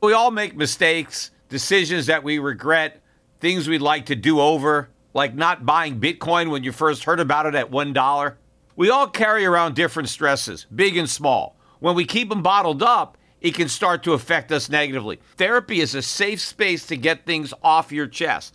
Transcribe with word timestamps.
We 0.00 0.12
all 0.12 0.30
make 0.30 0.56
mistakes, 0.56 1.32
decisions 1.48 2.06
that 2.06 2.22
we 2.22 2.38
regret, 2.38 3.02
things 3.40 3.68
we'd 3.68 3.80
like 3.80 4.06
to 4.06 4.14
do 4.14 4.40
over, 4.40 4.90
like 5.12 5.34
not 5.34 5.66
buying 5.66 5.98
Bitcoin 6.00 6.50
when 6.50 6.62
you 6.62 6.70
first 6.70 7.02
heard 7.02 7.18
about 7.18 7.46
it 7.46 7.56
at 7.56 7.70
$1. 7.72 8.34
We 8.76 8.90
all 8.90 9.08
carry 9.08 9.44
around 9.44 9.74
different 9.74 10.08
stresses, 10.08 10.66
big 10.72 10.96
and 10.96 11.10
small. 11.10 11.56
When 11.80 11.96
we 11.96 12.04
keep 12.04 12.28
them 12.28 12.42
bottled 12.42 12.80
up, 12.80 13.18
it 13.40 13.54
can 13.54 13.68
start 13.68 14.04
to 14.04 14.12
affect 14.12 14.52
us 14.52 14.68
negatively. 14.68 15.18
Therapy 15.36 15.80
is 15.80 15.96
a 15.96 16.02
safe 16.02 16.40
space 16.40 16.86
to 16.86 16.96
get 16.96 17.26
things 17.26 17.52
off 17.62 17.90
your 17.90 18.06
chest 18.06 18.54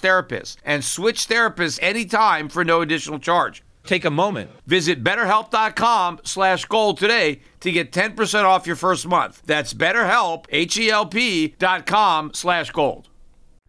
therapist 0.00 0.58
and 0.64 0.84
switch 0.84 1.28
therapists 1.28 1.78
anytime 1.82 2.48
for 2.48 2.64
no 2.64 2.80
additional 2.80 3.18
charge. 3.18 3.62
Take 3.84 4.04
a 4.04 4.10
moment. 4.10 4.50
Visit 4.66 5.02
betterhelp.com 5.04 6.20
slash 6.24 6.64
gold 6.64 6.98
today 6.98 7.40
to 7.60 7.70
get 7.70 7.92
10% 7.92 8.44
off 8.44 8.66
your 8.66 8.76
first 8.76 9.06
month. 9.06 9.42
That's 9.46 9.74
betterhelp, 9.74 10.46
H-E-L-P 10.50 11.54
dot 11.58 11.86
com 11.86 12.32
slash 12.34 12.70
gold. 12.70 13.08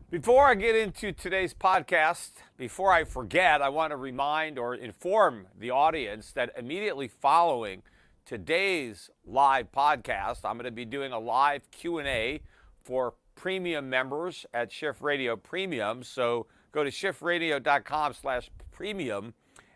Before 0.09 0.47
I 0.47 0.55
get 0.55 0.75
into 0.75 1.11
today's 1.11 1.53
podcast, 1.53 2.31
before 2.57 2.91
I 2.91 3.03
forget, 3.03 3.61
I 3.61 3.69
want 3.69 3.91
to 3.91 3.97
remind 3.97 4.57
or 4.57 4.73
inform 4.73 5.47
the 5.59 5.69
audience 5.71 6.31
that 6.31 6.51
immediately 6.57 7.07
following 7.09 7.83
today's 8.25 9.09
live 9.25 9.71
podcast, 9.71 10.39
I'm 10.43 10.55
going 10.55 10.65
to 10.65 10.71
be 10.71 10.85
doing 10.85 11.11
a 11.11 11.19
live 11.19 11.69
Q&A 11.71 12.41
for 12.83 13.13
premium 13.37 13.87
members 13.89 14.45
at 14.53 14.71
Schiff 14.71 15.01
Radio 15.01 15.37
Premium. 15.37 16.03
So 16.03 16.47
go 16.71 16.83
to 16.83 16.89
schiffradio.com 16.89 18.13
slash 18.13 18.49
premium 18.71 19.33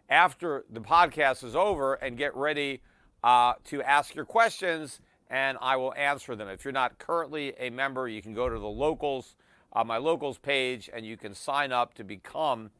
after 0.09 0.65
the 0.69 0.81
podcast 0.81 1.43
is 1.43 1.55
over 1.55 1.93
and 1.93 2.17
get 2.17 2.35
ready 2.35 2.81
uh, 3.23 3.53
to 3.65 3.81
ask 3.83 4.15
your 4.15 4.25
questions 4.25 4.99
and 5.29 5.57
I 5.61 5.77
will 5.77 5.93
answer 5.93 6.35
them. 6.35 6.49
If 6.49 6.65
you're 6.65 6.73
not 6.73 6.97
currently 6.97 7.53
a 7.57 7.69
member, 7.69 8.09
you 8.09 8.21
can 8.21 8.33
go 8.33 8.49
to 8.49 8.59
the 8.59 8.67
locals, 8.67 9.35
uh, 9.71 9.83
my 9.83 9.97
locals 9.97 10.37
page, 10.37 10.89
and 10.91 11.05
you 11.05 11.15
can 11.15 11.33
sign 11.33 11.71
up 11.71 11.93
to 11.93 12.03
become 12.03 12.71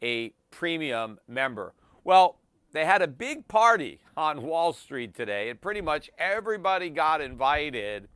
a 0.00 0.32
premium 0.52 1.18
member. 1.26 1.74
Well, 2.04 2.38
they 2.72 2.84
had 2.84 3.02
a 3.02 3.08
big 3.08 3.48
party 3.48 3.98
on 4.16 4.42
Wall 4.42 4.72
Street 4.72 5.14
today, 5.14 5.50
and 5.50 5.60
pretty 5.60 5.80
much 5.80 6.08
everybody 6.18 6.90
got 6.90 7.20
invited 7.20 8.08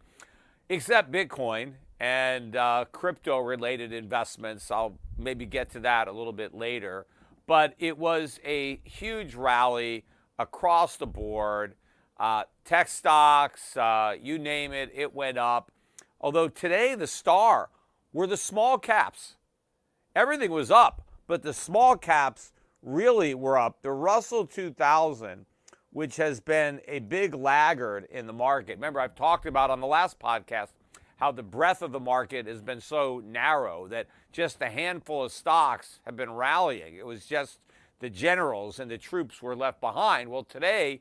except 0.69 1.11
Bitcoin 1.11 1.73
and 2.03 2.57
uh, 2.57 2.85
crypto 2.91 3.39
related 3.39 3.93
investments. 3.93 4.73
I'll 4.73 4.99
maybe 5.17 5.47
get 5.47 5.71
to 5.71 5.81
that 5.81 6.09
a 6.09 6.13
little 6.13 6.33
bit 6.33 6.53
later. 6.53 7.07
But 7.47 7.75
it 7.79 7.97
was 7.97 8.41
a 8.45 8.81
huge 8.83 9.37
rally 9.37 10.05
across 10.37 10.97
the 10.97 11.07
board. 11.07 11.77
Uh, 12.19 12.43
tech 12.65 12.89
stocks, 12.89 13.77
uh, 13.77 14.17
you 14.21 14.37
name 14.37 14.73
it, 14.73 14.91
it 14.93 15.15
went 15.15 15.39
up. 15.39 15.71
Although 16.21 16.49
today 16.49 16.97
the 16.97 17.07
star 17.07 17.71
were 18.13 18.27
the 18.27 18.37
small 18.37 18.79
caps. 18.79 19.37
Everything 20.17 20.51
was 20.51 20.73
up, 20.73 21.07
but 21.29 21.45
the 21.45 21.55
small 21.55 21.97
caps 21.97 22.53
really 22.83 23.33
were 23.33 23.57
up. 23.57 23.81
The 23.83 23.93
Russell 23.93 24.45
2000, 24.45 25.47
which 25.91 26.17
has 26.17 26.41
been 26.41 26.81
a 26.89 26.99
big 26.99 27.33
laggard 27.33 28.09
in 28.11 28.27
the 28.27 28.33
market. 28.33 28.75
Remember, 28.75 28.99
I've 28.99 29.15
talked 29.15 29.47
about 29.47 29.71
on 29.71 29.81
the 29.81 29.87
last 29.87 30.19
podcast 30.19 30.71
how 31.23 31.31
the 31.31 31.41
breadth 31.41 31.83
of 31.83 31.93
the 31.93 32.01
market 32.01 32.49
has 32.49 32.61
been 32.61 32.81
so 32.81 33.23
narrow 33.25 33.87
that 33.87 34.09
just 34.33 34.61
a 34.61 34.69
handful 34.69 35.23
of 35.23 35.31
stocks 35.31 36.01
have 36.05 36.17
been 36.17 36.33
rallying. 36.33 36.97
It 36.97 37.07
was 37.07 37.27
just 37.27 37.61
the 38.01 38.11
generals 38.11 38.81
and 38.81 38.91
the 38.91 38.99
troops 38.99 39.41
were 39.41 39.55
left 39.55 39.81
behind. 39.81 40.29
Well, 40.29 40.43
today, 40.43 41.01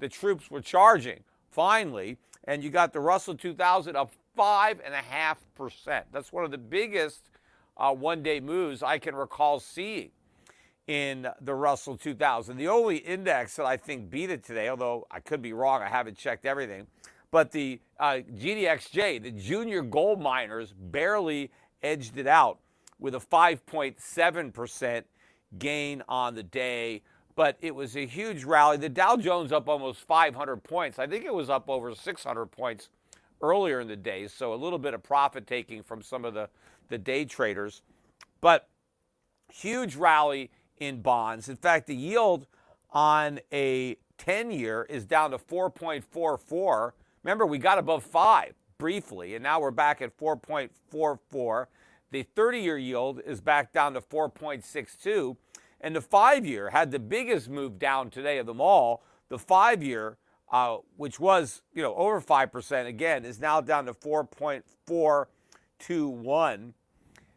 the 0.00 0.08
troops 0.08 0.50
were 0.50 0.60
charging 0.60 1.22
finally, 1.52 2.18
and 2.48 2.64
you 2.64 2.70
got 2.70 2.92
the 2.92 2.98
Russell 2.98 3.36
2000 3.36 3.94
up 3.94 4.10
5.5%. 4.36 6.02
That's 6.10 6.32
one 6.32 6.44
of 6.44 6.50
the 6.50 6.58
biggest 6.58 7.30
uh, 7.76 7.94
one 7.94 8.24
day 8.24 8.40
moves 8.40 8.82
I 8.82 8.98
can 8.98 9.14
recall 9.14 9.60
seeing 9.60 10.10
in 10.88 11.28
the 11.40 11.54
Russell 11.54 11.96
2000. 11.96 12.56
The 12.56 12.66
only 12.66 12.96
index 12.96 13.54
that 13.54 13.66
I 13.66 13.76
think 13.76 14.10
beat 14.10 14.30
it 14.30 14.42
today, 14.42 14.68
although 14.68 15.06
I 15.12 15.20
could 15.20 15.40
be 15.40 15.52
wrong, 15.52 15.80
I 15.80 15.88
haven't 15.88 16.16
checked 16.16 16.44
everything, 16.44 16.88
but 17.30 17.52
the 17.52 17.80
uh, 17.98 18.20
GDXJ, 18.34 19.22
the 19.22 19.30
junior 19.30 19.82
gold 19.82 20.20
miners, 20.20 20.72
barely 20.72 21.50
edged 21.82 22.18
it 22.18 22.26
out 22.26 22.58
with 22.98 23.14
a 23.14 23.18
5.7% 23.18 25.04
gain 25.58 26.02
on 26.08 26.34
the 26.34 26.42
day. 26.42 27.02
But 27.36 27.56
it 27.60 27.74
was 27.74 27.96
a 27.96 28.06
huge 28.06 28.44
rally. 28.44 28.76
The 28.76 28.88
Dow 28.88 29.16
Jones 29.16 29.52
up 29.52 29.68
almost 29.68 30.00
500 30.00 30.62
points. 30.62 30.98
I 30.98 31.06
think 31.06 31.24
it 31.24 31.32
was 31.32 31.48
up 31.48 31.68
over 31.68 31.94
600 31.94 32.46
points 32.46 32.88
earlier 33.40 33.80
in 33.80 33.88
the 33.88 33.96
day. 33.96 34.26
So 34.28 34.52
a 34.52 34.56
little 34.56 34.78
bit 34.78 34.92
of 34.92 35.02
profit 35.02 35.46
taking 35.46 35.82
from 35.82 36.02
some 36.02 36.24
of 36.24 36.34
the, 36.34 36.48
the 36.88 36.98
day 36.98 37.24
traders. 37.24 37.82
But 38.40 38.68
huge 39.50 39.96
rally 39.96 40.50
in 40.78 41.00
bonds. 41.00 41.48
In 41.48 41.56
fact, 41.56 41.86
the 41.86 41.94
yield 41.94 42.46
on 42.90 43.40
a 43.52 43.96
10 44.18 44.50
year 44.50 44.86
is 44.90 45.04
down 45.04 45.30
to 45.30 45.38
4.44 45.38 46.92
Remember, 47.22 47.46
we 47.46 47.58
got 47.58 47.78
above 47.78 48.02
five 48.02 48.54
briefly, 48.78 49.34
and 49.34 49.42
now 49.42 49.60
we're 49.60 49.70
back 49.70 50.00
at 50.00 50.16
4.44. 50.18 51.66
The 52.10 52.22
30 52.22 52.58
year 52.58 52.78
yield 52.78 53.20
is 53.24 53.40
back 53.40 53.72
down 53.72 53.94
to 53.94 54.00
4.62. 54.00 55.36
And 55.80 55.94
the 55.94 56.00
five 56.00 56.44
year 56.44 56.70
had 56.70 56.90
the 56.90 56.98
biggest 56.98 57.48
move 57.48 57.78
down 57.78 58.10
today 58.10 58.38
of 58.38 58.46
them 58.46 58.60
all. 58.60 59.04
The 59.28 59.38
five 59.38 59.80
year, 59.82 60.16
uh, 60.50 60.78
which 60.96 61.20
was 61.20 61.62
you 61.72 61.82
know 61.82 61.94
over 61.94 62.20
5% 62.20 62.86
again, 62.86 63.24
is 63.24 63.40
now 63.40 63.60
down 63.60 63.86
to 63.86 63.94
4.421. 63.94 66.72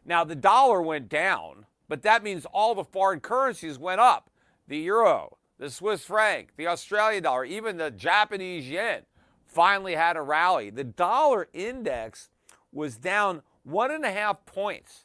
Now 0.04 0.24
the 0.24 0.34
dollar 0.34 0.82
went 0.82 1.08
down, 1.08 1.66
but 1.88 2.02
that 2.02 2.22
means 2.22 2.44
all 2.46 2.74
the 2.74 2.84
foreign 2.84 3.20
currencies 3.20 3.78
went 3.78 4.00
up. 4.00 4.30
The 4.66 4.78
euro, 4.78 5.38
the 5.58 5.70
Swiss 5.70 6.04
franc, 6.04 6.48
the 6.56 6.66
Australian 6.66 7.22
dollar, 7.22 7.44
even 7.44 7.76
the 7.76 7.90
Japanese 7.90 8.68
yen 8.68 9.02
finally 9.54 9.94
had 9.94 10.16
a 10.16 10.22
rally. 10.22 10.68
The 10.70 10.84
dollar 10.84 11.48
index 11.52 12.28
was 12.72 12.96
down 12.96 13.42
one 13.62 13.90
and 13.90 14.04
a 14.04 14.12
half 14.12 14.44
points. 14.46 15.04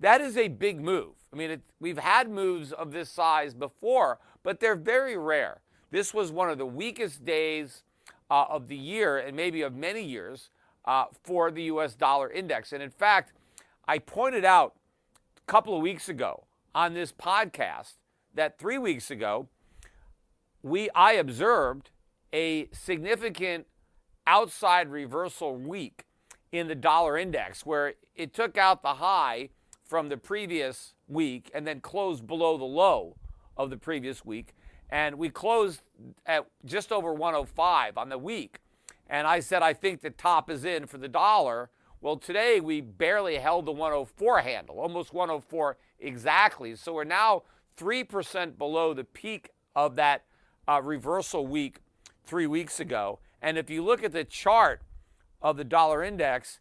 that 0.00 0.20
is 0.20 0.36
a 0.36 0.48
big 0.48 0.80
move. 0.80 1.14
I 1.32 1.36
mean, 1.36 1.50
it, 1.50 1.62
we've 1.80 1.98
had 1.98 2.28
moves 2.28 2.72
of 2.72 2.92
this 2.92 3.08
size 3.08 3.54
before, 3.54 4.18
but 4.42 4.60
they're 4.60 4.76
very 4.76 5.16
rare. 5.16 5.60
This 5.90 6.12
was 6.12 6.30
one 6.30 6.50
of 6.50 6.58
the 6.58 6.66
weakest 6.66 7.24
days 7.24 7.82
uh, 8.30 8.44
of 8.50 8.68
the 8.68 8.76
year 8.76 9.16
and 9.16 9.34
maybe 9.34 9.62
of 9.62 9.74
many 9.74 10.02
years 10.02 10.50
uh, 10.84 11.06
for 11.22 11.50
the 11.50 11.62
US 11.64 11.94
dollar 11.94 12.30
index. 12.30 12.72
And 12.72 12.82
in 12.82 12.90
fact, 12.90 13.32
I 13.88 13.98
pointed 13.98 14.44
out 14.44 14.74
a 15.36 15.50
couple 15.50 15.74
of 15.74 15.82
weeks 15.82 16.08
ago 16.08 16.44
on 16.74 16.92
this 16.92 17.12
podcast 17.12 17.94
that 18.34 18.58
three 18.58 18.78
weeks 18.78 19.10
ago, 19.10 19.48
we 20.62 20.90
I 20.90 21.12
observed 21.12 21.90
a 22.32 22.68
significant 22.72 23.66
outside 24.26 24.88
reversal 24.88 25.54
week 25.54 26.04
in 26.52 26.68
the 26.68 26.74
dollar 26.74 27.16
index 27.16 27.64
where 27.64 27.94
it 28.14 28.32
took 28.32 28.56
out 28.56 28.82
the 28.82 28.94
high 28.94 29.50
from 29.84 30.08
the 30.08 30.16
previous 30.16 30.94
week 31.08 31.50
and 31.54 31.66
then 31.66 31.80
closed 31.80 32.26
below 32.26 32.58
the 32.58 32.64
low 32.64 33.16
of 33.56 33.70
the 33.70 33.76
previous 33.76 34.24
week. 34.24 34.54
And 34.90 35.16
we 35.16 35.28
closed 35.30 35.82
at 36.24 36.46
just 36.64 36.92
over 36.92 37.12
105 37.12 37.96
on 37.98 38.08
the 38.08 38.18
week. 38.18 38.60
And 39.08 39.26
I 39.26 39.40
said, 39.40 39.62
I 39.62 39.72
think 39.72 40.00
the 40.00 40.10
top 40.10 40.50
is 40.50 40.64
in 40.64 40.86
for 40.86 40.98
the 40.98 41.08
dollar. 41.08 41.70
Well, 42.00 42.16
today 42.16 42.60
we 42.60 42.80
barely 42.80 43.36
held 43.36 43.66
the 43.66 43.72
104 43.72 44.40
handle, 44.40 44.78
almost 44.78 45.12
104 45.12 45.76
exactly. 46.00 46.74
So 46.76 46.92
we're 46.92 47.04
now 47.04 47.42
3% 47.76 48.58
below 48.58 48.94
the 48.94 49.04
peak 49.04 49.50
of 49.74 49.96
that 49.96 50.24
uh, 50.68 50.80
reversal 50.82 51.46
week 51.46 51.78
three 52.24 52.46
weeks 52.46 52.80
ago. 52.80 53.20
And 53.46 53.56
if 53.56 53.70
you 53.70 53.84
look 53.84 54.02
at 54.02 54.10
the 54.10 54.24
chart 54.24 54.82
of 55.40 55.56
the 55.56 55.62
dollar 55.62 56.02
index, 56.02 56.58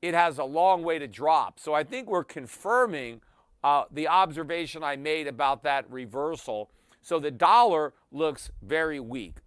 it 0.00 0.14
has 0.14 0.38
a 0.38 0.44
long 0.44 0.84
way 0.84 1.00
to 1.00 1.08
drop. 1.08 1.58
So 1.58 1.74
I 1.74 1.82
think 1.82 2.08
we're 2.08 2.22
confirming 2.22 3.22
uh, 3.64 3.86
the 3.90 4.06
observation 4.06 4.84
I 4.84 4.94
made 4.94 5.26
about 5.26 5.64
that 5.64 5.90
reversal. 5.90 6.70
So 7.02 7.18
the 7.18 7.32
dollar 7.32 7.92
looks 8.12 8.52
very 8.62 9.00
weak. 9.00 9.38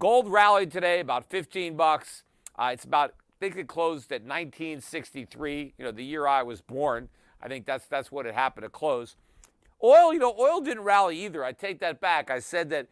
Gold 0.00 0.26
rallied 0.26 0.72
today 0.72 0.98
about 0.98 1.30
15 1.30 1.76
bucks. 1.76 2.24
Uh, 2.58 2.70
it's 2.72 2.84
about 2.84 3.10
I 3.10 3.38
think 3.38 3.54
it 3.54 3.68
closed 3.68 4.10
at 4.10 4.22
1963. 4.22 5.74
You 5.78 5.84
know, 5.84 5.92
the 5.92 6.04
year 6.04 6.26
I 6.26 6.42
was 6.42 6.60
born. 6.60 7.10
I 7.40 7.46
think 7.46 7.64
that's 7.64 7.86
that's 7.86 8.10
what 8.10 8.26
it 8.26 8.34
happened 8.34 8.64
to 8.64 8.70
close. 8.70 9.14
Oil, 9.84 10.12
you 10.12 10.18
know, 10.18 10.34
oil 10.36 10.60
didn't 10.60 10.82
rally 10.82 11.24
either. 11.24 11.44
I 11.44 11.52
take 11.52 11.78
that 11.78 12.00
back. 12.00 12.28
I 12.28 12.40
said 12.40 12.70
that 12.70 12.88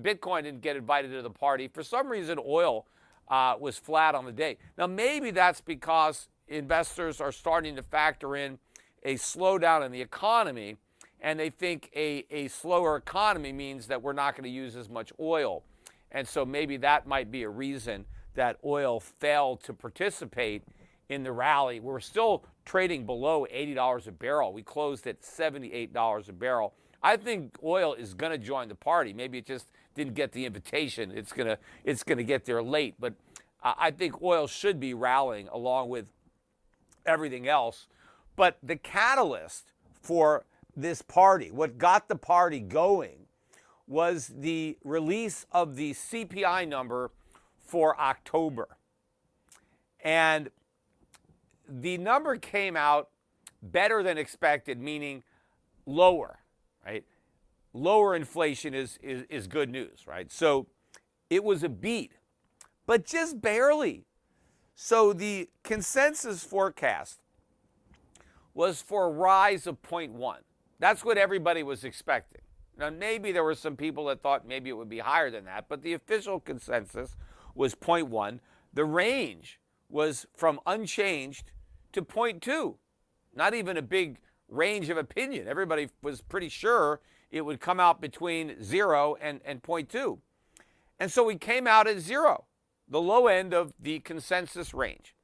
Bitcoin 0.00 0.42
didn't 0.44 0.60
get 0.60 0.76
invited 0.76 1.12
to 1.12 1.22
the 1.22 1.30
party. 1.30 1.68
For 1.68 1.82
some 1.82 2.08
reason, 2.08 2.38
oil 2.44 2.86
uh, 3.28 3.54
was 3.58 3.78
flat 3.78 4.14
on 4.14 4.24
the 4.24 4.32
day. 4.32 4.58
Now, 4.76 4.86
maybe 4.86 5.30
that's 5.30 5.60
because 5.60 6.28
investors 6.48 7.20
are 7.20 7.32
starting 7.32 7.76
to 7.76 7.82
factor 7.82 8.36
in 8.36 8.58
a 9.04 9.14
slowdown 9.14 9.84
in 9.84 9.92
the 9.92 10.00
economy, 10.00 10.76
and 11.20 11.38
they 11.38 11.50
think 11.50 11.90
a, 11.94 12.24
a 12.30 12.48
slower 12.48 12.96
economy 12.96 13.52
means 13.52 13.86
that 13.86 14.02
we're 14.02 14.12
not 14.12 14.34
going 14.34 14.44
to 14.44 14.50
use 14.50 14.76
as 14.76 14.88
much 14.88 15.12
oil. 15.18 15.62
And 16.10 16.26
so 16.26 16.44
maybe 16.44 16.76
that 16.78 17.06
might 17.06 17.30
be 17.30 17.42
a 17.42 17.48
reason 17.48 18.04
that 18.34 18.58
oil 18.64 19.00
failed 19.00 19.62
to 19.64 19.72
participate 19.72 20.62
in 21.08 21.22
the 21.22 21.32
rally. 21.32 21.80
We're 21.80 22.00
still 22.00 22.44
trading 22.64 23.06
below 23.06 23.46
$80 23.52 24.06
a 24.06 24.12
barrel. 24.12 24.52
We 24.52 24.62
closed 24.62 25.06
at 25.06 25.22
$78 25.22 26.28
a 26.28 26.32
barrel. 26.32 26.74
I 27.02 27.16
think 27.16 27.56
oil 27.62 27.94
is 27.94 28.14
going 28.14 28.32
to 28.32 28.38
join 28.38 28.68
the 28.68 28.74
party. 28.74 29.12
Maybe 29.12 29.38
it 29.38 29.46
just 29.46 29.66
didn't 29.94 30.14
get 30.14 30.32
the 30.32 30.46
invitation. 30.46 31.10
It's 31.10 31.32
going 31.32 31.48
to 31.48 31.58
it's 31.84 32.02
going 32.02 32.18
to 32.18 32.24
get 32.24 32.44
there 32.44 32.62
late, 32.62 32.94
but 32.98 33.14
I 33.62 33.90
think 33.92 34.20
oil 34.22 34.46
should 34.46 34.80
be 34.80 34.92
rallying 34.92 35.48
along 35.48 35.88
with 35.88 36.06
everything 37.06 37.46
else. 37.48 37.86
But 38.34 38.58
the 38.62 38.76
catalyst 38.76 39.72
for 40.00 40.44
this 40.76 41.02
party, 41.02 41.50
what 41.50 41.78
got 41.78 42.08
the 42.08 42.16
party 42.16 42.60
going, 42.60 43.26
was 43.86 44.32
the 44.34 44.78
release 44.84 45.46
of 45.52 45.76
the 45.76 45.92
CPI 45.92 46.66
number 46.66 47.10
for 47.58 47.98
October. 48.00 48.76
And 50.02 50.50
the 51.68 51.98
number 51.98 52.36
came 52.36 52.76
out 52.76 53.10
better 53.62 54.02
than 54.02 54.18
expected, 54.18 54.80
meaning 54.80 55.22
lower, 55.86 56.38
right? 56.84 57.04
Lower 57.72 58.14
inflation 58.14 58.74
is, 58.74 58.98
is, 59.02 59.24
is 59.30 59.46
good 59.46 59.70
news, 59.70 60.06
right? 60.06 60.30
So 60.30 60.66
it 61.30 61.42
was 61.42 61.62
a 61.62 61.68
beat, 61.68 62.12
but 62.86 63.04
just 63.06 63.40
barely. 63.40 64.04
So 64.74 65.12
the 65.12 65.48
consensus 65.62 66.44
forecast 66.44 67.20
was 68.54 68.82
for 68.82 69.06
a 69.06 69.10
rise 69.10 69.66
of 69.66 69.80
0.1. 69.82 70.36
That's 70.78 71.04
what 71.04 71.16
everybody 71.16 71.62
was 71.62 71.84
expecting. 71.84 72.42
Now, 72.76 72.90
maybe 72.90 73.32
there 73.32 73.44
were 73.44 73.54
some 73.54 73.76
people 73.76 74.06
that 74.06 74.22
thought 74.22 74.46
maybe 74.46 74.70
it 74.70 74.72
would 74.74 74.88
be 74.88 74.98
higher 74.98 75.30
than 75.30 75.44
that, 75.44 75.66
but 75.68 75.82
the 75.82 75.92
official 75.92 76.40
consensus 76.40 77.16
was 77.54 77.74
0.1. 77.74 78.40
The 78.72 78.84
range 78.84 79.60
was 79.88 80.26
from 80.34 80.58
unchanged 80.66 81.52
to 81.92 82.02
0.2. 82.02 82.74
Not 83.34 83.54
even 83.54 83.76
a 83.76 83.82
big 83.82 84.18
range 84.52 84.88
of 84.88 84.96
opinion. 84.96 85.48
Everybody 85.48 85.88
was 86.02 86.20
pretty 86.20 86.48
sure 86.48 87.00
it 87.30 87.42
would 87.42 87.60
come 87.60 87.80
out 87.80 88.00
between 88.00 88.62
0 88.62 89.16
and, 89.20 89.40
and 89.44 89.62
0.2. 89.62 90.18
And 91.00 91.10
so 91.10 91.24
we 91.24 91.36
came 91.36 91.66
out 91.66 91.86
at 91.86 91.98
0 91.98 92.44
the 92.88 93.00
low 93.00 93.26
end 93.26 93.54
of 93.54 93.72
the 93.80 94.00
consensus 94.00 94.74
range. 94.74 95.14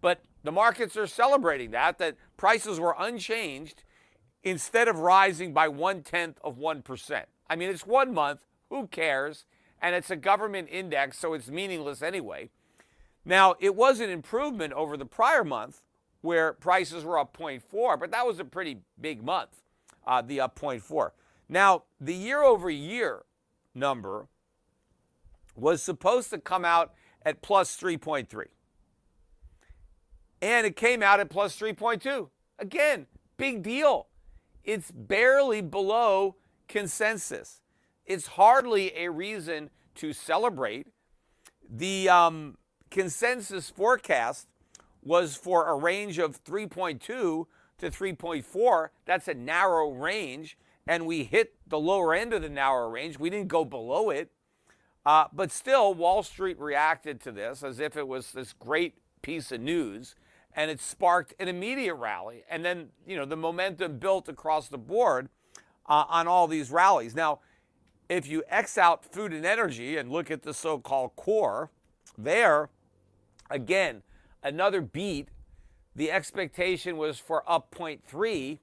But 0.00 0.22
the 0.42 0.52
markets 0.52 0.96
are 0.96 1.06
celebrating 1.06 1.72
that, 1.72 1.98
that 1.98 2.16
prices 2.36 2.80
were 2.80 2.94
unchanged 2.98 3.84
instead 4.42 4.88
of 4.88 5.00
rising 5.00 5.52
by 5.52 5.68
one 5.68 6.02
tenth 6.02 6.38
of 6.42 6.56
1%. 6.56 7.24
I 7.50 7.56
mean, 7.56 7.68
it's 7.68 7.86
one 7.86 8.14
month, 8.14 8.46
who 8.70 8.86
cares? 8.86 9.44
And 9.80 9.94
it's 9.94 10.10
a 10.10 10.16
government 10.16 10.68
index, 10.70 11.18
so 11.18 11.34
it's 11.34 11.48
meaningless 11.48 12.02
anyway. 12.02 12.50
Now, 13.24 13.56
it 13.60 13.74
was 13.74 14.00
an 14.00 14.10
improvement 14.10 14.72
over 14.72 14.96
the 14.96 15.04
prior 15.04 15.44
month 15.44 15.82
where 16.20 16.52
prices 16.52 17.04
were 17.04 17.18
up 17.18 17.36
0.4, 17.36 17.98
but 17.98 18.10
that 18.10 18.26
was 18.26 18.38
a 18.38 18.44
pretty 18.44 18.78
big 19.00 19.22
month, 19.22 19.62
uh, 20.06 20.20
the 20.22 20.40
up 20.40 20.58
0.4. 20.58 21.10
Now, 21.48 21.84
the 22.00 22.14
year 22.14 22.42
over 22.42 22.68
year 22.68 23.24
number 23.74 24.28
was 25.56 25.82
supposed 25.82 26.30
to 26.30 26.38
come 26.38 26.64
out 26.64 26.92
at 27.22 27.42
plus 27.42 27.76
3.3. 27.76 28.46
And 30.40 30.66
it 30.66 30.76
came 30.76 31.02
out 31.02 31.20
at 31.20 31.30
plus 31.30 31.58
3.2. 31.58 32.28
Again, 32.58 33.06
big 33.36 33.62
deal. 33.62 34.08
It's 34.64 34.90
barely 34.90 35.60
below 35.62 36.36
consensus. 36.68 37.62
It's 38.04 38.26
hardly 38.28 38.92
a 38.96 39.10
reason 39.10 39.70
to 39.96 40.12
celebrate. 40.12 40.86
The 41.68 42.08
um, 42.08 42.56
consensus 42.90 43.68
forecast 43.70 44.48
was 45.02 45.36
for 45.36 45.68
a 45.68 45.76
range 45.76 46.18
of 46.18 46.42
3.2 46.44 47.00
to 47.00 47.46
3.4. 47.80 48.88
That's 49.04 49.28
a 49.28 49.34
narrow 49.34 49.90
range. 49.90 50.58
And 50.86 51.06
we 51.06 51.24
hit 51.24 51.54
the 51.66 51.78
lower 51.78 52.14
end 52.14 52.32
of 52.32 52.42
the 52.42 52.48
narrow 52.48 52.88
range. 52.88 53.18
We 53.18 53.30
didn't 53.30 53.48
go 53.48 53.64
below 53.64 54.10
it. 54.10 54.30
Uh, 55.04 55.26
but 55.32 55.50
still, 55.50 55.94
Wall 55.94 56.22
Street 56.22 56.58
reacted 56.58 57.20
to 57.22 57.32
this 57.32 57.62
as 57.62 57.80
if 57.80 57.96
it 57.96 58.06
was 58.06 58.32
this 58.32 58.52
great 58.52 58.94
piece 59.22 59.52
of 59.52 59.60
news, 59.60 60.14
and 60.54 60.70
it 60.70 60.80
sparked 60.80 61.34
an 61.38 61.48
immediate 61.48 61.94
rally. 61.94 62.44
And 62.50 62.64
then, 62.64 62.88
you 63.06 63.16
know, 63.16 63.24
the 63.24 63.36
momentum 63.36 63.98
built 63.98 64.28
across 64.28 64.68
the 64.68 64.78
board 64.78 65.28
uh, 65.86 66.04
on 66.08 66.26
all 66.26 66.46
these 66.46 66.70
rallies. 66.70 67.14
Now, 67.14 67.40
if 68.08 68.26
you 68.26 68.42
X 68.48 68.76
out 68.78 69.04
food 69.04 69.32
and 69.32 69.44
energy 69.44 69.96
and 69.96 70.10
look 70.10 70.30
at 70.30 70.42
the 70.42 70.54
so 70.54 70.78
called 70.78 71.16
core, 71.16 71.70
there, 72.16 72.70
again, 73.50 74.02
another 74.42 74.80
beat. 74.80 75.28
The 75.94 76.10
expectation 76.10 76.96
was 76.96 77.18
for 77.18 77.42
up 77.50 77.74
0.3, 77.74 78.58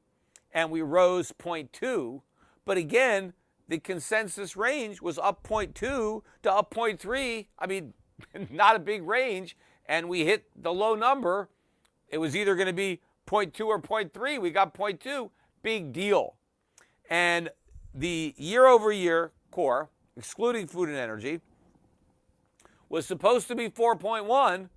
and 0.53 0.72
we 0.72 0.82
rose 0.82 1.32
0.2. 1.32 2.22
But 2.65 2.77
again, 2.77 3.34
the 3.67 3.79
consensus 3.79 4.55
range 4.55 5.01
was 5.01 5.17
up 5.17 5.44
0.2 5.48 5.74
to 5.74 6.24
up 6.46 6.74
0.3. 6.74 7.48
I 7.58 7.67
mean, 7.67 7.94
not 8.50 8.75
a 8.75 8.79
big 8.79 9.03
range. 9.03 9.58
And 9.88 10.10
we 10.10 10.25
hit 10.25 10.46
the 10.55 10.74
low 10.74 10.96
number. 10.96 11.50
It 12.10 12.17
was 12.17 12.36
either 12.36 12.55
going 12.55 12.67
to 12.67 12.74
be 12.74 13.01
0.2 13.27 13.65
or 13.65 13.82
0.3. 13.82 14.41
We 14.41 14.51
got 14.51 14.74
0.2. 14.74 15.29
Big 15.62 15.94
deal. 15.94 16.36
And 17.10 17.50
the 17.94 18.34
year 18.38 18.65
over 18.65 18.91
year 18.91 19.32
core, 19.51 19.89
excluding 20.17 20.67
food 20.67 20.89
and 20.89 20.98
energy, 20.98 21.41
was 22.89 23.05
supposed 23.05 23.48
to 23.48 23.55
be 23.55 23.70
4.1, 23.70 24.70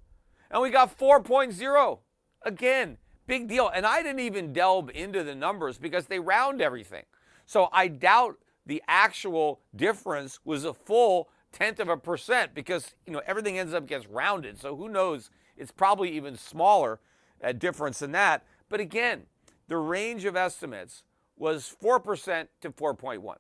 and 0.51 0.63
we 0.63 0.71
got 0.71 0.99
4.0. 0.99 1.99
Again, 2.43 2.99
big 3.27 3.49
deal. 3.49 3.71
And 3.73 3.87
I 3.87 4.03
didn't 4.03 4.21
even 4.21 4.53
delve 4.53 4.91
into 4.91 5.23
the 5.23 5.35
numbers 5.35 5.79
because 5.79 6.07
they 6.07 6.19
round 6.19 6.61
everything. 6.61 7.05
So 7.47 7.69
I 7.73 7.89
doubt 7.89 8.39
the 8.67 8.83
actual 8.87 9.61
difference 9.75 10.39
was 10.45 10.65
a 10.65 10.75
full 10.75 11.29
tenth 11.53 11.81
of 11.81 11.89
a 11.89 11.97
percent 11.97 12.55
because 12.55 12.95
you 13.07 13.13
know 13.13 13.23
everything 13.27 13.59
ends 13.59 13.73
up 13.73 13.87
gets 13.87 14.07
rounded. 14.07 14.59
So 14.61 14.77
who 14.77 14.89
knows? 14.89 15.31
It's 15.57 15.73
probably 15.73 16.11
even 16.11 16.37
smaller 16.37 17.01
uh, 17.43 17.53
difference 17.53 18.01
than 18.01 18.13
that. 18.13 18.45
But 18.69 18.81
again, 18.81 19.23
the 19.67 19.77
range 19.77 20.25
of 20.25 20.37
estimates 20.37 21.03
was 21.37 21.75
4% 21.83 22.49
to 22.61 22.71
4.1. 22.71 23.37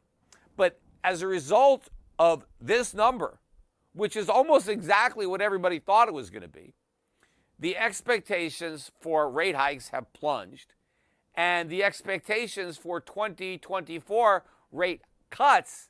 But 0.57 0.81
as 1.05 1.23
a 1.23 1.27
result 1.27 1.89
of 2.19 2.47
this 2.61 2.95
number, 2.95 3.39
which 3.93 4.17
is 4.17 4.29
almost 4.29 4.69
exactly 4.69 5.27
what 5.27 5.41
everybody 5.41 5.79
thought 5.79 6.09
it 6.09 6.15
was 6.15 6.31
going 6.31 6.43
to 6.43 6.49
be, 6.49 6.75
the 7.59 7.77
expectations 7.77 8.93
for 9.01 9.31
rate 9.31 9.57
hikes 9.57 9.89
have 9.89 10.13
plunged, 10.13 10.75
and 11.35 11.69
the 11.69 11.83
expectations 11.83 12.77
for 12.77 13.01
2024 13.01 14.45
rate 14.73 15.03
cuts 15.31 15.89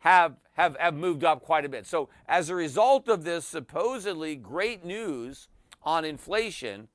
have, 0.00 0.34
have, 0.52 0.76
have 0.78 0.94
moved 0.94 1.24
up 1.24 1.42
quite 1.42 1.64
a 1.64 1.68
bit. 1.68 1.86
So, 1.86 2.08
as 2.28 2.50
a 2.50 2.54
result 2.54 3.08
of 3.08 3.24
this 3.24 3.46
supposedly 3.46 4.36
great 4.36 4.84
news 4.84 5.48
on 5.82 6.04
inflation, 6.04 6.88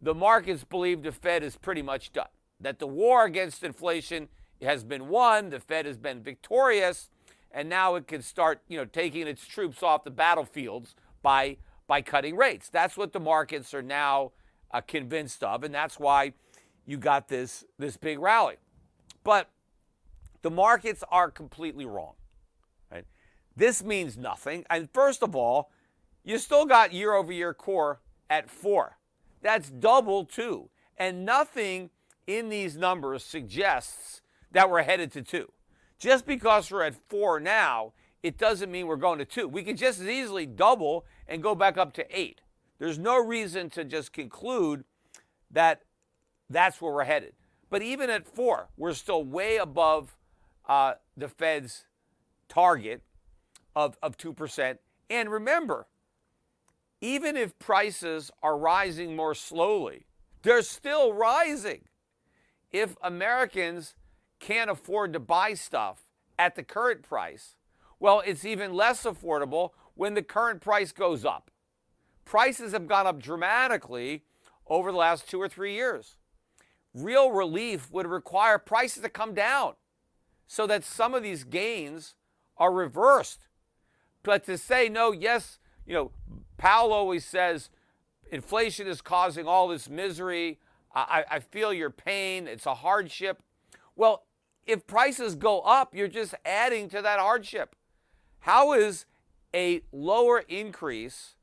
the 0.00 0.14
markets 0.14 0.64
believe 0.64 1.02
the 1.02 1.12
Fed 1.12 1.42
is 1.42 1.56
pretty 1.56 1.82
much 1.82 2.12
done. 2.12 2.28
That 2.60 2.78
the 2.78 2.86
war 2.86 3.24
against 3.24 3.64
inflation 3.64 4.28
has 4.62 4.84
been 4.84 5.08
won, 5.08 5.50
the 5.50 5.60
Fed 5.60 5.86
has 5.86 5.96
been 5.96 6.22
victorious, 6.22 7.10
and 7.50 7.68
now 7.68 7.94
it 7.94 8.06
can 8.06 8.22
start, 8.22 8.60
you 8.68 8.78
know, 8.78 8.84
taking 8.84 9.26
its 9.26 9.46
troops 9.46 9.82
off 9.82 10.04
the 10.04 10.10
battlefields 10.10 10.94
by 11.22 11.56
by 11.88 12.02
cutting 12.02 12.36
rates. 12.36 12.68
That's 12.68 12.96
what 12.96 13.12
the 13.12 13.18
markets 13.18 13.74
are 13.74 13.82
now 13.82 14.30
uh, 14.70 14.80
convinced 14.82 15.42
of, 15.42 15.64
and 15.64 15.74
that's 15.74 15.98
why 15.98 16.34
you 16.86 16.96
got 16.96 17.26
this 17.26 17.64
this 17.78 17.96
big 17.96 18.20
rally. 18.20 18.56
But 19.24 19.50
the 20.42 20.50
markets 20.50 21.02
are 21.10 21.30
completely 21.30 21.84
wrong. 21.84 22.14
Right? 22.92 23.06
This 23.56 23.82
means 23.82 24.16
nothing. 24.16 24.64
And 24.70 24.88
first 24.92 25.22
of 25.24 25.34
all, 25.34 25.70
you 26.24 26.38
still 26.38 26.66
got 26.66 26.92
year 26.92 27.14
over 27.14 27.32
year 27.32 27.52
core 27.54 28.00
at 28.30 28.48
four. 28.48 28.98
That's 29.42 29.70
double 29.70 30.24
two. 30.24 30.68
And 30.96 31.24
nothing 31.24 31.90
in 32.26 32.48
these 32.48 32.76
numbers 32.76 33.24
suggests 33.24 34.20
that 34.52 34.70
we're 34.70 34.82
headed 34.82 35.12
to 35.12 35.22
two. 35.22 35.50
Just 35.98 36.26
because 36.26 36.70
we're 36.70 36.84
at 36.84 36.94
four 37.08 37.40
now, 37.40 37.92
it 38.22 38.36
doesn't 38.36 38.70
mean 38.70 38.86
we're 38.86 38.96
going 38.96 39.18
to 39.18 39.24
two. 39.24 39.48
We 39.48 39.62
could 39.62 39.76
just 39.76 40.00
as 40.00 40.06
easily 40.06 40.46
double 40.46 41.04
and 41.28 41.42
go 41.42 41.54
back 41.54 41.76
up 41.76 41.92
to 41.94 42.18
eight. 42.18 42.40
There's 42.78 42.98
no 42.98 43.22
reason 43.22 43.70
to 43.70 43.84
just 43.84 44.12
conclude 44.12 44.84
that 45.50 45.82
that's 46.48 46.80
where 46.80 46.92
we're 46.92 47.04
headed. 47.04 47.34
But 47.70 47.82
even 47.82 48.08
at 48.08 48.26
four, 48.26 48.68
we're 48.76 48.94
still 48.94 49.24
way 49.24 49.56
above 49.56 50.16
uh, 50.68 50.94
the 51.16 51.28
Fed's 51.28 51.84
target 52.48 53.02
of, 53.76 53.98
of 54.02 54.16
2%. 54.16 54.78
And 55.10 55.30
remember, 55.30 55.86
even 57.00 57.36
if 57.36 57.58
prices 57.58 58.30
are 58.42 58.56
rising 58.56 59.14
more 59.14 59.34
slowly, 59.34 60.06
they're 60.42 60.62
still 60.62 61.12
rising. 61.12 61.82
If 62.70 62.96
Americans 63.02 63.94
can't 64.40 64.70
afford 64.70 65.12
to 65.12 65.20
buy 65.20 65.54
stuff 65.54 66.00
at 66.38 66.54
the 66.54 66.62
current 66.62 67.02
price, 67.02 67.56
well, 68.00 68.22
it's 68.24 68.44
even 68.44 68.74
less 68.74 69.04
affordable 69.04 69.70
when 69.98 70.14
the 70.14 70.22
current 70.22 70.60
price 70.60 70.92
goes 70.92 71.24
up. 71.24 71.50
Prices 72.24 72.70
have 72.70 72.86
gone 72.86 73.08
up 73.08 73.20
dramatically 73.20 74.22
over 74.68 74.92
the 74.92 74.96
last 74.96 75.28
two 75.28 75.42
or 75.42 75.48
three 75.48 75.74
years. 75.74 76.18
Real 76.94 77.32
relief 77.32 77.90
would 77.90 78.06
require 78.06 78.58
prices 78.58 79.02
to 79.02 79.08
come 79.08 79.34
down 79.34 79.74
so 80.46 80.68
that 80.68 80.84
some 80.84 81.14
of 81.14 81.24
these 81.24 81.42
gains 81.42 82.14
are 82.56 82.72
reversed. 82.72 83.48
But 84.22 84.46
to 84.46 84.56
say, 84.56 84.88
no, 84.88 85.10
yes, 85.10 85.58
you 85.84 85.94
know, 85.94 86.12
Powell 86.58 86.92
always 86.92 87.24
says 87.24 87.68
inflation 88.30 88.86
is 88.86 89.00
causing 89.00 89.48
all 89.48 89.66
this 89.66 89.88
misery. 89.88 90.60
I, 90.94 91.24
I 91.28 91.38
feel 91.40 91.72
your 91.72 91.90
pain. 91.90 92.46
It's 92.46 92.66
a 92.66 92.74
hardship. 92.76 93.42
Well, 93.96 94.26
if 94.64 94.86
prices 94.86 95.34
go 95.34 95.60
up, 95.62 95.92
you're 95.92 96.06
just 96.06 96.36
adding 96.44 96.88
to 96.90 97.02
that 97.02 97.18
hardship. 97.18 97.74
How 98.40 98.74
is 98.74 99.04
a 99.54 99.82
lower 99.92 100.40
increase 100.48 101.34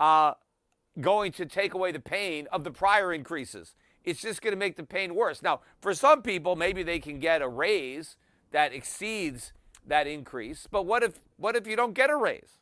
uh, 0.00 0.34
going 1.00 1.32
to 1.32 1.46
take 1.46 1.74
away 1.74 1.92
the 1.92 2.00
pain 2.00 2.46
of 2.52 2.64
the 2.64 2.70
prior 2.70 3.12
increases? 3.12 3.74
It's 4.04 4.20
just 4.20 4.40
going 4.40 4.52
to 4.52 4.58
make 4.58 4.76
the 4.76 4.84
pain 4.84 5.14
worse. 5.14 5.42
Now, 5.42 5.60
for 5.80 5.92
some 5.92 6.22
people, 6.22 6.54
maybe 6.54 6.82
they 6.82 7.00
can 7.00 7.18
get 7.18 7.42
a 7.42 7.48
raise 7.48 8.16
that 8.52 8.72
exceeds 8.72 9.52
that 9.86 10.06
increase. 10.06 10.66
But 10.70 10.84
what 10.84 11.02
if 11.02 11.20
what 11.36 11.56
if 11.56 11.66
you 11.66 11.76
don't 11.76 11.94
get 11.94 12.10
a 12.10 12.16
raise? 12.16 12.60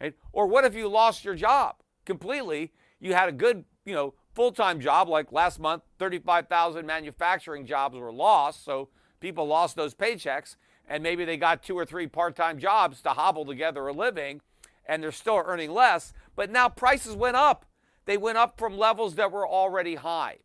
Right? 0.00 0.14
Or 0.32 0.46
what 0.46 0.64
if 0.64 0.74
you 0.74 0.88
lost 0.88 1.24
your 1.24 1.34
job 1.34 1.76
completely? 2.04 2.72
You 3.00 3.14
had 3.14 3.28
a 3.28 3.32
good, 3.32 3.64
you 3.84 3.94
know, 3.94 4.14
full-time 4.34 4.80
job 4.80 5.08
like 5.08 5.32
last 5.32 5.58
month, 5.58 5.82
35,000 5.98 6.86
manufacturing 6.86 7.66
jobs 7.66 7.96
were 7.96 8.12
lost, 8.12 8.64
so 8.64 8.90
people 9.20 9.46
lost 9.46 9.76
those 9.76 9.94
paychecks 9.94 10.56
and 10.88 11.02
maybe 11.02 11.24
they 11.24 11.36
got 11.36 11.62
two 11.62 11.76
or 11.76 11.84
three 11.84 12.06
part-time 12.06 12.58
jobs 12.58 13.02
to 13.02 13.10
hobble 13.10 13.44
together 13.44 13.86
a 13.86 13.92
living 13.92 14.40
and 14.88 15.02
they're 15.02 15.12
still 15.12 15.42
earning 15.44 15.72
less, 15.72 16.12
but 16.36 16.50
now 16.50 16.68
prices 16.68 17.14
went 17.14 17.36
up. 17.36 17.64
They 18.04 18.16
went 18.16 18.38
up 18.38 18.58
from 18.58 18.78
levels 18.78 19.16
that 19.16 19.32
were 19.32 19.46
already 19.46 19.96
high. 19.96 20.38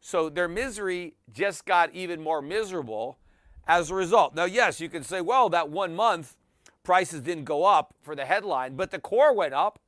So 0.00 0.28
their 0.28 0.48
misery 0.48 1.14
just 1.32 1.64
got 1.64 1.92
even 1.92 2.20
more 2.20 2.40
miserable 2.40 3.18
as 3.66 3.90
a 3.90 3.94
result. 3.94 4.34
Now, 4.34 4.44
yes, 4.44 4.80
you 4.80 4.88
can 4.88 5.02
say, 5.02 5.20
well, 5.20 5.48
that 5.48 5.68
one 5.68 5.96
month 5.96 6.36
prices 6.84 7.20
didn't 7.20 7.44
go 7.44 7.64
up 7.64 7.94
for 8.00 8.14
the 8.14 8.24
headline, 8.24 8.76
but 8.76 8.90
the 8.90 9.00
core 9.00 9.34
went 9.34 9.52
up. 9.52 9.80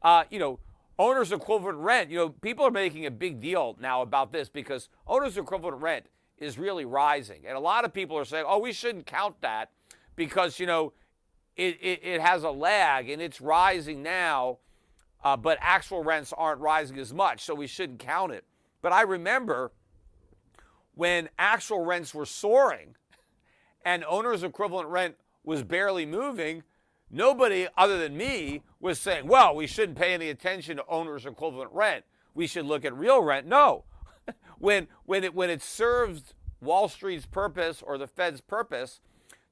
Uh, 0.00 0.24
you 0.30 0.38
know, 0.38 0.60
owner's 0.98 1.32
equivalent 1.32 1.78
rent, 1.78 2.10
you 2.10 2.16
know, 2.16 2.28
people 2.28 2.64
are 2.64 2.70
making 2.70 3.06
a 3.06 3.10
big 3.10 3.40
deal 3.40 3.76
now 3.80 4.02
about 4.02 4.32
this 4.32 4.48
because 4.48 4.88
owner's 5.06 5.36
equivalent 5.36 5.82
rent 5.82 6.06
is 6.38 6.58
really 6.58 6.84
rising. 6.84 7.42
And 7.46 7.56
a 7.56 7.60
lot 7.60 7.84
of 7.84 7.92
people 7.92 8.18
are 8.18 8.24
saying, 8.24 8.44
oh, 8.46 8.58
we 8.58 8.72
shouldn't 8.72 9.06
count 9.06 9.40
that 9.40 9.70
because, 10.16 10.58
you 10.58 10.66
know, 10.66 10.92
it, 11.56 11.78
it, 11.80 12.00
it 12.02 12.20
has 12.20 12.44
a 12.44 12.50
lag 12.50 13.08
and 13.08 13.20
it's 13.20 13.40
rising 13.40 14.02
now, 14.02 14.58
uh, 15.22 15.36
but 15.36 15.58
actual 15.60 16.02
rents 16.02 16.32
aren't 16.36 16.60
rising 16.60 16.98
as 16.98 17.12
much, 17.12 17.44
so 17.44 17.54
we 17.54 17.66
shouldn't 17.66 17.98
count 17.98 18.32
it. 18.32 18.44
But 18.80 18.92
I 18.92 19.02
remember 19.02 19.72
when 20.94 21.28
actual 21.38 21.84
rents 21.84 22.14
were 22.14 22.26
soaring 22.26 22.96
and 23.84 24.04
owner's 24.04 24.42
equivalent 24.42 24.88
rent 24.88 25.16
was 25.44 25.62
barely 25.62 26.06
moving, 26.06 26.62
nobody 27.10 27.66
other 27.76 27.98
than 27.98 28.16
me 28.16 28.62
was 28.80 28.98
saying, 28.98 29.26
well, 29.26 29.54
we 29.54 29.66
shouldn't 29.66 29.98
pay 29.98 30.14
any 30.14 30.28
attention 30.28 30.76
to 30.76 30.84
owner's 30.88 31.26
equivalent 31.26 31.70
rent. 31.72 32.04
We 32.34 32.46
should 32.46 32.66
look 32.66 32.84
at 32.84 32.94
real 32.94 33.22
rent. 33.22 33.46
No. 33.46 33.84
when, 34.58 34.88
when, 35.04 35.24
it, 35.24 35.34
when 35.34 35.50
it 35.50 35.62
serves 35.62 36.34
Wall 36.60 36.88
Street's 36.88 37.26
purpose 37.26 37.82
or 37.82 37.98
the 37.98 38.06
Fed's 38.06 38.40
purpose 38.40 39.00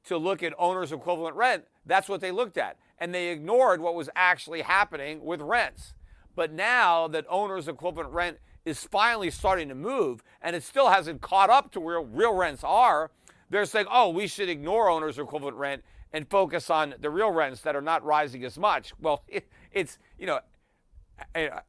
to 0.05 0.17
look 0.17 0.43
at 0.43 0.55
owner's 0.59 0.93
equivalent 0.93 1.37
rent, 1.37 1.65
that's 1.85 2.09
what 2.09 2.21
they 2.21 2.31
looked 2.31 2.57
at. 2.57 2.77
And 2.99 3.15
they 3.15 3.29
ignored 3.29 3.81
what 3.81 3.95
was 3.95 4.09
actually 4.15 4.63
happening 4.63 5.25
with 5.25 5.41
rents. 5.41 5.95
But 6.35 6.53
now 6.53 7.09
that 7.09 7.27
owner's 7.29 7.69
equivalent 7.69 8.11
rent 8.11 8.39
is 8.65 8.85
finally 8.85 9.31
starting 9.31 9.69
to 9.69 9.75
move, 9.75 10.23
and 10.41 10.55
it 10.55 10.63
still 10.63 10.91
hasn't 10.91 11.21
caught 11.21 11.51
up 11.51 11.73
to 11.73 11.81
where 11.81 12.01
real 12.01 12.35
rents 12.35 12.63
are, 12.63 13.11
they're 13.49 13.65
saying, 13.65 13.87
oh, 13.91 14.11
we 14.11 14.27
should 14.27 14.49
ignore 14.49 14.89
owner's 14.89 15.19
equivalent 15.19 15.57
rent 15.57 15.83
and 16.13 16.29
focus 16.29 16.71
on 16.71 16.95
the 17.01 17.11
real 17.11 17.31
rents 17.31 17.61
that 17.63 17.75
are 17.75 17.83
not 17.83 18.05
rising 18.05 18.45
as 18.45 18.59
much. 18.59 18.93
Well, 19.01 19.25
it, 19.29 19.49
it's, 19.73 19.99
you 20.19 20.27
know, 20.27 20.41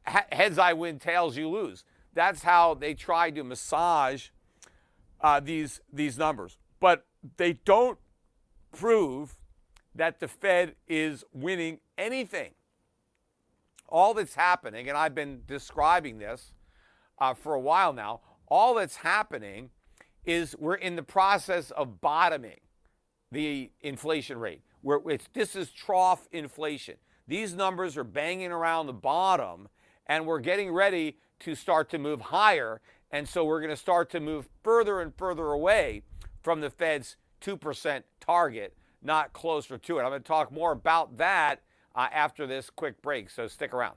heads 0.04 0.58
I 0.58 0.72
win, 0.72 0.98
tails 0.98 1.36
you 1.36 1.48
lose. 1.48 1.84
That's 2.14 2.42
how 2.42 2.74
they 2.74 2.94
try 2.94 3.30
to 3.30 3.42
massage 3.42 4.28
uh, 5.20 5.40
these, 5.40 5.80
these 5.92 6.18
numbers. 6.18 6.58
But 6.80 7.06
they 7.36 7.54
don't 7.64 7.98
prove 8.72 9.34
that 9.94 10.20
the 10.20 10.28
Fed 10.28 10.74
is 10.88 11.24
winning 11.32 11.78
anything. 11.96 12.52
All 13.88 14.14
that's 14.14 14.34
happening, 14.34 14.88
and 14.88 14.96
I've 14.96 15.14
been 15.14 15.42
describing 15.46 16.18
this 16.18 16.52
uh, 17.18 17.34
for 17.34 17.54
a 17.54 17.60
while 17.60 17.92
now, 17.92 18.20
all 18.48 18.74
that's 18.74 18.96
happening 18.96 19.70
is 20.24 20.56
we're 20.58 20.74
in 20.74 20.96
the 20.96 21.02
process 21.02 21.70
of 21.72 22.00
bottoming 22.00 22.60
the 23.30 23.70
inflation 23.80 24.38
rate. 24.38 24.62
Where 24.82 25.00
it's, 25.06 25.28
this 25.32 25.54
is 25.54 25.70
trough 25.70 26.26
inflation. 26.32 26.96
These 27.28 27.54
numbers 27.54 27.96
are 27.96 28.04
banging 28.04 28.50
around 28.50 28.86
the 28.86 28.92
bottom, 28.92 29.68
and 30.06 30.26
we're 30.26 30.40
getting 30.40 30.72
ready 30.72 31.18
to 31.42 31.54
start 31.54 31.90
to 31.90 31.98
move 31.98 32.20
higher. 32.20 32.80
And 33.10 33.28
so 33.28 33.44
we're 33.44 33.60
going 33.60 33.70
to 33.70 33.76
start 33.76 34.10
to 34.10 34.20
move 34.20 34.48
further 34.62 35.00
and 35.00 35.14
further 35.14 35.46
away 35.46 36.02
from 36.42 36.60
the 36.60 36.70
Fed's 36.70 37.16
2% 37.42 38.02
target, 38.20 38.74
not 39.02 39.32
closer 39.32 39.78
to 39.78 39.98
it. 39.98 40.02
I'm 40.02 40.10
going 40.10 40.22
to 40.22 40.26
talk 40.26 40.50
more 40.50 40.72
about 40.72 41.18
that 41.18 41.60
uh, 41.94 42.08
after 42.12 42.46
this 42.46 42.70
quick 42.70 43.02
break, 43.02 43.28
so 43.30 43.46
stick 43.46 43.74
around. 43.74 43.96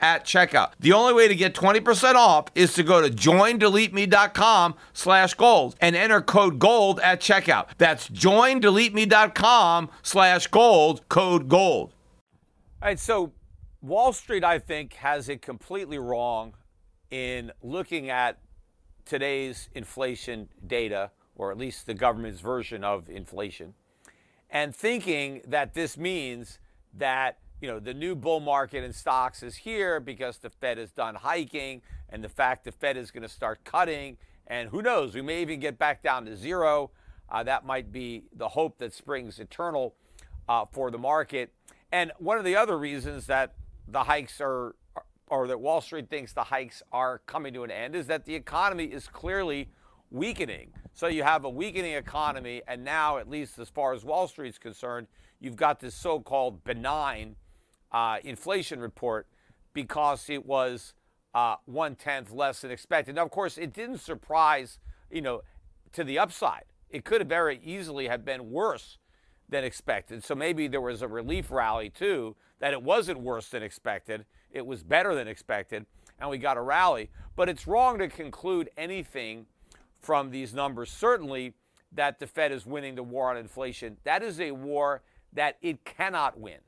at 0.00 0.24
checkout. 0.24 0.72
The 0.80 0.92
only 0.92 1.12
way 1.12 1.28
to 1.28 1.34
get 1.34 1.54
20% 1.54 2.14
off 2.14 2.46
is 2.54 2.74
to 2.74 2.82
go 2.82 3.00
to 3.00 3.08
joindeleteme.com 3.08 4.74
slash 4.92 5.34
gold 5.34 5.76
and 5.80 5.96
enter 5.96 6.20
code 6.20 6.58
GOLD 6.58 7.00
at 7.00 7.20
checkout. 7.20 7.68
That's 7.78 8.08
joindeleteme.com 8.08 9.90
slash 10.02 10.46
gold, 10.48 11.08
code 11.08 11.48
GOLD. 11.48 11.92
All 12.82 12.88
right, 12.88 12.98
so 12.98 13.32
Wall 13.80 14.12
Street, 14.12 14.44
I 14.44 14.58
think, 14.58 14.94
has 14.94 15.28
it 15.28 15.42
completely 15.42 15.98
wrong 15.98 16.54
in 17.10 17.52
looking 17.62 18.10
at 18.10 18.38
today's 19.04 19.68
inflation 19.74 20.48
data, 20.66 21.10
or 21.36 21.50
at 21.50 21.58
least 21.58 21.86
the 21.86 21.94
government's 21.94 22.40
version 22.40 22.84
of 22.84 23.08
inflation, 23.08 23.74
and 24.50 24.74
thinking 24.74 25.42
that 25.46 25.74
this 25.74 25.96
means 25.96 26.58
that 26.94 27.38
you 27.64 27.70
know 27.70 27.80
the 27.80 27.94
new 27.94 28.14
bull 28.14 28.40
market 28.40 28.84
in 28.84 28.92
stocks 28.92 29.42
is 29.42 29.56
here 29.56 29.98
because 29.98 30.36
the 30.36 30.50
Fed 30.50 30.78
is 30.78 30.92
done 30.92 31.14
hiking, 31.14 31.80
and 32.10 32.22
the 32.22 32.28
fact 32.28 32.64
the 32.64 32.72
Fed 32.72 32.98
is 32.98 33.10
going 33.10 33.22
to 33.22 33.28
start 33.28 33.64
cutting, 33.64 34.18
and 34.46 34.68
who 34.68 34.82
knows, 34.82 35.14
we 35.14 35.22
may 35.22 35.40
even 35.40 35.60
get 35.60 35.78
back 35.78 36.02
down 36.02 36.26
to 36.26 36.36
zero. 36.36 36.90
Uh, 37.30 37.42
that 37.42 37.64
might 37.64 37.90
be 37.90 38.24
the 38.36 38.48
hope 38.50 38.76
that 38.76 38.92
springs 38.92 39.38
eternal 39.38 39.94
uh, 40.46 40.66
for 40.72 40.90
the 40.90 40.98
market. 40.98 41.54
And 41.90 42.12
one 42.18 42.36
of 42.36 42.44
the 42.44 42.54
other 42.54 42.76
reasons 42.76 43.24
that 43.28 43.54
the 43.88 44.02
hikes 44.02 44.42
are, 44.42 44.76
or 45.28 45.46
that 45.46 45.58
Wall 45.58 45.80
Street 45.80 46.10
thinks 46.10 46.34
the 46.34 46.44
hikes 46.44 46.82
are 46.92 47.22
coming 47.24 47.54
to 47.54 47.64
an 47.64 47.70
end, 47.70 47.96
is 47.96 48.08
that 48.08 48.26
the 48.26 48.34
economy 48.34 48.84
is 48.84 49.08
clearly 49.08 49.70
weakening. 50.10 50.68
So 50.92 51.06
you 51.06 51.22
have 51.22 51.46
a 51.46 51.50
weakening 51.50 51.94
economy, 51.94 52.60
and 52.68 52.84
now, 52.84 53.16
at 53.16 53.30
least 53.30 53.58
as 53.58 53.70
far 53.70 53.94
as 53.94 54.04
Wall 54.04 54.28
Street's 54.28 54.58
concerned, 54.58 55.06
you've 55.40 55.56
got 55.56 55.80
this 55.80 55.94
so 55.94 56.20
called 56.20 56.62
benign 56.62 57.36
uh, 57.94 58.18
inflation 58.24 58.80
report 58.80 59.28
because 59.72 60.28
it 60.28 60.44
was 60.44 60.94
uh, 61.32 61.56
one 61.64 61.94
tenth 61.94 62.32
less 62.32 62.60
than 62.60 62.72
expected. 62.72 63.14
Now, 63.14 63.24
of 63.24 63.30
course, 63.30 63.56
it 63.56 63.72
didn't 63.72 63.98
surprise, 63.98 64.78
you 65.10 65.22
know, 65.22 65.42
to 65.92 66.02
the 66.02 66.18
upside. 66.18 66.64
It 66.90 67.04
could 67.04 67.20
have 67.20 67.28
very 67.28 67.60
easily 67.64 68.08
have 68.08 68.24
been 68.24 68.50
worse 68.50 68.98
than 69.48 69.62
expected. 69.62 70.24
So 70.24 70.34
maybe 70.34 70.66
there 70.66 70.80
was 70.80 71.02
a 71.02 71.08
relief 71.08 71.50
rally 71.50 71.88
too 71.88 72.34
that 72.58 72.72
it 72.72 72.82
wasn't 72.82 73.20
worse 73.20 73.48
than 73.48 73.62
expected. 73.62 74.24
It 74.50 74.66
was 74.66 74.82
better 74.82 75.14
than 75.14 75.28
expected, 75.28 75.86
and 76.18 76.28
we 76.28 76.38
got 76.38 76.56
a 76.56 76.62
rally. 76.62 77.10
But 77.36 77.48
it's 77.48 77.66
wrong 77.66 77.98
to 77.98 78.08
conclude 78.08 78.70
anything 78.76 79.46
from 80.00 80.30
these 80.30 80.52
numbers. 80.52 80.90
Certainly, 80.90 81.54
that 81.92 82.18
the 82.18 82.26
Fed 82.26 82.50
is 82.50 82.66
winning 82.66 82.96
the 82.96 83.02
war 83.04 83.30
on 83.30 83.36
inflation. 83.36 83.98
That 84.02 84.22
is 84.22 84.40
a 84.40 84.50
war 84.50 85.02
that 85.32 85.58
it 85.62 85.84
cannot 85.84 86.38
win. 86.38 86.58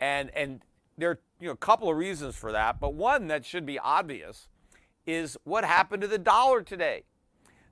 And 0.00 0.30
and 0.34 0.62
there 0.96 1.10
are 1.10 1.20
you 1.40 1.46
know, 1.46 1.52
a 1.52 1.56
couple 1.56 1.88
of 1.88 1.96
reasons 1.96 2.34
for 2.34 2.52
that, 2.52 2.80
but 2.80 2.94
one 2.94 3.28
that 3.28 3.44
should 3.44 3.64
be 3.64 3.78
obvious 3.78 4.48
is 5.06 5.38
what 5.44 5.64
happened 5.64 6.02
to 6.02 6.08
the 6.08 6.18
dollar 6.18 6.62
today. 6.62 7.04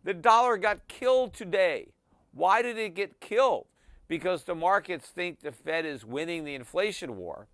The 0.04 0.14
dollar 0.14 0.56
got 0.56 0.86
killed 0.88 1.34
today. 1.34 1.88
Why 2.32 2.62
did 2.62 2.78
it 2.78 2.94
get 2.94 3.20
killed? 3.20 3.66
Because 4.08 4.44
the 4.44 4.54
markets 4.54 5.08
think 5.08 5.40
the 5.40 5.50
Fed 5.50 5.84
is 5.84 6.04
winning 6.04 6.44
the 6.44 6.54
inflation 6.54 7.16
war. 7.16 7.48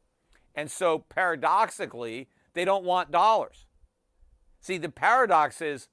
And 0.54 0.70
so 0.70 0.98
paradoxically, 0.98 2.28
they 2.52 2.66
don't 2.66 2.84
want 2.84 3.10
dollars. 3.10 3.66
See, 4.60 4.76
the 4.76 4.90
paradox 4.90 5.62
is 5.62 5.88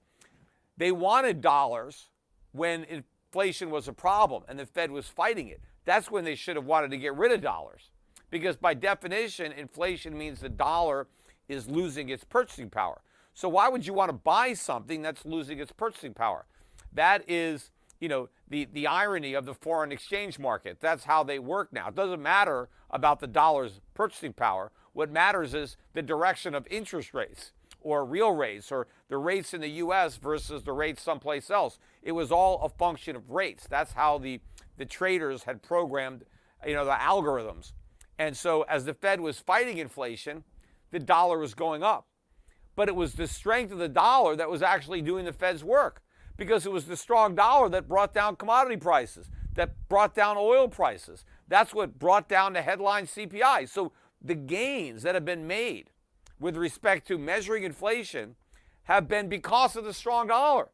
they 0.75 0.91
wanted 0.91 1.39
dollars 1.41 2.09
when 2.51 2.83
inflation 2.83 3.69
was 3.69 3.87
a 3.87 3.93
problem 3.93 4.43
and 4.49 4.59
the 4.59 4.65
Fed 4.65 4.91
was 4.91 5.07
fighting 5.07 5.47
it. 5.47 5.61
That's 5.85 6.11
when 6.11 6.25
they 6.25 6.35
should 6.35 6.57
have 6.57 6.65
wanted 6.65 6.91
to 6.91 6.97
get 6.97 7.15
rid 7.15 7.31
of 7.31 7.41
dollars 7.41 7.89
because 8.29 8.57
by 8.57 8.73
definition, 8.73 9.51
inflation 9.51 10.17
means 10.17 10.39
the 10.39 10.49
dollar 10.49 11.07
is 11.47 11.67
losing 11.67 12.09
its 12.09 12.23
purchasing 12.23 12.69
power. 12.69 13.01
So 13.33 13.49
why 13.49 13.69
would 13.69 13.85
you 13.85 13.93
want 13.93 14.09
to 14.09 14.13
buy 14.13 14.53
something 14.53 15.01
that's 15.01 15.25
losing 15.25 15.59
its 15.59 15.71
purchasing 15.71 16.13
power? 16.13 16.45
That 16.93 17.23
is, 17.27 17.71
you 17.99 18.09
know, 18.09 18.29
the, 18.49 18.67
the 18.73 18.87
irony 18.87 19.33
of 19.33 19.45
the 19.45 19.53
foreign 19.53 19.91
exchange 19.91 20.39
market. 20.39 20.79
That's 20.79 21.05
how 21.05 21.23
they 21.23 21.39
work 21.39 21.71
now. 21.71 21.87
It 21.87 21.95
doesn't 21.95 22.21
matter 22.21 22.69
about 22.89 23.19
the 23.19 23.27
dollar's 23.27 23.81
purchasing 23.93 24.33
power. 24.33 24.71
What 24.93 25.11
matters 25.11 25.53
is 25.53 25.77
the 25.93 26.01
direction 26.01 26.53
of 26.55 26.67
interest 26.69 27.13
rates 27.13 27.51
or 27.81 28.05
real 28.05 28.31
rates 28.31 28.71
or 28.71 28.87
the 29.07 29.17
rates 29.17 29.53
in 29.53 29.61
the 29.61 29.69
US 29.69 30.17
versus 30.17 30.63
the 30.63 30.73
rates 30.73 31.01
someplace 31.01 31.49
else. 31.49 31.79
It 32.01 32.11
was 32.11 32.31
all 32.31 32.61
a 32.63 32.69
function 32.69 33.15
of 33.15 33.29
rates. 33.29 33.67
That's 33.69 33.93
how 33.93 34.17
the, 34.17 34.41
the 34.77 34.85
traders 34.85 35.43
had 35.43 35.61
programmed, 35.61 36.25
you 36.65 36.73
know, 36.73 36.85
the 36.85 36.91
algorithms. 36.91 37.71
And 38.19 38.35
so 38.35 38.63
as 38.63 38.83
the 38.83 38.93
Fed 38.93 39.21
was 39.21 39.39
fighting 39.39 39.77
inflation, 39.77 40.43
the 40.91 40.99
dollar 40.99 41.39
was 41.39 41.53
going 41.53 41.81
up. 41.81 42.05
But 42.75 42.89
it 42.89 42.95
was 42.95 43.13
the 43.13 43.27
strength 43.27 43.71
of 43.71 43.79
the 43.79 43.87
dollar 43.87 44.35
that 44.35 44.49
was 44.49 44.61
actually 44.61 45.01
doing 45.01 45.23
the 45.23 45.33
Fed's 45.33 45.63
work 45.63 46.03
because 46.37 46.65
it 46.65 46.71
was 46.71 46.85
the 46.85 46.97
strong 46.97 47.33
dollar 47.33 47.69
that 47.69 47.87
brought 47.87 48.13
down 48.13 48.35
commodity 48.35 48.77
prices, 48.77 49.29
that 49.55 49.71
brought 49.87 50.13
down 50.13 50.35
oil 50.37 50.67
prices. 50.67 51.25
That's 51.47 51.73
what 51.73 51.97
brought 51.97 52.27
down 52.27 52.53
the 52.53 52.61
headline 52.61 53.05
CPI. 53.05 53.69
So 53.69 53.93
the 54.21 54.35
gains 54.35 55.03
that 55.03 55.15
have 55.15 55.25
been 55.25 55.47
made 55.47 55.89
with 56.39 56.57
respect 56.57 57.07
to 57.07 57.17
measuring 57.17 57.63
inflation 57.63 58.35
have 58.83 59.07
been 59.07 59.29
because 59.29 59.75
of 59.75 59.85
the 59.85 59.93
strong 59.93 60.27
dollar. 60.27 60.69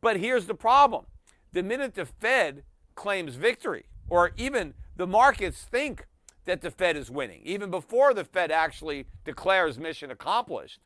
But 0.00 0.18
here's 0.18 0.46
the 0.46 0.54
problem 0.54 1.06
the 1.52 1.62
minute 1.62 1.94
the 1.94 2.06
Fed 2.06 2.64
claims 2.94 3.34
victory, 3.34 3.86
or 4.08 4.32
even 4.36 4.74
the 4.96 5.06
markets 5.06 5.62
think 5.62 6.06
that 6.44 6.62
the 6.62 6.70
Fed 6.70 6.96
is 6.96 7.10
winning, 7.10 7.40
even 7.44 7.70
before 7.70 8.14
the 8.14 8.24
Fed 8.24 8.50
actually 8.50 9.06
declares 9.24 9.78
mission 9.78 10.10
accomplished. 10.10 10.80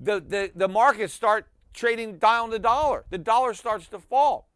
The, 0.00 0.20
the, 0.20 0.52
the 0.54 0.68
markets 0.68 1.12
start 1.12 1.48
trading 1.74 2.18
down 2.18 2.50
the 2.50 2.58
dollar. 2.58 3.04
The 3.10 3.18
dollar 3.18 3.54
starts 3.54 3.88
to 3.88 3.98
fall. 3.98 4.48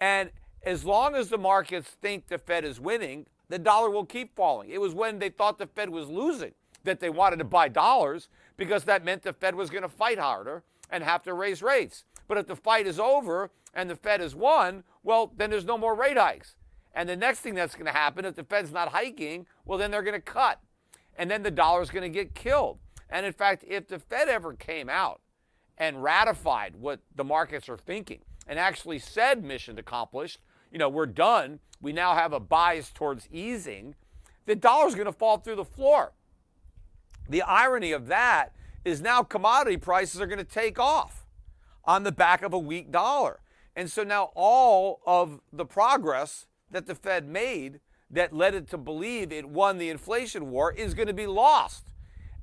And 0.00 0.30
as 0.64 0.84
long 0.84 1.14
as 1.14 1.28
the 1.28 1.38
markets 1.38 1.88
think 2.00 2.28
the 2.28 2.38
Fed 2.38 2.64
is 2.64 2.80
winning, 2.80 3.26
the 3.48 3.58
dollar 3.58 3.90
will 3.90 4.04
keep 4.04 4.34
falling. 4.34 4.70
It 4.70 4.80
was 4.80 4.94
when 4.94 5.18
they 5.18 5.28
thought 5.28 5.58
the 5.58 5.66
Fed 5.66 5.90
was 5.90 6.08
losing 6.08 6.52
that 6.84 7.00
they 7.00 7.10
wanted 7.10 7.38
to 7.38 7.44
buy 7.44 7.68
dollars 7.68 8.28
because 8.56 8.84
that 8.84 9.04
meant 9.04 9.22
the 9.22 9.32
Fed 9.32 9.54
was 9.54 9.70
going 9.70 9.82
to 9.82 9.88
fight 9.88 10.18
harder 10.18 10.62
and 10.90 11.04
have 11.04 11.22
to 11.24 11.34
raise 11.34 11.62
rates. 11.62 12.04
But 12.28 12.38
if 12.38 12.46
the 12.46 12.56
fight 12.56 12.86
is 12.86 12.98
over 12.98 13.50
and 13.74 13.88
the 13.88 13.96
Fed 13.96 14.20
has 14.20 14.34
won, 14.34 14.84
well, 15.02 15.32
then 15.36 15.50
there's 15.50 15.64
no 15.64 15.78
more 15.78 15.94
rate 15.94 16.16
hikes. 16.16 16.56
And 16.94 17.08
the 17.08 17.16
next 17.16 17.40
thing 17.40 17.54
that's 17.54 17.74
going 17.74 17.86
to 17.86 17.92
happen, 17.92 18.24
if 18.24 18.34
the 18.34 18.44
Fed's 18.44 18.72
not 18.72 18.88
hiking, 18.88 19.46
well, 19.64 19.78
then 19.78 19.90
they're 19.90 20.02
going 20.02 20.14
to 20.14 20.20
cut. 20.20 20.60
And 21.16 21.30
then 21.30 21.42
the 21.42 21.50
dollar's 21.50 21.90
going 21.90 22.02
to 22.02 22.08
get 22.08 22.34
killed. 22.34 22.78
And 23.08 23.26
in 23.26 23.32
fact, 23.32 23.64
if 23.66 23.88
the 23.88 23.98
Fed 23.98 24.28
ever 24.28 24.54
came 24.54 24.88
out 24.88 25.20
and 25.78 26.02
ratified 26.02 26.76
what 26.76 27.00
the 27.14 27.24
markets 27.24 27.68
are 27.68 27.76
thinking 27.76 28.20
and 28.46 28.58
actually 28.58 28.98
said 28.98 29.42
mission 29.44 29.78
accomplished, 29.78 30.38
you 30.70 30.78
know, 30.78 30.88
we're 30.88 31.06
done, 31.06 31.60
we 31.80 31.92
now 31.92 32.14
have 32.14 32.32
a 32.32 32.40
bias 32.40 32.90
towards 32.90 33.28
easing, 33.30 33.94
the 34.46 34.54
dollar's 34.54 34.94
going 34.94 35.06
to 35.06 35.12
fall 35.12 35.38
through 35.38 35.56
the 35.56 35.64
floor. 35.64 36.12
The 37.28 37.42
irony 37.42 37.92
of 37.92 38.06
that 38.08 38.54
is 38.84 39.00
now 39.00 39.22
commodity 39.22 39.76
prices 39.76 40.20
are 40.20 40.26
going 40.26 40.38
to 40.38 40.44
take 40.44 40.78
off 40.78 41.26
on 41.84 42.02
the 42.02 42.12
back 42.12 42.42
of 42.42 42.52
a 42.52 42.58
weak 42.58 42.90
dollar. 42.90 43.40
And 43.76 43.90
so 43.90 44.02
now 44.02 44.30
all 44.34 45.00
of 45.06 45.40
the 45.52 45.64
progress 45.64 46.46
that 46.72 46.86
the 46.86 46.94
Fed 46.94 47.28
made 47.28 47.80
that 48.10 48.32
led 48.32 48.54
it 48.54 48.68
to 48.70 48.78
believe 48.78 49.32
it 49.32 49.48
won 49.48 49.78
the 49.78 49.88
inflation 49.88 50.50
war 50.50 50.72
is 50.72 50.94
going 50.94 51.08
to 51.08 51.14
be 51.14 51.26
lost. 51.26 51.84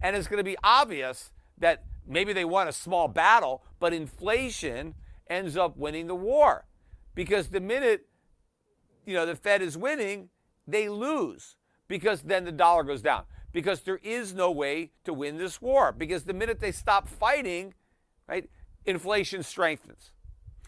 And 0.01 0.15
it's 0.15 0.27
going 0.27 0.37
to 0.39 0.43
be 0.43 0.57
obvious 0.63 1.31
that 1.57 1.83
maybe 2.07 2.33
they 2.33 2.45
won 2.45 2.67
a 2.67 2.71
small 2.71 3.07
battle, 3.07 3.63
but 3.79 3.93
inflation 3.93 4.95
ends 5.29 5.57
up 5.57 5.77
winning 5.77 6.07
the 6.07 6.15
war. 6.15 6.65
Because 7.13 7.49
the 7.49 7.59
minute 7.59 8.07
you 9.05 9.13
know 9.13 9.25
the 9.25 9.35
Fed 9.35 9.61
is 9.61 9.77
winning, 9.77 10.29
they 10.67 10.87
lose 10.87 11.55
because 11.87 12.21
then 12.21 12.45
the 12.45 12.51
dollar 12.51 12.83
goes 12.83 13.01
down. 13.01 13.23
Because 13.51 13.81
there 13.81 13.99
is 14.03 14.33
no 14.33 14.51
way 14.51 14.91
to 15.03 15.13
win 15.13 15.37
this 15.37 15.61
war. 15.61 15.91
Because 15.91 16.23
the 16.23 16.33
minute 16.33 16.59
they 16.59 16.71
stop 16.71 17.07
fighting, 17.07 17.73
right, 18.27 18.47
inflation 18.85 19.41
strengthens. 19.41 20.11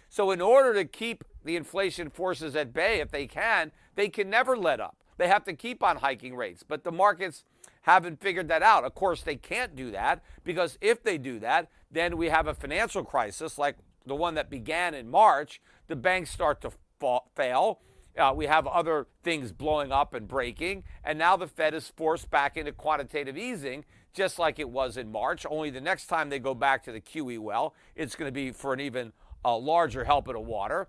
So 0.10 0.32
in 0.32 0.42
order 0.42 0.74
to 0.74 0.86
keep 0.86 1.24
the 1.44 1.56
inflation 1.56 2.10
forces 2.10 2.56
at 2.56 2.74
bay, 2.74 3.00
if 3.00 3.12
they 3.12 3.28
can, 3.28 3.72
they 3.96 4.10
can 4.10 4.30
never 4.30 4.58
let 4.58 4.80
up. 4.80 4.98
They 5.18 5.28
have 5.28 5.44
to 5.46 5.54
keep 5.54 5.84
on 5.84 5.98
hiking 5.98 6.36
rates. 6.36 6.64
But 6.68 6.84
the 6.84 6.92
markets 6.92 7.44
haven't 7.82 8.22
figured 8.22 8.48
that 8.48 8.64
out. 8.64 8.84
Of 8.84 8.96
course, 8.96 9.22
they 9.22 9.36
can't 9.36 9.76
do 9.76 9.92
that 9.92 10.24
because 10.44 10.78
if 10.82 11.04
they 11.04 11.18
do 11.18 11.40
that, 11.40 11.70
then 11.92 12.18
we 12.18 12.30
have 12.30 12.48
a 12.48 12.54
financial 12.54 13.04
crisis 13.04 13.58
like 13.58 13.78
the 14.06 14.16
one 14.16 14.36
that 14.36 14.50
began 14.50 14.94
in 14.94 15.10
March. 15.10 15.62
The 15.88 15.96
banks 15.96 16.32
start 16.32 16.62
to 16.62 16.72
fall, 17.00 17.32
fail. 17.36 17.82
Uh, 18.18 18.34
we 18.36 18.46
have 18.46 18.68
other 18.68 19.08
things 19.24 19.52
blowing 19.52 19.92
up 19.92 20.14
and 20.14 20.28
breaking. 20.28 20.84
And 21.04 21.18
now 21.18 21.38
the 21.38 21.48
Fed 21.48 21.74
is 21.74 21.92
forced 21.96 22.30
back 22.30 22.58
into 22.58 22.72
quantitative 22.72 23.38
easing, 23.38 23.86
just 24.14 24.38
like 24.38 24.60
it 24.60 24.70
was 24.70 24.98
in 24.98 25.12
March. 25.12 25.46
Only 25.50 25.70
the 25.70 25.82
next 25.82 26.08
time 26.08 26.30
they 26.30 26.40
go 26.40 26.54
back 26.54 26.84
to 26.86 26.92
the 26.92 27.02
QE 27.02 27.40
well, 27.40 27.74
it's 27.96 28.16
going 28.16 28.28
to 28.28 28.34
be 28.34 28.52
for 28.52 28.74
an 28.74 28.80
even 28.80 29.14
uh, 29.46 29.58
larger 29.58 30.04
help 30.04 30.28
of 30.28 30.36
water. 30.46 30.88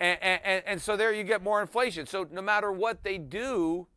And, 0.00 0.18
and, 0.22 0.62
and 0.64 0.82
so 0.82 0.96
there 0.96 1.12
you 1.12 1.24
get 1.24 1.42
more 1.42 1.60
inflation. 1.60 2.06
So 2.06 2.26
no 2.30 2.42
matter 2.42 2.70
what 2.70 3.02
they 3.02 3.18
do, 3.18 3.88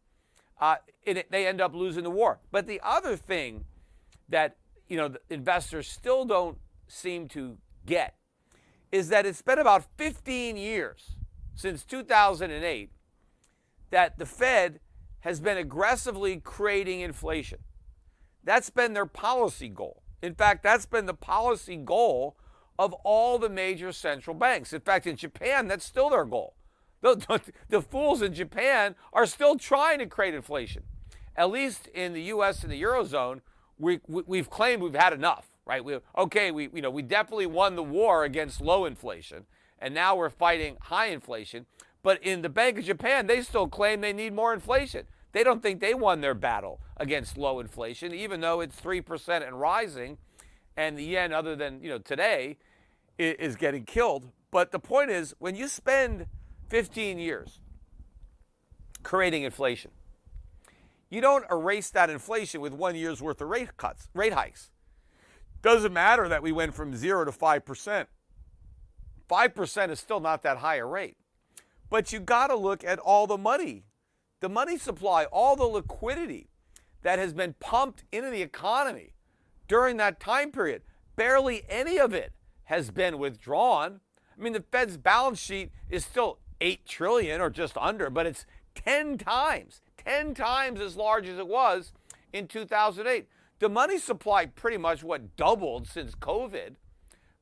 uh, 0.60 0.78
it, 1.04 1.30
they 1.32 1.48
end 1.48 1.62
up 1.62 1.74
losing 1.74 2.04
the 2.04 2.10
war. 2.10 2.40
But 2.52 2.68
the 2.68 2.82
other 2.84 3.16
thing 3.16 3.66
that 4.30 4.58
you 4.88 4.98
know 4.98 5.14
investors 5.30 5.88
still 5.88 6.26
don't 6.26 6.58
seem 6.88 7.28
to 7.30 7.58
get 7.86 8.16
is 8.92 9.10
that 9.10 9.26
it's 9.26 9.42
been 9.42 9.60
about 9.60 9.86
15 9.98 10.58
years 10.58 11.16
since 11.56 11.86
2008 11.86 12.90
that 13.90 14.18
the 14.18 14.26
Fed 14.26 14.80
has 15.22 15.40
been 15.40 15.58
aggressively 15.58 16.38
creating 16.38 17.02
inflation. 17.02 17.60
That's 18.44 18.70
been 18.70 18.94
their 18.94 19.06
policy 19.06 19.70
goal. 19.70 20.02
In 20.22 20.34
fact, 20.36 20.64
that's 20.64 20.86
been 20.86 21.06
the 21.06 21.14
policy 21.14 21.78
goal 21.78 22.38
of 22.82 22.94
all 23.04 23.38
the 23.38 23.48
major 23.48 23.92
central 23.92 24.36
banks. 24.36 24.74
In 24.74 24.82
fact, 24.82 25.06
in 25.06 25.16
Japan, 25.16 25.68
that's 25.68 25.86
still 25.86 26.10
their 26.10 26.26
goal. 26.26 26.56
The, 27.02 27.16
the, 27.16 27.42
the, 27.70 27.82
fools 27.82 28.24
in 28.24 28.34
Japan 28.34 28.96
are 29.14 29.28
still 29.28 29.56
trying 29.56 30.00
to 30.00 30.08
create 30.08 30.34
inflation. 30.34 30.82
At 31.36 31.52
least 31.52 31.86
in 31.94 32.14
the 32.14 32.24
U.S. 32.24 32.64
and 32.64 32.72
the 32.72 32.82
eurozone, 32.82 33.42
we, 33.78 34.00
we, 34.08 34.40
have 34.40 34.50
claimed 34.50 34.82
we've 34.82 34.96
had 34.96 35.14
enough, 35.14 35.52
right? 35.64 35.86
We, 35.86 36.00
okay, 36.18 36.50
we, 36.50 36.70
you 36.74 36.82
know, 36.82 36.90
we 36.90 37.04
definitely 37.04 37.46
won 37.46 37.76
the 37.76 37.84
war 37.84 38.24
against 38.24 38.62
low 38.62 38.86
inflation, 38.86 39.46
and 39.78 39.94
now 39.94 40.16
we're 40.16 40.32
fighting 40.32 40.78
high 40.82 41.08
inflation. 41.08 41.68
But 42.02 42.24
in 42.24 42.42
the 42.42 42.50
Bank 42.50 42.80
of 42.80 42.86
Japan, 42.86 43.28
they 43.28 43.44
still 43.44 43.68
claim 43.68 44.02
they 44.02 44.14
need 44.14 44.34
more 44.34 44.56
inflation. 44.56 45.06
They 45.34 45.44
don't 45.44 45.62
think 45.62 45.82
they 45.82 45.94
won 45.94 46.22
their 46.22 46.34
battle 46.34 46.82
against 46.98 47.38
low 47.38 47.60
inflation, 47.60 48.12
even 48.12 48.42
though 48.42 48.60
it's 48.60 48.80
3% 48.82 49.48
and 49.48 49.60
rising, 49.60 50.18
and 50.76 50.98
the 50.98 51.04
yen, 51.04 51.32
other 51.32 51.56
than 51.56 51.82
you 51.82 51.90
know 51.90 52.00
today, 52.00 52.58
is 53.22 53.56
getting 53.56 53.86
killed. 53.86 54.30
But 54.52 54.72
the 54.72 54.80
point 54.80 55.12
is, 55.12 55.34
when 55.40 55.56
you 55.56 55.68
spend 55.68 56.28
15 56.70 57.20
years 57.20 57.60
creating 59.04 59.44
inflation, 59.44 59.92
you 61.10 61.22
don't 61.22 61.46
erase 61.52 61.90
that 61.92 62.10
inflation 62.10 62.62
with 62.62 62.74
one 62.74 62.96
year's 62.96 63.22
worth 63.22 63.42
of 63.42 63.50
rate 63.50 63.76
cuts, 63.78 64.10
rate 64.14 64.34
hikes. 64.34 64.70
Doesn't 65.62 65.94
matter 65.94 66.28
that 66.28 66.42
we 66.42 66.52
went 66.52 66.74
from 66.74 66.96
zero 66.96 67.26
to 67.26 67.32
5%. 67.32 68.08
5% 69.30 69.90
is 69.90 70.00
still 70.00 70.20
not 70.20 70.44
that 70.44 70.58
high 70.58 70.78
a 70.78 70.86
rate. 70.86 71.18
But 71.90 72.12
you 72.12 72.20
got 72.20 72.48
to 72.48 72.56
look 72.56 72.84
at 72.84 73.00
all 73.00 73.28
the 73.28 73.38
money, 73.38 73.84
the 74.40 74.50
money 74.50 74.78
supply, 74.78 75.26
all 75.26 75.56
the 75.56 75.66
liquidity 75.66 76.50
that 77.04 77.20
has 77.20 77.34
been 77.34 77.56
pumped 77.60 78.04
into 78.12 78.30
the 78.30 78.42
economy 78.42 79.14
during 79.68 79.98
that 79.98 80.20
time 80.20 80.52
period. 80.52 80.82
Barely 81.16 81.64
any 81.70 82.00
of 82.00 82.14
it 82.14 82.32
has 82.72 82.90
been 82.90 83.20
withdrawn. 83.20 84.00
I 84.40 84.42
mean, 84.42 84.54
the 84.54 84.64
Fed's 84.72 84.96
balance 84.96 85.40
sheet 85.40 85.72
is 85.90 86.06
still 86.06 86.40
8 86.62 86.86
trillion 86.86 87.42
or 87.42 87.50
just 87.50 87.78
under, 87.78 88.10
but 88.10 88.26
it's 88.26 88.46
10 88.76 89.18
times, 89.18 89.82
10 89.98 90.34
times 90.34 90.80
as 90.80 90.96
large 90.96 91.28
as 91.28 91.38
it 91.38 91.50
was 91.50 91.92
in 92.32 92.48
2008. 92.48 93.28
The 93.60 93.68
money 93.68 93.98
supply 93.98 94.46
pretty 94.46 94.78
much 94.78 95.04
what 95.04 95.36
doubled 95.36 95.86
since 95.86 96.16
COVID. 96.16 96.76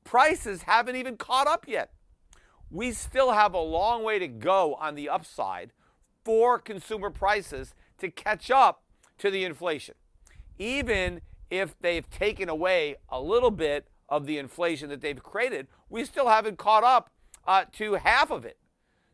Prices 0.03 0.63
haven't 0.63 0.95
even 0.95 1.15
caught 1.15 1.45
up 1.45 1.65
yet. 1.67 1.91
We 2.71 2.91
still 2.91 3.33
have 3.33 3.53
a 3.53 3.59
long 3.59 4.01
way 4.03 4.17
to 4.17 4.27
go 4.27 4.73
on 4.79 4.95
the 4.95 5.09
upside 5.09 5.73
for 6.25 6.57
consumer 6.57 7.11
prices 7.11 7.75
to 7.99 8.09
catch 8.09 8.49
up 8.49 8.81
to 9.19 9.29
the 9.29 9.43
inflation. 9.43 9.93
Even 10.57 11.21
if 11.51 11.79
they've 11.79 12.09
taken 12.09 12.49
away 12.49 12.95
a 13.09 13.21
little 13.21 13.51
bit 13.51 13.87
of 14.09 14.25
the 14.25 14.37
inflation 14.37 14.89
that 14.89 15.01
they've 15.01 15.21
created, 15.21 15.67
we 15.89 16.03
still 16.03 16.27
haven't 16.27 16.57
caught 16.57 16.83
up 16.83 17.09
uh, 17.47 17.65
to 17.73 17.93
half 17.93 18.31
of 18.31 18.45
it. 18.45 18.57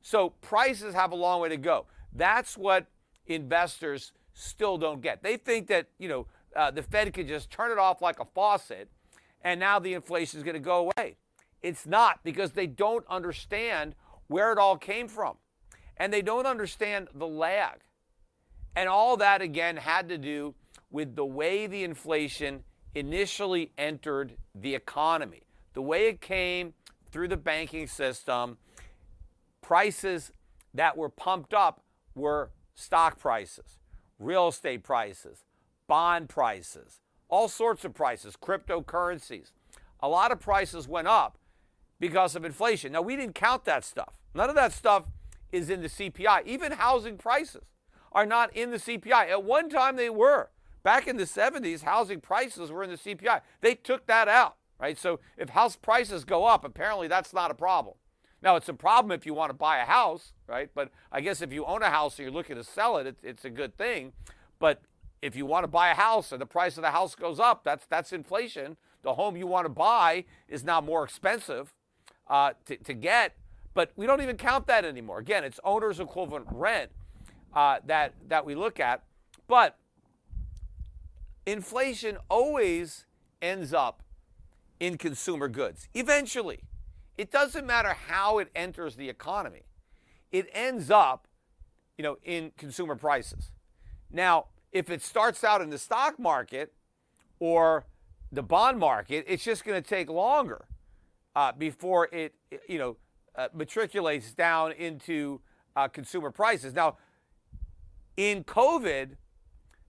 So 0.01 0.29
prices 0.41 0.93
have 0.93 1.11
a 1.11 1.15
long 1.15 1.41
way 1.41 1.49
to 1.49 1.57
go. 1.57 1.87
That's 2.13 2.57
what 2.57 2.87
investors 3.27 4.11
still 4.33 4.77
don't 4.77 5.01
get. 5.01 5.23
They 5.23 5.37
think 5.37 5.67
that 5.67 5.87
you 5.97 6.07
know 6.07 6.27
uh, 6.55 6.71
the 6.71 6.83
Fed 6.83 7.13
could 7.13 7.27
just 7.27 7.49
turn 7.49 7.71
it 7.71 7.77
off 7.77 8.01
like 8.01 8.19
a 8.19 8.25
faucet, 8.25 8.89
and 9.41 9.59
now 9.59 9.79
the 9.79 9.93
inflation 9.93 10.37
is 10.37 10.43
going 10.43 10.55
to 10.55 10.59
go 10.59 10.91
away. 10.91 11.17
It's 11.61 11.85
not 11.85 12.19
because 12.23 12.51
they 12.51 12.67
don't 12.67 13.05
understand 13.09 13.95
where 14.27 14.51
it 14.51 14.57
all 14.57 14.77
came 14.77 15.07
from, 15.07 15.37
and 15.97 16.13
they 16.13 16.21
don't 16.21 16.45
understand 16.45 17.07
the 17.15 17.27
lag, 17.27 17.79
and 18.75 18.87
all 18.87 19.17
that 19.17 19.41
again 19.41 19.77
had 19.77 20.09
to 20.09 20.17
do 20.17 20.53
with 20.91 21.15
the 21.15 21.25
way 21.25 21.67
the 21.67 21.83
inflation 21.83 22.63
initially 22.95 23.71
entered 23.77 24.37
the 24.55 24.73
economy. 24.73 25.43
The 25.73 25.81
way 25.81 26.07
it 26.07 26.21
came 26.21 26.73
through 27.11 27.27
the 27.27 27.37
banking 27.37 27.87
system, 27.87 28.57
prices 29.61 30.31
that 30.73 30.97
were 30.97 31.09
pumped 31.09 31.53
up 31.53 31.83
were 32.15 32.51
stock 32.73 33.19
prices, 33.19 33.77
real 34.17 34.47
estate 34.47 34.83
prices, 34.83 35.43
bond 35.87 36.29
prices, 36.29 37.01
all 37.29 37.47
sorts 37.47 37.83
of 37.83 37.93
prices, 37.93 38.35
cryptocurrencies. 38.41 39.51
A 39.99 40.07
lot 40.07 40.31
of 40.31 40.39
prices 40.39 40.87
went 40.87 41.07
up 41.07 41.37
because 41.99 42.35
of 42.35 42.45
inflation. 42.45 42.91
Now, 42.91 43.01
we 43.01 43.15
didn't 43.15 43.35
count 43.35 43.65
that 43.65 43.83
stuff. 43.83 44.15
None 44.33 44.49
of 44.49 44.55
that 44.55 44.73
stuff 44.73 45.05
is 45.51 45.69
in 45.69 45.81
the 45.81 45.87
CPI. 45.87 46.45
Even 46.45 46.73
housing 46.73 47.17
prices 47.17 47.63
are 48.11 48.25
not 48.25 48.55
in 48.55 48.71
the 48.71 48.77
CPI. 48.77 49.29
At 49.29 49.43
one 49.43 49.69
time, 49.69 49.95
they 49.95 50.09
were. 50.09 50.49
Back 50.85 51.07
in 51.07 51.17
the 51.17 51.23
70s, 51.23 51.81
housing 51.81 52.21
prices 52.21 52.71
were 52.71 52.83
in 52.83 52.91
the 52.91 52.95
CPI. 52.95 53.41
They 53.61 53.73
took 53.73 54.05
that 54.05 54.27
out, 54.27 54.57
right? 54.79 54.95
So 54.95 55.19
if 55.35 55.49
house 55.49 55.75
prices 55.75 56.23
go 56.23 56.45
up, 56.45 56.63
apparently 56.63 57.07
that's 57.07 57.33
not 57.33 57.49
a 57.49 57.55
problem. 57.55 57.95
Now, 58.43 58.55
it's 58.55 58.69
a 58.69 58.73
problem 58.73 59.11
if 59.11 59.25
you 59.25 59.33
want 59.33 59.49
to 59.49 59.55
buy 59.55 59.79
a 59.79 59.85
house, 59.85 60.33
right? 60.45 60.69
But 60.75 60.91
I 61.11 61.21
guess 61.21 61.41
if 61.41 61.51
you 61.51 61.65
own 61.65 61.81
a 61.81 61.89
house 61.89 62.19
and 62.19 62.25
you're 62.25 62.33
looking 62.33 62.55
to 62.57 62.63
sell 62.63 62.97
it, 62.97 63.17
it's 63.23 63.43
a 63.43 63.49
good 63.49 63.75
thing. 63.75 64.13
But 64.59 64.83
if 65.23 65.35
you 65.35 65.47
want 65.47 65.63
to 65.63 65.67
buy 65.67 65.89
a 65.89 65.95
house 65.95 66.31
and 66.31 66.39
the 66.39 66.45
price 66.45 66.77
of 66.77 66.83
the 66.83 66.91
house 66.91 67.15
goes 67.15 67.39
up, 67.39 67.63
that's, 67.63 67.87
that's 67.87 68.13
inflation. 68.13 68.77
The 69.01 69.15
home 69.15 69.35
you 69.35 69.47
want 69.47 69.65
to 69.65 69.69
buy 69.69 70.25
is 70.47 70.63
now 70.63 70.81
more 70.81 71.03
expensive 71.03 71.73
uh, 72.27 72.51
to, 72.65 72.77
to 72.77 72.93
get, 72.93 73.35
but 73.73 73.91
we 73.95 74.05
don't 74.05 74.21
even 74.21 74.37
count 74.37 74.67
that 74.67 74.85
anymore. 74.85 75.17
Again, 75.17 75.43
it's 75.43 75.59
owner's 75.63 75.99
equivalent 75.99 76.45
rent 76.51 76.91
uh, 77.55 77.79
that, 77.87 78.13
that 78.27 78.45
we 78.45 78.53
look 78.53 78.79
at. 78.79 79.01
But 79.47 79.79
inflation 81.45 82.17
always 82.29 83.05
ends 83.41 83.73
up 83.73 84.03
in 84.79 84.97
consumer 84.97 85.47
goods. 85.47 85.87
Eventually, 85.93 86.59
it 87.17 87.31
doesn't 87.31 87.65
matter 87.65 87.95
how 88.07 88.39
it 88.39 88.49
enters 88.55 88.95
the 88.95 89.09
economy. 89.09 89.63
It 90.31 90.47
ends 90.53 90.91
up, 90.91 91.27
you 91.97 92.03
know, 92.03 92.17
in 92.23 92.51
consumer 92.57 92.95
prices. 92.95 93.51
Now, 94.11 94.47
if 94.71 94.89
it 94.89 95.01
starts 95.01 95.43
out 95.43 95.61
in 95.61 95.69
the 95.69 95.77
stock 95.77 96.19
market 96.19 96.73
or 97.39 97.85
the 98.31 98.43
bond 98.43 98.79
market, 98.79 99.25
it's 99.27 99.43
just 99.43 99.63
going 99.63 99.81
to 99.81 99.87
take 99.87 100.09
longer 100.09 100.65
uh, 101.35 101.53
before 101.53 102.09
it, 102.11 102.33
you 102.67 102.77
know, 102.77 102.97
uh, 103.37 103.47
matriculates 103.53 104.33
down 104.33 104.71
into 104.73 105.39
uh, 105.75 105.87
consumer 105.87 106.31
prices. 106.31 106.73
Now, 106.73 106.97
in 108.17 108.43
COVID, 108.43 109.15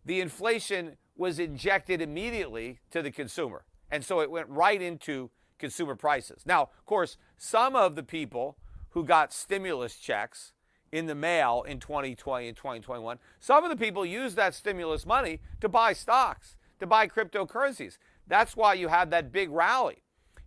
the 0.04 0.20
inflation 0.20 0.96
was 1.16 1.38
injected 1.38 2.00
immediately 2.00 2.78
to 2.90 3.02
the 3.02 3.10
consumer. 3.10 3.64
And 3.90 4.04
so 4.04 4.20
it 4.20 4.30
went 4.30 4.48
right 4.48 4.80
into 4.80 5.30
consumer 5.58 5.94
prices. 5.94 6.42
Now, 6.44 6.62
of 6.62 6.86
course, 6.86 7.16
some 7.36 7.74
of 7.76 7.96
the 7.96 8.02
people 8.02 8.58
who 8.90 9.04
got 9.04 9.32
stimulus 9.32 9.96
checks 9.96 10.52
in 10.92 11.06
the 11.06 11.14
mail 11.14 11.64
in 11.66 11.80
2020 11.80 12.48
and 12.48 12.56
2021, 12.56 13.18
some 13.40 13.64
of 13.64 13.70
the 13.70 13.76
people 13.76 14.04
used 14.04 14.36
that 14.36 14.54
stimulus 14.54 15.06
money 15.06 15.40
to 15.60 15.68
buy 15.68 15.92
stocks. 15.92 16.56
to 16.78 16.86
buy 16.86 17.08
cryptocurrencies. 17.08 17.98
That's 18.26 18.56
why 18.56 18.74
you 18.74 18.88
had 18.88 19.10
that 19.10 19.32
big 19.32 19.50
rally 19.50 20.02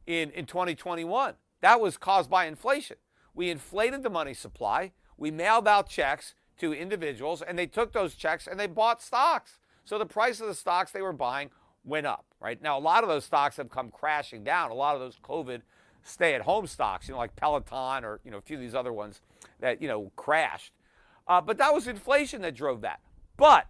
in, 0.05 0.31
in 0.31 0.45
2021. 0.45 1.35
That 1.61 1.81
was 1.81 1.97
caused 1.97 2.29
by 2.29 2.45
inflation. 2.45 2.97
We 3.33 3.49
inflated 3.49 4.03
the 4.03 4.09
money 4.09 4.33
supply, 4.33 4.91
we 5.17 5.31
mailed 5.31 5.67
out 5.67 5.89
checks 5.89 6.35
to 6.57 6.73
individuals, 6.73 7.41
and 7.41 7.57
they 7.57 7.67
took 7.67 7.93
those 7.93 8.15
checks 8.15 8.47
and 8.47 8.59
they 8.59 8.67
bought 8.67 9.01
stocks. 9.01 9.58
So 9.89 9.97
the 9.97 10.05
price 10.05 10.39
of 10.39 10.45
the 10.45 10.53
stocks 10.53 10.91
they 10.91 11.01
were 11.01 11.11
buying 11.11 11.49
went 11.83 12.05
up, 12.05 12.23
right? 12.39 12.61
Now, 12.61 12.77
a 12.77 12.79
lot 12.79 13.01
of 13.01 13.09
those 13.09 13.25
stocks 13.25 13.57
have 13.57 13.71
come 13.71 13.89
crashing 13.89 14.43
down. 14.43 14.69
A 14.69 14.75
lot 14.75 14.93
of 14.93 15.01
those 15.01 15.17
COVID 15.23 15.63
stay 16.03 16.35
at 16.35 16.41
home 16.41 16.67
stocks, 16.67 17.07
you 17.07 17.15
know, 17.15 17.17
like 17.17 17.35
Peloton 17.35 18.05
or, 18.05 18.19
you 18.23 18.29
know, 18.29 18.37
a 18.37 18.41
few 18.41 18.57
of 18.57 18.61
these 18.61 18.75
other 18.75 18.93
ones 18.93 19.21
that, 19.61 19.81
you 19.81 19.87
know, 19.87 20.11
crashed. 20.15 20.73
Uh, 21.27 21.41
but 21.41 21.57
that 21.57 21.73
was 21.73 21.87
inflation 21.87 22.43
that 22.43 22.53
drove 22.53 22.81
that. 22.81 22.99
But 23.35 23.65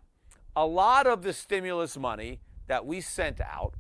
a 0.58 0.66
lot 0.66 1.08
of 1.08 1.22
the 1.22 1.32
stimulus 1.32 1.96
money 1.96 2.42
that 2.68 2.86
we 2.86 3.00
sent 3.00 3.40
out 3.40 3.76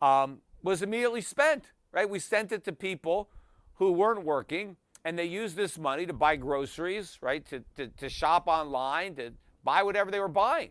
um, 0.00 0.38
was 0.64 0.82
immediately 0.82 1.20
spent, 1.20 1.70
right? 1.92 2.10
We 2.10 2.18
sent 2.18 2.50
it 2.50 2.64
to 2.64 2.72
people 2.72 3.30
who 3.74 3.92
weren't 3.92 4.24
working 4.24 4.78
and 5.04 5.16
they 5.16 5.26
used 5.26 5.54
this 5.54 5.78
money 5.78 6.06
to 6.06 6.12
buy 6.12 6.34
groceries, 6.34 7.18
right? 7.20 7.46
To, 7.50 7.62
to, 7.76 7.86
to 7.86 8.08
shop 8.08 8.48
online, 8.48 9.14
to 9.14 9.30
buy 9.62 9.84
whatever 9.84 10.10
they 10.10 10.18
were 10.18 10.26
buying. 10.26 10.70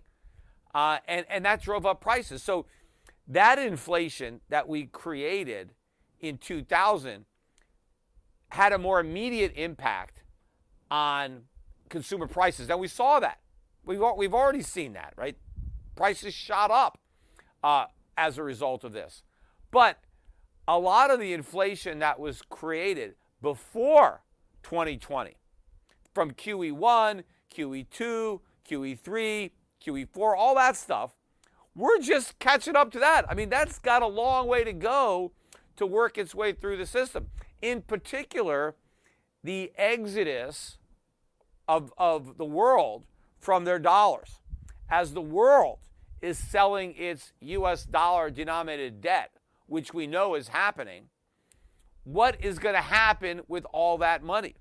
Uh, 0.73 0.99
and, 1.07 1.25
and 1.29 1.45
that 1.45 1.61
drove 1.61 1.85
up 1.85 2.01
prices. 2.01 2.41
So 2.41 2.65
that 3.27 3.59
inflation 3.59 4.41
that 4.49 4.67
we 4.67 4.85
created 4.85 5.71
in 6.19 6.37
2000 6.37 7.25
had 8.49 8.73
a 8.73 8.77
more 8.77 8.99
immediate 8.99 9.53
impact 9.55 10.23
on 10.89 11.43
consumer 11.89 12.27
prices. 12.27 12.67
Now 12.67 12.77
we 12.77 12.87
saw 12.87 13.19
that. 13.19 13.39
We've, 13.85 14.01
we've 14.17 14.33
already 14.33 14.61
seen 14.61 14.93
that, 14.93 15.13
right? 15.17 15.37
Prices 15.95 16.33
shot 16.33 16.71
up 16.71 16.99
uh, 17.63 17.85
as 18.17 18.37
a 18.37 18.43
result 18.43 18.83
of 18.83 18.93
this. 18.93 19.23
But 19.71 19.97
a 20.67 20.77
lot 20.77 21.11
of 21.11 21.19
the 21.19 21.33
inflation 21.33 21.99
that 21.99 22.19
was 22.19 22.41
created 22.41 23.15
before 23.41 24.21
2020 24.63 25.35
from 26.13 26.31
QE1, 26.31 27.23
QE2, 27.55 28.39
QE3, 28.69 29.51
QE4, 29.85 30.35
all 30.37 30.55
that 30.55 30.75
stuff, 30.75 31.11
we're 31.75 31.99
just 31.99 32.37
catching 32.39 32.75
up 32.75 32.91
to 32.91 32.99
that. 32.99 33.25
I 33.29 33.33
mean, 33.33 33.49
that's 33.49 33.79
got 33.79 34.01
a 34.01 34.07
long 34.07 34.47
way 34.47 34.63
to 34.63 34.73
go 34.73 35.31
to 35.77 35.85
work 35.85 36.17
its 36.17 36.35
way 36.35 36.51
through 36.51 36.77
the 36.77 36.85
system. 36.85 37.27
In 37.61 37.81
particular, 37.81 38.75
the 39.43 39.71
exodus 39.77 40.77
of, 41.67 41.93
of 41.97 42.37
the 42.37 42.45
world 42.45 43.03
from 43.39 43.63
their 43.65 43.79
dollars. 43.79 44.39
As 44.89 45.13
the 45.13 45.21
world 45.21 45.79
is 46.21 46.37
selling 46.37 46.93
its 46.97 47.31
US 47.39 47.85
dollar 47.85 48.29
denominated 48.29 49.01
debt, 49.01 49.31
which 49.67 49.93
we 49.93 50.05
know 50.05 50.35
is 50.35 50.49
happening, 50.49 51.05
what 52.03 52.43
is 52.43 52.59
going 52.59 52.75
to 52.75 52.81
happen 52.81 53.41
with 53.47 53.65
all 53.71 53.97
that 53.99 54.23
money? 54.23 54.55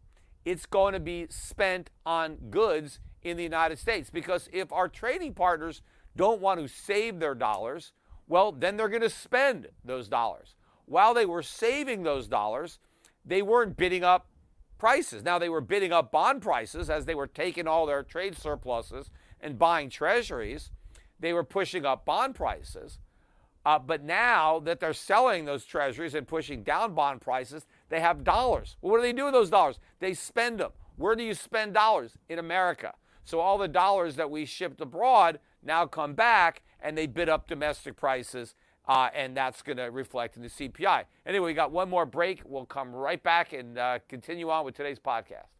It's 0.45 0.67
going 0.67 0.95
to 0.95 1.01
be 1.01 1.27
spent 1.29 1.91
on 2.07 2.37
goods 2.51 3.01
in 3.23 3.37
the 3.37 3.43
United 3.43 3.79
States 3.79 4.11
because 4.11 4.49
if 4.53 4.73
our 4.73 4.89
trading 4.89 5.35
partners 5.35 5.83
don't 6.17 6.41
want 6.41 6.61
to 6.61 6.69
save 6.69 7.19
their 7.19 7.35
dollars, 7.35 7.93
well, 8.27 8.53
then 8.53 8.77
they're 8.77 8.89
going 8.89 9.03
to 9.03 9.11
spend 9.11 9.69
those 9.85 10.09
dollars. 10.09 10.55
While 10.87 11.15
they 11.15 11.27
were 11.27 11.43
saving 11.43 12.03
those 12.03 12.27
dollars, 12.27 12.79
they 13.25 13.43
weren't 13.43 13.77
bidding 13.77 14.05
up 14.05 14.27
prices. 14.79 15.23
Now, 15.23 15.39
they 15.39 15.49
were 15.49 15.61
bidding 15.61 15.93
up 15.93 16.11
bond 16.11 16.43
prices 16.43 16.91
as 16.91 17.05
they 17.05 17.15
were 17.15 17.27
taking 17.27 17.69
all 17.69 17.87
their 17.87 18.03
trade 18.03 18.37
surpluses 18.37 19.11
and 19.41 19.59
buying 19.59 19.91
treasuries. 19.91 20.71
They 21.21 21.33
were 21.33 21.45
pushing 21.45 21.85
up 21.85 22.05
bond 22.05 22.35
prices. 22.35 22.99
Uh, 23.65 23.79
but 23.79 24.03
now 24.03 24.59
that 24.61 24.81
they're 24.81 24.95
selling 24.95 25.45
those 25.45 25.65
treasuries 25.65 26.15
and 26.15 26.27
pushing 26.27 26.63
down 26.63 26.95
bond 26.95 27.21
prices, 27.21 27.67
they 27.91 28.01
have 28.01 28.25
dollars. 28.25 28.77
Well, 28.81 28.93
what 28.93 28.99
do 28.99 29.03
they 29.03 29.13
do 29.13 29.25
with 29.25 29.35
those 29.35 29.51
dollars? 29.51 29.79
They 29.99 30.15
spend 30.15 30.61
them. 30.61 30.73
Where 30.97 31.15
do 31.15 31.23
you 31.23 31.35
spend 31.35 31.75
dollars? 31.75 32.17
In 32.29 32.39
America. 32.39 32.95
So 33.31 33.39
all 33.39 33.59
the 33.59 33.69
dollars 33.69 34.17
that 34.17 34.29
we 34.29 34.45
shipped 34.45 34.81
abroad 34.81 35.39
now 35.63 35.87
come 35.87 36.15
back 36.15 36.63
and 36.81 36.99
they 36.99 37.07
bid 37.07 37.29
up 37.29 37.47
domestic 37.47 37.95
prices, 37.95 38.57
uh, 38.89 39.09
and 39.15 39.37
that's 39.37 39.63
going 39.63 39.77
to 39.77 39.85
reflect 39.85 40.37
in 40.37 40.43
the 40.43 40.49
CPI. 40.49 41.05
Anyway, 41.25 41.47
we 41.47 41.55
got 41.55 41.71
one 41.71 41.89
more 41.89 42.05
break. 42.05 42.43
We'll 42.45 42.67
come 42.67 42.93
right 42.93 43.23
back 43.23 43.53
and 43.53 43.79
uh, 43.79 44.01
continue 44.09 44.51
on 44.51 44.65
with 44.65 44.75
today's 44.75 44.99
podcast. 44.99 45.60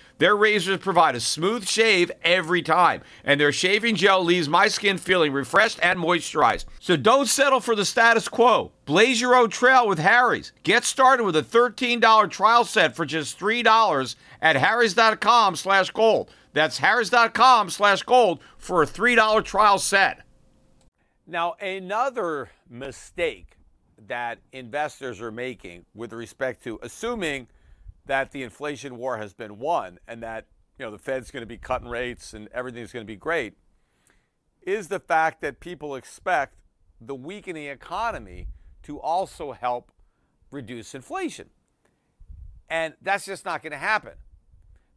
Their 0.21 0.35
razors 0.35 0.77
provide 0.77 1.15
a 1.15 1.19
smooth 1.19 1.67
shave 1.67 2.11
every 2.23 2.61
time, 2.61 3.01
and 3.23 3.41
their 3.41 3.51
shaving 3.51 3.95
gel 3.95 4.23
leaves 4.23 4.47
my 4.47 4.67
skin 4.67 4.99
feeling 4.99 5.33
refreshed 5.33 5.79
and 5.81 5.97
moisturized. 5.97 6.65
So 6.79 6.95
don't 6.95 7.27
settle 7.27 7.59
for 7.59 7.75
the 7.75 7.85
status 7.85 8.29
quo. 8.29 8.71
Blaze 8.85 9.19
your 9.19 9.33
own 9.33 9.49
trail 9.49 9.87
with 9.87 9.97
Harry's. 9.97 10.51
Get 10.61 10.83
started 10.83 11.23
with 11.23 11.35
a 11.35 11.41
$13 11.41 12.29
trial 12.29 12.65
set 12.65 12.95
for 12.95 13.03
just 13.03 13.39
$3 13.39 14.15
at 14.43 14.55
harrys.com 14.57 15.55
slash 15.55 15.89
gold. 15.89 16.29
That's 16.53 16.77
harrys.com 16.77 17.71
slash 17.71 18.03
gold 18.03 18.41
for 18.59 18.83
a 18.83 18.85
$3 18.85 19.43
trial 19.43 19.79
set. 19.79 20.21
Now, 21.25 21.55
another 21.59 22.51
mistake 22.69 23.57
that 24.05 24.37
investors 24.51 25.19
are 25.19 25.31
making 25.31 25.87
with 25.95 26.13
respect 26.13 26.63
to 26.65 26.77
assuming– 26.83 27.47
that 28.05 28.31
the 28.31 28.43
inflation 28.43 28.97
war 28.97 29.17
has 29.17 29.33
been 29.33 29.59
won 29.59 29.99
and 30.07 30.21
that 30.23 30.47
you 30.77 30.85
know 30.85 30.91
the 30.91 30.97
Fed's 30.97 31.31
going 31.31 31.41
to 31.41 31.47
be 31.47 31.57
cutting 31.57 31.87
rates 31.87 32.33
and 32.33 32.47
everything's 32.53 32.91
going 32.91 33.05
to 33.05 33.11
be 33.11 33.15
great 33.15 33.55
is 34.61 34.87
the 34.87 34.99
fact 34.99 35.41
that 35.41 35.59
people 35.59 35.95
expect 35.95 36.55
the 36.99 37.15
weakening 37.15 37.67
economy 37.67 38.47
to 38.83 38.99
also 38.99 39.51
help 39.51 39.91
reduce 40.51 40.93
inflation. 40.93 41.49
And 42.69 42.93
that's 43.01 43.25
just 43.25 43.43
not 43.43 43.61
going 43.63 43.71
to 43.71 43.77
happen. 43.77 44.13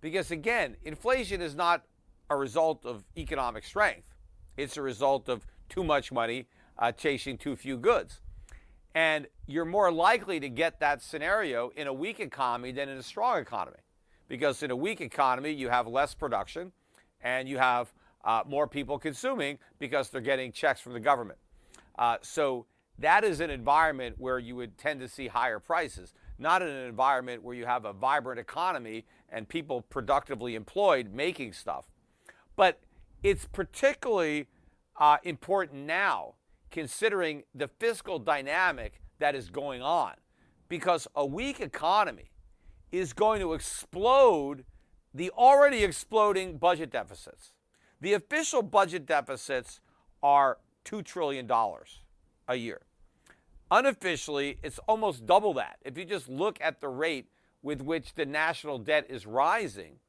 Because 0.01 0.31
again, 0.31 0.77
inflation 0.85 1.40
is 1.40 1.55
not 1.55 1.85
a 2.29 2.37
result 2.37 2.85
of 2.85 3.05
economic 3.17 3.64
strength. 3.64 4.14
It's 4.57 4.77
a 4.77 4.83
result 4.83 5.29
of 5.29 5.47
too 5.69 5.83
much 5.83 6.12
money 6.12 6.47
uh, 6.79 6.93
chasing 6.93 7.38
too 7.38 7.57
few 7.57 7.77
goods. 7.79 8.21
And 8.94 9.26
you're 9.46 9.64
more 9.64 9.90
likely 9.90 10.38
to 10.40 10.48
get 10.48 10.80
that 10.80 11.02
scenario 11.02 11.70
in 11.76 11.87
a 11.87 11.92
weak 11.92 12.20
economy 12.20 12.72
than 12.72 12.88
in 12.88 12.98
a 12.98 13.02
strong 13.02 13.38
economy. 13.38 13.78
Because 14.28 14.62
in 14.62 14.70
a 14.70 14.76
weak 14.76 15.00
economy, 15.00 15.50
you 15.50 15.68
have 15.68 15.87
less 15.87 16.14
production 16.14 16.72
and 17.20 17.48
you 17.48 17.59
have 17.59 17.92
uh, 18.24 18.42
more 18.46 18.66
people 18.66 18.98
consuming 18.98 19.59
because 19.78 20.11
they're 20.11 20.20
getting 20.20 20.52
checks 20.52 20.80
from 20.80 20.92
the 20.92 21.00
government. 21.00 21.38
Uh, 21.98 22.16
so 22.22 22.66
that 22.98 23.24
is 23.24 23.40
an 23.40 23.50
environment 23.50 24.16
where 24.18 24.38
you 24.38 24.57
would 24.57 24.78
tend 24.78 25.00
to 25.00 25.09
see 25.09 25.26
higher 25.26 25.59
prices, 25.59 26.14
not 26.38 26.62
in 26.62 26.68
an 26.68 26.87
environment 26.87 27.42
where 27.42 27.54
you 27.54 27.66
have 27.66 27.85
a 27.85 27.92
vibrant 27.92 28.38
economy 28.38 29.04
and 29.28 29.48
people 29.48 29.83
productively 29.83 30.54
employed 30.54 31.12
making 31.12 31.52
stuff. 31.52 31.87
But 32.57 32.80
it's 33.22 33.46
particularly 33.46 34.46
uh, 34.98 35.16
important 35.24 35.87
now 35.87 36.35
considering 36.75 37.45
the 37.55 37.69
fiscal 37.79 38.19
dynamic 38.19 39.01
that 39.21 39.37
is 39.37 39.49
going 39.49 39.81
on. 39.81 40.13
Because 40.69 41.07
a 41.15 41.25
weak 41.25 41.61
economy 41.61 42.33
is 42.91 43.13
going 43.13 43.41
to 43.41 43.53
explode 43.53 44.65
the 45.15 45.31
already 45.39 45.85
exploding 45.85 46.57
budget 46.57 46.91
deficits. 46.91 47.53
The 48.01 48.15
official 48.15 48.61
budget 48.61 49.07
deficits 49.07 49.79
are 50.21 50.59
$2 50.85 51.05
trillion 51.05 51.49
a 52.49 52.57
year. 52.57 52.81
Unofficially, 53.71 54.59
it's 54.65 54.81
almost 54.89 55.27
double 55.27 55.55
that. 55.55 55.77
If 55.85 55.97
you 55.97 56.05
just 56.05 56.29
look 56.29 56.59
at 56.61 56.81
the 56.81 56.89
rate 56.89 57.29
with 57.63 57.83
which 57.83 58.15
the 58.15 58.27
national 58.27 58.79
debt 58.79 59.07
is 59.09 59.27
rising, 59.27 60.01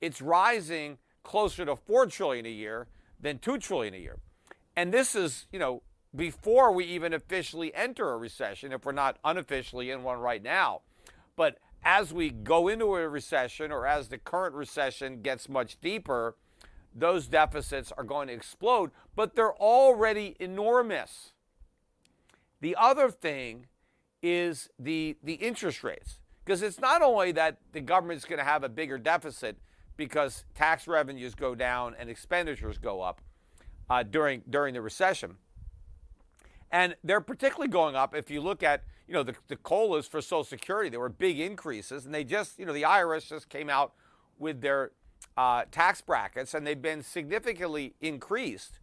it's 0.00 0.20
rising 0.20 0.98
closer 1.22 1.64
to 1.64 1.76
4 1.76 2.06
trillion 2.06 2.44
a 2.44 2.50
year 2.50 2.88
than 3.20 3.38
2 3.38 3.58
trillion 3.58 3.94
a 3.94 3.98
year. 3.98 4.18
And 4.74 4.92
this 4.92 5.14
is, 5.14 5.46
you 5.52 5.60
know, 5.60 5.82
before 6.14 6.72
we 6.72 6.84
even 6.84 7.12
officially 7.12 7.74
enter 7.74 8.10
a 8.10 8.16
recession, 8.16 8.72
if 8.72 8.84
we're 8.84 8.92
not 8.92 9.18
unofficially 9.24 9.90
in 9.90 10.02
one 10.02 10.18
right 10.18 10.42
now. 10.42 10.80
But 11.36 11.58
as 11.84 12.12
we 12.12 12.30
go 12.30 12.68
into 12.68 12.96
a 12.96 13.08
recession 13.08 13.70
or 13.70 13.86
as 13.86 14.08
the 14.08 14.18
current 14.18 14.54
recession 14.54 15.22
gets 15.22 15.48
much 15.48 15.80
deeper, 15.80 16.36
those 16.94 17.26
deficits 17.28 17.92
are 17.96 18.04
going 18.04 18.28
to 18.28 18.34
explode, 18.34 18.90
but 19.14 19.36
they're 19.36 19.54
already 19.54 20.36
enormous. 20.40 21.32
The 22.60 22.74
other 22.76 23.10
thing 23.10 23.66
is 24.22 24.68
the, 24.78 25.16
the 25.22 25.34
interest 25.34 25.84
rates, 25.84 26.20
because 26.44 26.62
it's 26.62 26.80
not 26.80 27.02
only 27.02 27.30
that 27.32 27.58
the 27.72 27.80
government's 27.80 28.24
going 28.24 28.38
to 28.38 28.44
have 28.44 28.64
a 28.64 28.68
bigger 28.68 28.98
deficit 28.98 29.58
because 29.96 30.44
tax 30.54 30.88
revenues 30.88 31.34
go 31.34 31.54
down 31.54 31.94
and 31.98 32.10
expenditures 32.10 32.78
go 32.78 33.00
up 33.02 33.20
uh, 33.88 34.02
during, 34.02 34.42
during 34.48 34.74
the 34.74 34.80
recession. 34.80 35.36
And 36.70 36.96
they're 37.02 37.20
particularly 37.20 37.70
going 37.70 37.96
up 37.96 38.14
if 38.14 38.30
you 38.30 38.40
look 38.40 38.62
at, 38.62 38.84
you 39.06 39.14
know, 39.14 39.22
the, 39.22 39.34
the 39.48 39.56
COLAs 39.56 40.06
for 40.06 40.20
Social 40.20 40.44
Security. 40.44 40.90
There 40.90 41.00
were 41.00 41.08
big 41.08 41.40
increases, 41.40 42.04
and 42.04 42.14
they 42.14 42.24
just, 42.24 42.58
you 42.58 42.66
know, 42.66 42.72
the 42.72 42.82
IRS 42.82 43.28
just 43.28 43.48
came 43.48 43.70
out 43.70 43.94
with 44.38 44.60
their 44.60 44.92
uh, 45.36 45.64
tax 45.70 46.00
brackets, 46.00 46.54
and 46.54 46.66
they've 46.66 46.80
been 46.80 47.02
significantly 47.02 47.94
increased 48.00 48.80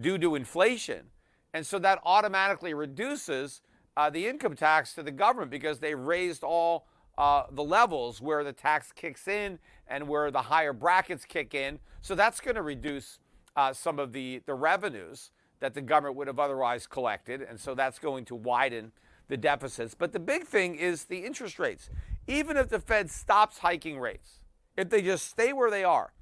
due 0.00 0.18
to 0.18 0.34
inflation. 0.34 1.06
And 1.52 1.66
so 1.66 1.78
that 1.80 2.00
automatically 2.04 2.74
reduces 2.74 3.62
uh, 3.96 4.10
the 4.10 4.26
income 4.26 4.56
tax 4.56 4.94
to 4.94 5.02
the 5.02 5.10
government 5.10 5.50
because 5.50 5.78
they 5.78 5.94
raised 5.94 6.42
all 6.42 6.86
uh, 7.18 7.44
the 7.50 7.62
levels 7.62 8.20
where 8.20 8.42
the 8.44 8.52
tax 8.52 8.92
kicks 8.92 9.28
in 9.28 9.58
and 9.88 10.08
where 10.08 10.30
the 10.30 10.42
higher 10.42 10.72
brackets 10.72 11.24
kick 11.24 11.54
in. 11.54 11.78
So 12.00 12.14
that's 12.14 12.40
going 12.40 12.54
to 12.54 12.62
reduce 12.62 13.18
uh, 13.56 13.72
some 13.72 13.98
of 13.98 14.12
the, 14.12 14.42
the 14.46 14.54
revenues 14.54 15.32
that 15.60 15.74
the 15.74 15.80
government 15.80 16.16
would 16.16 16.26
have 16.26 16.38
otherwise 16.38 16.86
collected. 16.86 17.42
And 17.42 17.60
so 17.60 17.74
that's 17.74 17.98
going 17.98 18.24
to 18.26 18.34
widen 18.34 18.92
the 19.28 19.36
deficits. 19.36 19.94
But 19.94 20.12
the 20.12 20.18
big 20.18 20.44
thing 20.44 20.74
is 20.74 21.04
the 21.04 21.24
interest 21.24 21.58
rates. 21.58 21.90
Even 22.26 22.56
if 22.56 22.68
the 22.68 22.80
Fed 22.80 23.10
stops 23.10 23.58
hiking 23.58 24.00
rates, 24.00 24.40
if 24.76 24.90
they 24.90 25.02
just 25.02 25.28
stay 25.28 25.52
where 25.52 25.70
they 25.70 25.84
are, 25.84 26.12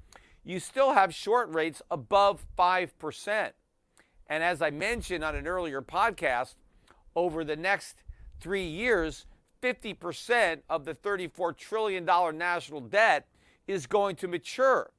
you 0.44 0.61
still 0.61 0.92
have 0.92 1.14
short 1.14 1.53
rates 1.53 1.83
above 1.90 2.44
5%. 2.59 3.53
And 4.27 4.42
as 4.42 4.61
I 4.61 4.70
mentioned 4.70 5.24
on 5.24 5.35
an 5.35 5.46
earlier 5.46 5.83
podcast, 5.83 6.55
over 7.16 7.44
the 7.44 7.57
next 7.57 8.03
three 8.40 8.66
years, 8.66 9.27
50% 9.62 10.61
of 10.68 10.85
the 10.85 10.94
$34 10.94 11.57
trillion 11.57 12.05
national 12.05 12.81
debt 12.81 13.27
is 13.66 13.87
going 13.87 14.16
to 14.16 14.29
mature. 14.29 14.90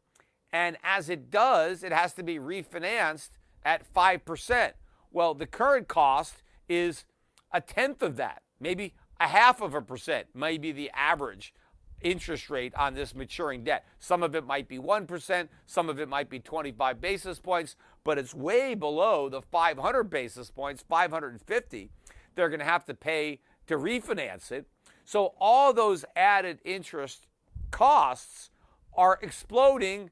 And 0.51 0.77
as 0.83 1.09
it 1.09 1.29
does, 1.29 1.83
it 1.83 1.91
has 1.91 2.13
to 2.15 2.23
be 2.23 2.37
refinanced 2.37 3.29
at 3.63 3.91
5%. 3.93 4.71
Well, 5.11 5.33
the 5.33 5.47
current 5.47 5.87
cost 5.87 6.43
is 6.67 7.05
a 7.51 7.61
tenth 7.61 8.01
of 8.01 8.15
that, 8.17 8.43
maybe 8.59 8.93
a 9.19 9.27
half 9.27 9.61
of 9.61 9.73
a 9.73 9.81
percent, 9.81 10.27
maybe 10.33 10.71
the 10.71 10.91
average 10.91 11.53
interest 12.01 12.49
rate 12.49 12.73
on 12.75 12.93
this 12.93 13.13
maturing 13.13 13.63
debt. 13.63 13.85
Some 13.99 14.23
of 14.23 14.35
it 14.35 14.45
might 14.45 14.67
be 14.67 14.77
1%, 14.77 15.49
some 15.65 15.89
of 15.89 15.99
it 15.99 16.07
might 16.07 16.29
be 16.29 16.39
25 16.39 17.01
basis 17.01 17.39
points, 17.39 17.75
but 18.03 18.17
it's 18.17 18.33
way 18.33 18.73
below 18.75 19.27
the 19.27 19.41
500 19.41 20.09
basis 20.09 20.49
points, 20.49 20.83
550 20.87 21.89
they're 22.35 22.49
going 22.49 22.59
to 22.59 22.65
have 22.65 22.85
to 22.85 22.93
pay 22.93 23.39
to 23.67 23.77
refinance 23.77 24.49
it. 24.51 24.65
So 25.03 25.33
all 25.39 25.73
those 25.73 26.05
added 26.15 26.59
interest 26.63 27.27
costs 27.69 28.49
are 28.93 29.19
exploding, 29.21 30.09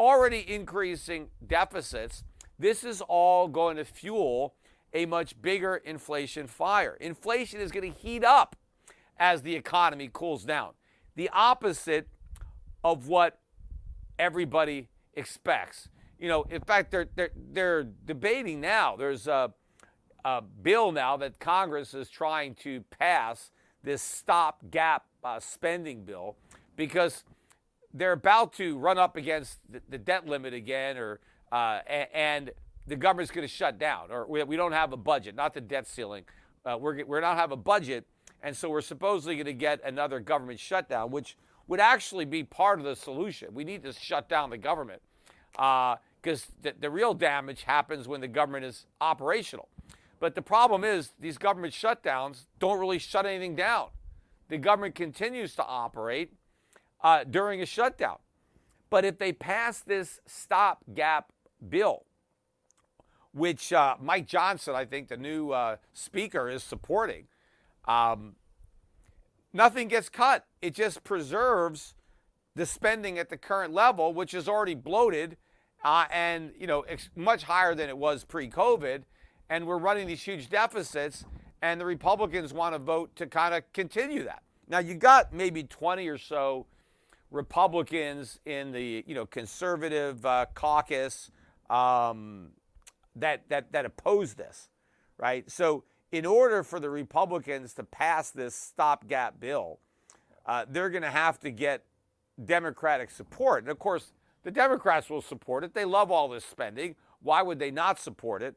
already 0.00 0.44
increasing 0.52 1.28
deficits. 1.46 2.24
This 2.58 2.84
is 2.84 3.00
all 3.02 3.48
going 3.48 3.76
to 3.76 3.84
fuel 3.84 4.54
a 4.92 5.06
much 5.06 5.40
bigger 5.40 5.76
inflation 5.76 6.46
fire. 6.46 6.96
Inflation 7.00 7.60
is 7.60 7.70
going 7.70 7.92
to 7.92 7.98
heat 7.98 8.24
up 8.24 8.56
as 9.18 9.42
the 9.42 9.54
economy 9.54 10.10
cools 10.12 10.44
down 10.44 10.72
the 11.18 11.28
opposite 11.32 12.06
of 12.84 13.08
what 13.08 13.40
everybody 14.20 14.88
expects. 15.14 15.88
You 16.16 16.28
know, 16.28 16.44
in 16.48 16.60
fact, 16.60 16.92
they're, 16.92 17.08
they're, 17.16 17.30
they're 17.52 17.82
debating 17.82 18.60
now. 18.60 18.94
There's 18.94 19.26
a, 19.26 19.52
a 20.24 20.42
bill 20.42 20.92
now 20.92 21.16
that 21.16 21.40
Congress 21.40 21.92
is 21.92 22.08
trying 22.08 22.54
to 22.62 22.84
pass 22.98 23.50
this 23.82 24.00
stopgap 24.00 25.06
uh, 25.24 25.40
spending 25.40 26.04
bill 26.04 26.36
because 26.76 27.24
they're 27.92 28.12
about 28.12 28.52
to 28.54 28.78
run 28.78 28.96
up 28.96 29.16
against 29.16 29.58
the, 29.68 29.82
the 29.88 29.98
debt 29.98 30.24
limit 30.24 30.54
again, 30.54 30.96
or 30.96 31.18
uh, 31.52 31.80
and 32.12 32.50
the 32.86 32.96
government's 32.96 33.30
going 33.30 33.46
to 33.46 33.52
shut 33.52 33.78
down, 33.78 34.10
or 34.10 34.26
we, 34.26 34.56
don't 34.56 34.72
have 34.72 34.92
a 34.92 34.96
budget, 34.96 35.34
not 35.34 35.54
the 35.54 35.60
debt 35.60 35.86
ceiling. 35.86 36.24
Uh, 36.64 36.76
we're 36.78 37.04
we're 37.04 37.20
not 37.20 37.36
have 37.36 37.52
a 37.52 37.56
budget, 37.56 38.06
and 38.42 38.56
so 38.56 38.68
we're 38.68 38.80
supposedly 38.80 39.34
going 39.36 39.46
to 39.46 39.52
get 39.52 39.80
another 39.84 40.20
government 40.20 40.58
shutdown, 40.58 41.10
which 41.10 41.36
would 41.66 41.80
actually 41.80 42.24
be 42.24 42.42
part 42.42 42.78
of 42.78 42.84
the 42.84 42.96
solution. 42.96 43.52
We 43.52 43.64
need 43.64 43.82
to 43.84 43.92
shut 43.92 44.28
down 44.28 44.50
the 44.50 44.58
government 44.58 45.02
because 45.52 45.96
uh, 46.42 46.62
the, 46.62 46.74
the 46.80 46.90
real 46.90 47.14
damage 47.14 47.62
happens 47.62 48.08
when 48.08 48.20
the 48.20 48.28
government 48.28 48.64
is 48.64 48.86
operational. 49.00 49.68
But 50.20 50.34
the 50.34 50.42
problem 50.42 50.82
is 50.82 51.12
these 51.20 51.38
government 51.38 51.72
shutdowns 51.72 52.46
don't 52.58 52.78
really 52.78 52.98
shut 52.98 53.26
anything 53.26 53.54
down. 53.54 53.88
The 54.48 54.58
government 54.58 54.94
continues 54.94 55.54
to 55.56 55.64
operate 55.64 56.32
uh, 57.02 57.24
during 57.24 57.60
a 57.60 57.66
shutdown. 57.66 58.16
But 58.90 59.04
if 59.04 59.18
they 59.18 59.32
pass 59.32 59.80
this 59.80 60.20
stopgap 60.26 61.32
bill, 61.66 62.04
which 63.32 63.72
uh, 63.72 63.96
Mike 64.00 64.26
Johnson, 64.26 64.74
I 64.74 64.84
think 64.84 65.08
the 65.08 65.16
new 65.16 65.50
uh, 65.50 65.76
speaker, 65.92 66.48
is 66.48 66.62
supporting, 66.62 67.24
um, 67.86 68.36
nothing 69.52 69.88
gets 69.88 70.08
cut. 70.08 70.46
It 70.60 70.74
just 70.74 71.04
preserves 71.04 71.94
the 72.54 72.66
spending 72.66 73.18
at 73.18 73.28
the 73.28 73.36
current 73.36 73.72
level, 73.72 74.12
which 74.12 74.34
is 74.34 74.48
already 74.48 74.74
bloated 74.74 75.36
uh, 75.84 76.06
and 76.12 76.52
you 76.58 76.66
know 76.66 76.80
ex- 76.82 77.10
much 77.16 77.44
higher 77.44 77.74
than 77.74 77.88
it 77.88 77.96
was 77.96 78.24
pre-COVID. 78.24 79.02
And 79.50 79.66
we're 79.66 79.78
running 79.78 80.06
these 80.06 80.22
huge 80.22 80.50
deficits, 80.50 81.24
and 81.62 81.80
the 81.80 81.86
Republicans 81.86 82.52
want 82.52 82.74
to 82.74 82.78
vote 82.78 83.16
to 83.16 83.26
kind 83.26 83.54
of 83.54 83.62
continue 83.72 84.24
that. 84.24 84.42
Now 84.68 84.78
you 84.78 84.94
got 84.94 85.32
maybe 85.32 85.62
20 85.62 86.06
or 86.08 86.18
so 86.18 86.66
Republicans 87.30 88.40
in 88.44 88.72
the 88.72 89.04
you 89.06 89.14
know 89.14 89.26
conservative 89.26 90.24
uh, 90.26 90.46
caucus 90.54 91.30
um, 91.70 92.50
that 93.16 93.48
that 93.48 93.72
that 93.72 93.84
oppose 93.84 94.34
this, 94.34 94.68
right? 95.16 95.50
So 95.50 95.84
in 96.10 96.24
order 96.24 96.62
for 96.62 96.80
the 96.80 96.90
Republicans 96.90 97.74
to 97.74 97.84
pass 97.84 98.30
this 98.30 98.54
stopgap 98.54 99.40
bill, 99.40 99.78
uh, 100.46 100.64
they're 100.68 100.90
going 100.90 101.02
to 101.02 101.10
have 101.10 101.38
to 101.40 101.50
get 101.50 101.84
Democratic 102.42 103.10
support. 103.10 103.64
And 103.64 103.70
of 103.70 103.78
course, 103.78 104.12
the 104.42 104.50
Democrats 104.50 105.10
will 105.10 105.20
support 105.20 105.64
it. 105.64 105.74
They 105.74 105.84
love 105.84 106.10
all 106.10 106.28
this 106.28 106.44
spending. 106.44 106.94
Why 107.20 107.42
would 107.42 107.58
they 107.58 107.70
not 107.70 107.98
support 107.98 108.42
it? 108.42 108.54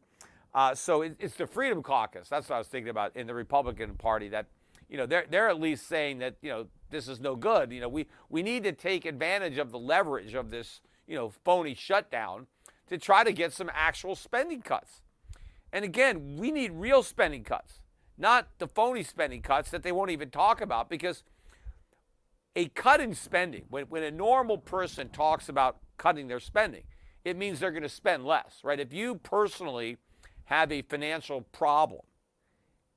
Uh, 0.54 0.76
so 0.76 1.02
it, 1.02 1.16
it's 1.20 1.36
the 1.36 1.48
Freedom 1.48 1.82
Caucus. 1.82 2.30
That's 2.30 2.50
what 2.50 2.56
I 2.56 2.60
was 2.60 2.68
thinking 2.68 2.90
about 2.90 3.16
in 3.16 3.28
the 3.28 3.34
Republican 3.34 3.96
Party. 3.96 4.30
That 4.30 4.48
you 4.90 4.98
know 4.98 5.06
they're 5.06 5.26
they're 5.30 5.50
at 5.50 5.60
least 5.60 5.88
saying 5.88 6.20
that 6.20 6.36
you 6.42 6.50
know 6.50 6.68
this 6.90 7.08
is 7.08 7.20
no 7.20 7.36
good. 7.36 7.72
You 7.72 7.82
know 7.82 7.90
we 7.90 8.08
we 8.30 8.44
need 8.44 8.64
to 8.64 8.74
take 8.74 9.06
advantage 9.06 9.58
of 9.58 9.72
the 9.72 9.80
leverage 9.80 10.34
of 10.34 10.50
this 10.50 10.82
you 11.08 11.16
know 11.16 11.30
phony 11.44 11.74
shutdown 11.74 12.48
to 12.88 12.98
try 12.98 13.24
to 13.24 13.32
get 13.32 13.54
some 13.54 13.70
actual 13.74 14.16
spending 14.16 14.62
cuts. 14.62 15.02
And 15.74 15.86
again, 15.86 16.38
we 16.38 16.52
need 16.52 16.72
real 16.74 17.04
spending 17.04 17.44
cuts, 17.44 17.80
not 18.18 18.48
the 18.60 18.68
phony 18.68 19.04
spending 19.04 19.42
cuts 19.42 19.72
that 19.72 19.84
they 19.84 19.92
won't 19.92 20.12
even 20.12 20.30
talk 20.30 20.62
about 20.62 20.90
because 20.90 21.24
a 22.56 22.68
cut 22.70 23.00
in 23.00 23.16
spending, 23.16 23.64
when, 23.70 23.86
when 23.86 24.04
a 24.04 24.12
normal 24.12 24.58
person 24.58 25.10
talks 25.10 25.48
about 25.48 25.78
cutting 25.98 26.28
their 26.28 26.40
spending, 26.40 26.84
it 27.24 27.38
means 27.38 27.60
they're 27.60 27.72
going 27.72 27.84
to 27.84 27.90
spend 27.90 28.26
less, 28.26 28.60
right? 28.64 28.80
If 28.80 28.94
you 28.94 29.16
personally 29.16 29.98
have 30.46 30.72
a 30.72 30.82
financial 30.82 31.42
problem 31.42 32.02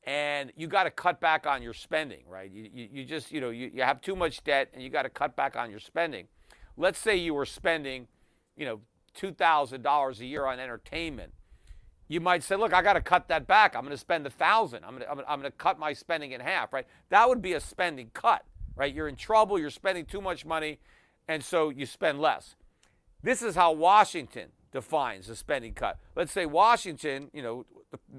and 0.05 0.53
you 0.57 0.67
got 0.67 0.85
to 0.85 0.91
cut 0.91 1.21
back 1.21 1.47
on 1.47 1.63
your 1.63 1.73
spending, 1.73 2.25
right? 2.29 2.51
You, 2.51 2.69
you, 2.73 2.89
you 2.93 3.05
just, 3.05 3.31
you 3.31 3.41
know, 3.41 3.51
you, 3.51 3.71
you 3.73 3.83
have 3.83 4.01
too 4.01 4.17
much 4.17 4.43
debt 4.43 4.71
and 4.75 4.83
you 4.83 4.91
got 4.91 5.03
to 5.03 5.09
cut 5.09 5.37
back 5.37 5.57
on 5.57 5.71
your 5.71 5.79
spending. 5.79 6.27
Let's 6.77 6.99
say 6.99 7.17
you 7.17 7.35
were 7.35 7.47
spending, 7.47 8.09
you 8.57 8.67
know, 8.67 8.81
$2,000 9.15 10.21
a 10.21 10.25
year 10.25 10.47
on 10.47 10.59
entertainment 10.59 11.33
you 12.09 12.21
might 12.21 12.43
say, 12.43 12.57
look, 12.57 12.75
I 12.75 12.83
got 12.83 12.95
to 12.95 13.01
cut 13.01 13.29
that 13.29 13.47
back. 13.47 13.75
I'm 13.75 13.83
going 13.83 13.93
to 13.93 13.99
spend 13.99 14.27
a 14.27 14.31
thousand. 14.31 14.85
I'm 14.85 14.99
going 14.99 15.03
to, 15.03 15.11
I'm 15.11 15.41
going 15.41 15.51
to 15.51 15.57
cut 15.57 15.79
my 15.79 15.93
spending 15.93 16.33
in 16.33 16.41
half, 16.41 16.73
right? 16.73 16.87
That 17.09 17.29
would 17.29 17.41
be 17.41 17.55
a 17.55 17.61
spending 17.61 18.11
cut, 18.13 18.45
right? 18.77 18.93
You're 18.95 19.09
in 19.09 19.17
trouble. 19.17 19.59
You're 19.59 19.71
spending 19.71 20.05
too 20.05 20.21
much 20.21 20.45
money, 20.45 20.79
and 21.29 21.43
so 21.43 21.71
you 21.71 21.87
spend 21.87 22.21
less. 22.21 22.57
This 23.23 23.41
is 23.41 23.55
how 23.55 23.73
Washington 23.73 24.49
defines 24.71 25.31
a 25.31 25.37
spending 25.37 25.73
cut. 25.73 25.99
Let's 26.15 26.33
say 26.33 26.45
Washington, 26.45 27.31
you 27.33 27.43
know, 27.43 27.65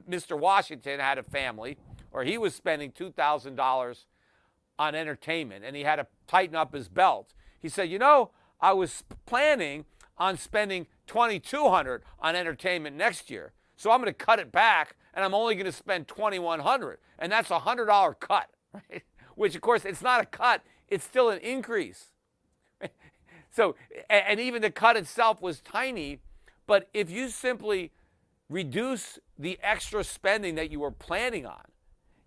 Mr. 0.09 0.39
Washington 0.39 0.99
had 0.99 1.19
a 1.19 1.23
family, 1.23 1.77
or 2.11 2.23
he 2.23 2.37
was 2.39 2.55
spending 2.55 2.91
$2,000 2.91 4.05
on 4.79 4.95
entertainment, 4.95 5.63
and 5.63 5.75
he 5.75 5.83
had 5.83 5.97
to 5.97 6.07
tighten 6.27 6.55
up 6.55 6.73
his 6.73 6.87
belt. 6.87 7.33
He 7.61 7.69
said, 7.69 7.89
you 7.89 7.99
know, 7.99 8.31
I 8.59 8.73
was 8.73 9.03
planning 9.25 9.85
on 10.17 10.37
spending 10.37 10.87
2200 11.07 12.03
on 12.19 12.35
entertainment 12.35 12.95
next 12.95 13.29
year. 13.29 13.53
So 13.75 13.91
I'm 13.91 14.01
going 14.01 14.13
to 14.13 14.13
cut 14.13 14.39
it 14.39 14.51
back 14.51 14.95
and 15.13 15.23
I'm 15.23 15.33
only 15.33 15.55
going 15.55 15.65
to 15.65 15.71
spend 15.71 16.07
2100 16.07 16.99
and 17.19 17.31
that's 17.31 17.51
a 17.51 17.59
$100 17.59 18.19
cut, 18.19 18.49
right? 18.73 19.03
Which 19.35 19.55
of 19.55 19.61
course 19.61 19.85
it's 19.85 20.01
not 20.01 20.21
a 20.21 20.25
cut, 20.25 20.61
it's 20.87 21.03
still 21.03 21.29
an 21.29 21.39
increase. 21.39 22.07
So 23.51 23.77
and 24.09 24.37
even 24.37 24.61
the 24.61 24.69
cut 24.69 24.97
itself 24.97 25.41
was 25.41 25.61
tiny, 25.61 26.19
but 26.67 26.89
if 26.93 27.09
you 27.09 27.29
simply 27.29 27.93
reduce 28.49 29.17
the 29.39 29.57
extra 29.63 30.03
spending 30.03 30.55
that 30.55 30.71
you 30.71 30.81
were 30.81 30.91
planning 30.91 31.45
on, 31.45 31.63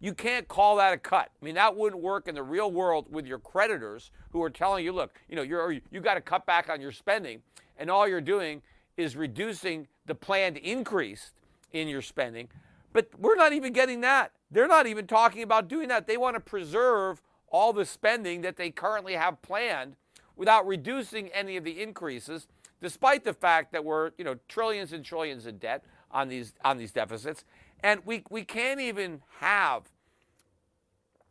you 0.01 0.14
can't 0.14 0.49
call 0.49 0.76
that 0.76 0.93
a 0.93 0.99
cut. 0.99 1.30
I 1.41 1.45
mean, 1.45 1.57
that 1.57 1.76
wouldn't 1.76 2.01
work 2.01 2.28
in 2.28 2.34
the 2.34 2.43
real 2.43 2.70
world 2.70 3.09
with 3.11 3.26
your 3.26 3.39
creditors 3.39 4.11
who 4.30 4.43
are 4.43 4.51
telling 4.51 4.84
you, 4.84 4.93
look, 4.93 5.12
you 5.28 5.36
know, 5.36 5.43
you're 5.43 5.72
you 5.72 6.01
got 6.01 6.14
to 6.14 6.20
cut 6.20 6.47
back 6.47 6.70
on 6.70 6.80
your 6.80 6.93
spending, 6.93 7.43
and 7.79 7.91
all 7.91 8.07
you're 8.07 8.20
doing 8.20 8.62
is 8.97 9.16
reducing 9.16 9.87
the 10.07 10.14
planned 10.14 10.57
increase 10.57 11.33
in 11.72 11.89
your 11.89 12.03
spending. 12.03 12.49
But 12.93 13.09
we're 13.18 13.37
not 13.37 13.53
even 13.53 13.72
getting 13.72 14.01
that. 14.01 14.33
They're 14.51 14.68
not 14.68 14.87
even 14.87 15.07
talking 15.07 15.43
about 15.43 15.68
doing 15.68 15.89
that. 15.89 16.07
They 16.07 16.16
want 16.16 16.35
to 16.35 16.41
preserve 16.41 17.22
all 17.51 17.72
the 17.72 17.85
spending 17.85 18.43
that 18.43 18.57
they 18.57 18.70
currently 18.70 19.14
have 19.14 19.41
planned 19.43 19.97
without 20.37 20.66
reducing 20.66 21.29
any 21.29 21.57
of 21.57 21.64
the 21.64 21.83
increases, 21.83 22.47
despite 22.81 23.24
the 23.24 23.33
fact 23.33 23.72
that 23.72 23.85
we're, 23.85 24.12
you 24.18 24.24
know, 24.24 24.37
trillions 24.49 24.93
and 24.93 25.05
trillions 25.05 25.47
in 25.47 25.59
debt 25.59 25.85
on 26.11 26.29
these 26.29 26.55
on 26.64 26.79
these 26.79 26.93
deficits. 26.93 27.45
And 27.81 28.01
we, 28.05 28.24
we 28.31 28.45
can't 28.45 28.81
even 28.81 29.22
have 29.39 29.85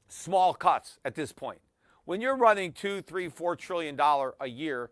small 0.07 0.53
cuts 0.53 0.99
at 1.03 1.15
this 1.15 1.31
point. 1.31 1.59
When 2.05 2.21
you're 2.21 2.37
running 2.37 2.71
two, 2.71 3.01
three, 3.01 3.27
four 3.27 3.55
trillion 3.55 3.95
dollar 3.95 4.35
a 4.39 4.47
year 4.47 4.91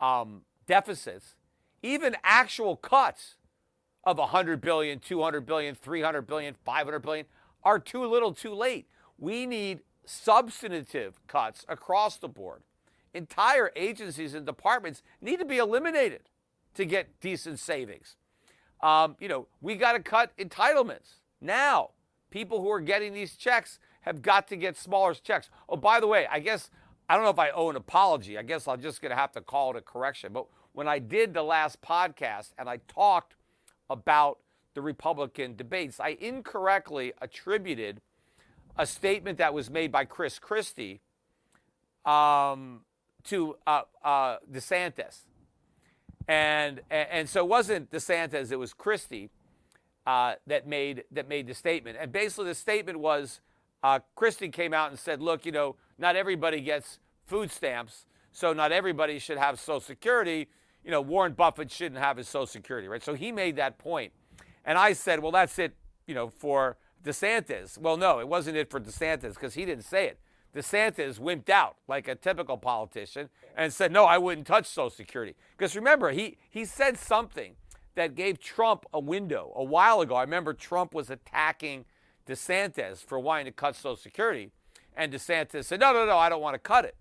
um, 0.00 0.42
deficits, 0.72 1.34
even 1.82 2.16
actual 2.24 2.76
cuts 2.76 3.36
of 4.04 4.16
100 4.16 4.62
billion, 4.62 4.98
200 4.98 5.44
billion, 5.44 5.74
300 5.74 6.22
billion, 6.22 6.54
500 6.64 7.00
billion 7.00 7.26
are 7.62 7.78
too 7.78 8.06
little 8.06 8.32
too 8.32 8.54
late. 8.54 8.86
We 9.18 9.44
need 9.44 9.80
substantive 10.06 11.20
cuts 11.26 11.66
across 11.68 12.16
the 12.16 12.28
board. 12.28 12.62
Entire 13.12 13.70
agencies 13.76 14.32
and 14.32 14.46
departments 14.46 15.02
need 15.20 15.40
to 15.40 15.44
be 15.44 15.58
eliminated 15.58 16.22
to 16.72 16.86
get 16.86 17.20
decent 17.20 17.58
savings. 17.58 18.16
Um, 18.80 19.16
you 19.20 19.28
know, 19.28 19.48
we 19.60 19.76
got 19.76 19.92
to 19.92 20.00
cut 20.00 20.34
entitlements 20.38 21.18
now. 21.42 21.90
People 22.30 22.62
who 22.62 22.70
are 22.70 22.80
getting 22.80 23.12
these 23.12 23.36
checks 23.36 23.78
have 24.00 24.22
got 24.22 24.48
to 24.48 24.56
get 24.56 24.78
smaller 24.78 25.12
checks. 25.12 25.50
Oh, 25.68 25.76
by 25.76 26.00
the 26.00 26.06
way, 26.06 26.26
I 26.30 26.38
guess 26.38 26.70
I 27.12 27.16
don't 27.16 27.24
know 27.24 27.30
if 27.30 27.38
I 27.38 27.50
owe 27.50 27.68
an 27.68 27.76
apology. 27.76 28.38
I 28.38 28.42
guess 28.42 28.66
I'm 28.66 28.80
just 28.80 29.02
going 29.02 29.10
to 29.10 29.16
have 29.16 29.32
to 29.32 29.42
call 29.42 29.72
it 29.72 29.76
a 29.76 29.82
correction. 29.82 30.32
But 30.32 30.46
when 30.72 30.88
I 30.88 30.98
did 30.98 31.34
the 31.34 31.42
last 31.42 31.80
podcast 31.82 32.50
and 32.58 32.68
I 32.68 32.78
talked 32.88 33.34
about 33.90 34.38
the 34.74 34.80
Republican 34.80 35.54
debates, 35.54 36.00
I 36.00 36.16
incorrectly 36.20 37.12
attributed 37.20 38.00
a 38.76 38.86
statement 38.86 39.38
that 39.38 39.52
was 39.52 39.70
made 39.70 39.92
by 39.92 40.04
Chris 40.04 40.38
Christie 40.38 41.00
um, 42.04 42.80
to 43.24 43.56
uh, 43.66 43.82
uh, 44.02 44.36
DeSantis. 44.50 45.20
And, 46.26 46.80
and 46.90 47.28
so 47.28 47.40
it 47.40 47.48
wasn't 47.48 47.90
DeSantis, 47.90 48.50
it 48.50 48.56
was 48.56 48.72
Christie 48.72 49.30
uh, 50.06 50.34
that, 50.46 50.66
made, 50.66 51.04
that 51.10 51.28
made 51.28 51.46
the 51.46 51.54
statement. 51.54 51.98
And 52.00 52.12
basically, 52.12 52.46
the 52.46 52.54
statement 52.54 52.98
was 52.98 53.40
uh, 53.82 54.00
Christie 54.14 54.48
came 54.48 54.72
out 54.72 54.90
and 54.90 54.98
said, 54.98 55.20
look, 55.20 55.44
you 55.44 55.52
know, 55.52 55.76
not 55.98 56.16
everybody 56.16 56.60
gets 56.60 56.98
food 57.26 57.50
stamps, 57.50 58.06
so 58.30 58.52
not 58.52 58.72
everybody 58.72 59.18
should 59.18 59.38
have 59.38 59.60
Social 59.60 59.80
Security. 59.80 60.48
You 60.84 60.90
know, 60.90 61.00
Warren 61.00 61.32
Buffett 61.32 61.70
shouldn't 61.70 62.00
have 62.00 62.16
his 62.16 62.28
Social 62.28 62.46
Security, 62.46 62.88
right? 62.88 63.02
So 63.02 63.14
he 63.14 63.32
made 63.32 63.56
that 63.56 63.78
point. 63.78 64.12
And 64.64 64.78
I 64.78 64.92
said, 64.92 65.20
well, 65.20 65.32
that's 65.32 65.58
it, 65.58 65.74
you 66.06 66.14
know, 66.14 66.28
for 66.28 66.76
DeSantis. 67.04 67.78
Well, 67.78 67.96
no, 67.96 68.20
it 68.20 68.28
wasn't 68.28 68.56
it 68.56 68.70
for 68.70 68.80
DeSantis 68.80 69.34
because 69.34 69.54
he 69.54 69.64
didn't 69.64 69.84
say 69.84 70.06
it. 70.06 70.18
DeSantis 70.54 71.18
wimped 71.18 71.48
out 71.48 71.76
like 71.88 72.08
a 72.08 72.14
typical 72.14 72.58
politician 72.58 73.30
and 73.56 73.72
said, 73.72 73.90
no, 73.90 74.04
I 74.04 74.18
wouldn't 74.18 74.46
touch 74.46 74.66
Social 74.66 74.90
Security. 74.90 75.34
Because 75.56 75.74
remember, 75.74 76.10
he, 76.10 76.36
he 76.50 76.64
said 76.64 76.98
something 76.98 77.54
that 77.94 78.14
gave 78.14 78.38
Trump 78.38 78.84
a 78.92 79.00
window 79.00 79.52
a 79.56 79.64
while 79.64 80.00
ago. 80.00 80.14
I 80.14 80.22
remember 80.22 80.52
Trump 80.52 80.94
was 80.94 81.10
attacking 81.10 81.84
DeSantis 82.26 82.98
for 82.98 83.18
wanting 83.18 83.46
to 83.46 83.52
cut 83.52 83.76
Social 83.76 83.96
Security. 83.96 84.50
And 84.96 85.12
DeSantis 85.12 85.64
said, 85.64 85.80
no, 85.80 85.92
no, 85.92 86.04
no, 86.04 86.18
I 86.18 86.28
don't 86.28 86.42
want 86.42 86.54
to 86.54 86.58
cut 86.58 86.84
it. 86.84 86.96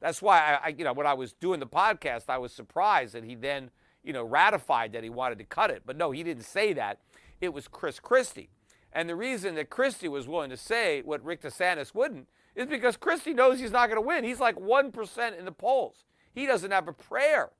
That's 0.00 0.20
why 0.20 0.38
I, 0.38 0.66
I, 0.66 0.68
you 0.68 0.84
know, 0.84 0.92
when 0.92 1.06
I 1.06 1.14
was 1.14 1.32
doing 1.32 1.60
the 1.60 1.66
podcast, 1.66 2.24
I 2.28 2.38
was 2.38 2.52
surprised 2.52 3.14
that 3.14 3.24
he 3.24 3.34
then, 3.34 3.70
you 4.02 4.12
know, 4.12 4.24
ratified 4.24 4.92
that 4.92 5.02
he 5.02 5.10
wanted 5.10 5.38
to 5.38 5.44
cut 5.44 5.70
it. 5.70 5.82
But 5.86 5.96
no, 5.96 6.10
he 6.10 6.22
didn't 6.22 6.44
say 6.44 6.72
that. 6.74 7.00
It 7.40 7.52
was 7.52 7.68
Chris 7.68 8.00
Christie. 8.00 8.50
And 8.92 9.08
the 9.08 9.16
reason 9.16 9.54
that 9.56 9.70
Christie 9.70 10.08
was 10.08 10.26
willing 10.26 10.50
to 10.50 10.56
say 10.56 11.02
what 11.02 11.24
Rick 11.24 11.42
DeSantis 11.42 11.94
wouldn't 11.94 12.28
is 12.54 12.66
because 12.66 12.96
Christie 12.96 13.34
knows 13.34 13.60
he's 13.60 13.70
not 13.70 13.88
going 13.88 14.00
to 14.00 14.06
win. 14.06 14.24
He's 14.24 14.40
like 14.40 14.56
1% 14.56 15.38
in 15.38 15.44
the 15.44 15.52
polls. 15.52 16.04
He 16.34 16.46
doesn't 16.46 16.70
have 16.70 16.88
a 16.88 16.92
prayer 16.92 17.50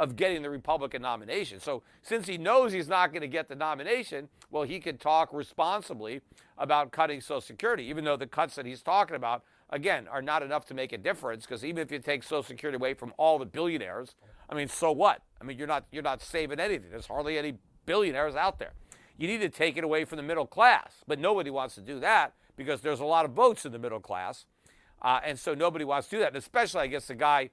of 0.00 0.16
getting 0.16 0.42
the 0.42 0.50
Republican 0.50 1.02
nomination. 1.02 1.60
So 1.60 1.82
since 2.02 2.26
he 2.26 2.38
knows 2.38 2.72
he's 2.72 2.88
not 2.88 3.12
going 3.12 3.20
to 3.20 3.28
get 3.28 3.48
the 3.48 3.54
nomination, 3.54 4.28
well, 4.50 4.62
he 4.62 4.80
can 4.80 4.96
talk 4.96 5.32
responsibly 5.32 6.22
about 6.56 6.90
cutting 6.90 7.20
Social 7.20 7.40
Security, 7.40 7.84
even 7.84 8.04
though 8.04 8.16
the 8.16 8.26
cuts 8.26 8.54
that 8.56 8.64
he's 8.64 8.82
talking 8.82 9.14
about, 9.14 9.44
again, 9.70 10.06
are 10.08 10.22
not 10.22 10.42
enough 10.42 10.66
to 10.66 10.74
make 10.74 10.92
a 10.92 10.98
difference. 10.98 11.46
Because 11.46 11.64
even 11.64 11.82
if 11.82 11.90
you 11.90 11.98
take 11.98 12.22
Social 12.22 12.42
Security 12.42 12.76
away 12.76 12.94
from 12.94 13.12
all 13.16 13.38
the 13.38 13.46
billionaires, 13.46 14.14
I 14.48 14.54
mean, 14.54 14.68
so 14.68 14.92
what? 14.92 15.22
I 15.40 15.44
mean, 15.44 15.58
you're 15.58 15.68
not 15.68 15.86
you're 15.90 16.02
not 16.02 16.20
saving 16.22 16.60
anything. 16.60 16.90
There's 16.90 17.06
hardly 17.06 17.38
any 17.38 17.54
billionaires 17.86 18.34
out 18.34 18.58
there. 18.58 18.72
You 19.16 19.26
need 19.26 19.40
to 19.40 19.48
take 19.48 19.76
it 19.76 19.84
away 19.84 20.04
from 20.04 20.16
the 20.16 20.22
middle 20.22 20.46
class, 20.46 20.92
but 21.06 21.18
nobody 21.18 21.50
wants 21.50 21.74
to 21.74 21.80
do 21.80 22.00
that 22.00 22.34
because 22.56 22.80
there's 22.80 23.00
a 23.00 23.04
lot 23.04 23.24
of 23.24 23.32
votes 23.32 23.64
in 23.64 23.72
the 23.72 23.78
middle 23.78 24.00
class. 24.00 24.46
Uh, 25.02 25.20
and 25.24 25.38
so 25.38 25.54
nobody 25.54 25.84
wants 25.84 26.08
to 26.08 26.16
do 26.16 26.20
that. 26.20 26.28
And 26.28 26.36
especially, 26.36 26.80
I 26.80 26.86
guess, 26.86 27.08
a 27.10 27.14
guy 27.14 27.50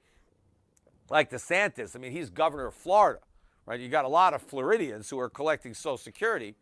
like 1.09 1.29
DeSantis. 1.29 1.95
I 1.95 1.99
mean, 1.99 2.11
he's 2.11 2.29
governor 2.29 2.67
of 2.67 2.73
Florida, 2.73 3.19
right? 3.65 3.79
You 3.79 3.89
got 3.89 4.05
a 4.05 4.09
lot 4.09 4.33
of 4.33 4.41
Floridians 4.41 5.09
who 5.09 5.19
are 5.19 5.29
collecting 5.29 5.73
Social 5.73 5.97
Security. 5.97 6.55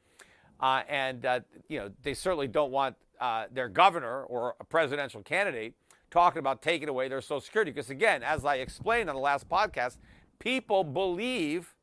Uh, 0.59 0.83
and, 0.87 1.25
uh, 1.25 1.39
you 1.67 1.79
know, 1.79 1.91
they 2.03 2.13
certainly 2.13 2.47
don't 2.47 2.71
want 2.71 2.95
uh, 3.19 3.45
their 3.51 3.69
governor 3.69 4.23
or 4.23 4.55
a 4.59 4.63
presidential 4.63 5.21
candidate 5.21 5.73
talking 6.11 6.39
about 6.39 6.61
taking 6.61 6.89
away 6.89 7.07
their 7.07 7.21
Social 7.21 7.41
Security. 7.41 7.71
Because, 7.71 7.89
again, 7.89 8.23
as 8.23 8.45
I 8.45 8.55
explained 8.55 9.09
on 9.09 9.15
the 9.15 9.21
last 9.21 9.49
podcast, 9.49 9.97
people 10.39 10.83
believe 10.83 11.75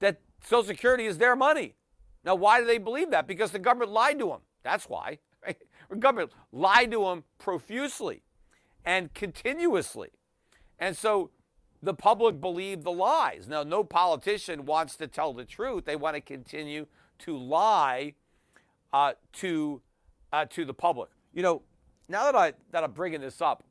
that 0.00 0.20
Social 0.44 0.64
Security 0.64 1.06
is 1.06 1.18
their 1.18 1.36
money. 1.36 1.74
Now, 2.24 2.34
why 2.34 2.60
do 2.60 2.66
they 2.66 2.78
believe 2.78 3.10
that? 3.10 3.26
Because 3.26 3.50
the 3.50 3.58
government 3.58 3.90
lied 3.90 4.18
to 4.18 4.26
them. 4.26 4.40
That's 4.62 4.88
why. 4.88 5.18
Right? 5.44 5.56
The 5.88 5.96
government 5.96 6.30
lied 6.52 6.92
to 6.92 7.02
them 7.02 7.24
profusely 7.38 8.22
and 8.84 9.12
continuously. 9.12 10.10
And 10.78 10.96
so 10.96 11.30
the 11.82 11.94
public 11.94 12.40
believed 12.40 12.84
the 12.84 12.92
lies. 12.92 13.48
Now, 13.48 13.62
no 13.62 13.82
politician 13.82 14.66
wants 14.66 14.94
to 14.96 15.08
tell 15.08 15.32
the 15.32 15.44
truth. 15.44 15.86
They 15.86 15.96
want 15.96 16.14
to 16.14 16.20
continue 16.20 16.86
to 17.20 17.36
lie 17.36 18.14
uh, 18.92 19.14
to, 19.34 19.80
uh, 20.32 20.44
to 20.46 20.64
the 20.64 20.74
public. 20.74 21.10
You 21.32 21.42
know, 21.42 21.62
now 22.08 22.24
that, 22.24 22.34
I, 22.34 22.52
that 22.72 22.84
I'm 22.84 22.92
bringing 22.92 23.20
this 23.20 23.40
up, 23.40 23.62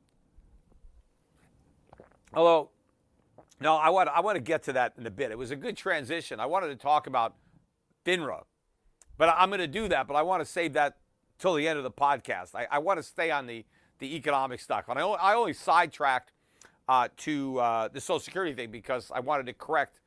although, 2.34 2.70
no, 3.60 3.76
I 3.76 3.90
want, 3.90 4.08
I 4.08 4.20
want 4.20 4.36
to 4.36 4.40
get 4.40 4.62
to 4.64 4.72
that 4.74 4.94
in 4.96 5.06
a 5.06 5.10
bit. 5.10 5.30
It 5.30 5.38
was 5.38 5.50
a 5.50 5.56
good 5.56 5.76
transition. 5.76 6.40
I 6.40 6.46
wanted 6.46 6.68
to 6.68 6.76
talk 6.76 7.06
about 7.06 7.34
FINRA, 8.06 8.44
but 9.18 9.34
I'm 9.36 9.50
going 9.50 9.60
to 9.60 9.66
do 9.66 9.88
that, 9.88 10.06
but 10.06 10.14
I 10.14 10.22
want 10.22 10.40
to 10.40 10.46
save 10.46 10.72
that 10.72 10.96
till 11.38 11.54
the 11.54 11.68
end 11.68 11.76
of 11.76 11.84
the 11.84 11.90
podcast. 11.90 12.54
I, 12.54 12.66
I 12.70 12.78
want 12.78 12.98
to 12.98 13.02
stay 13.02 13.30
on 13.30 13.46
the, 13.46 13.64
the 13.98 14.16
economic 14.16 14.60
stuff. 14.60 14.88
And 14.88 14.98
I 14.98 15.02
only, 15.02 15.18
I 15.20 15.34
only 15.34 15.52
sidetracked 15.52 16.32
uh, 16.88 17.08
to 17.18 17.58
uh, 17.60 17.88
the 17.88 18.00
Social 18.00 18.20
Security 18.20 18.54
thing 18.54 18.70
because 18.70 19.10
I 19.14 19.20
wanted 19.20 19.46
to 19.46 19.52
correct, 19.52 20.00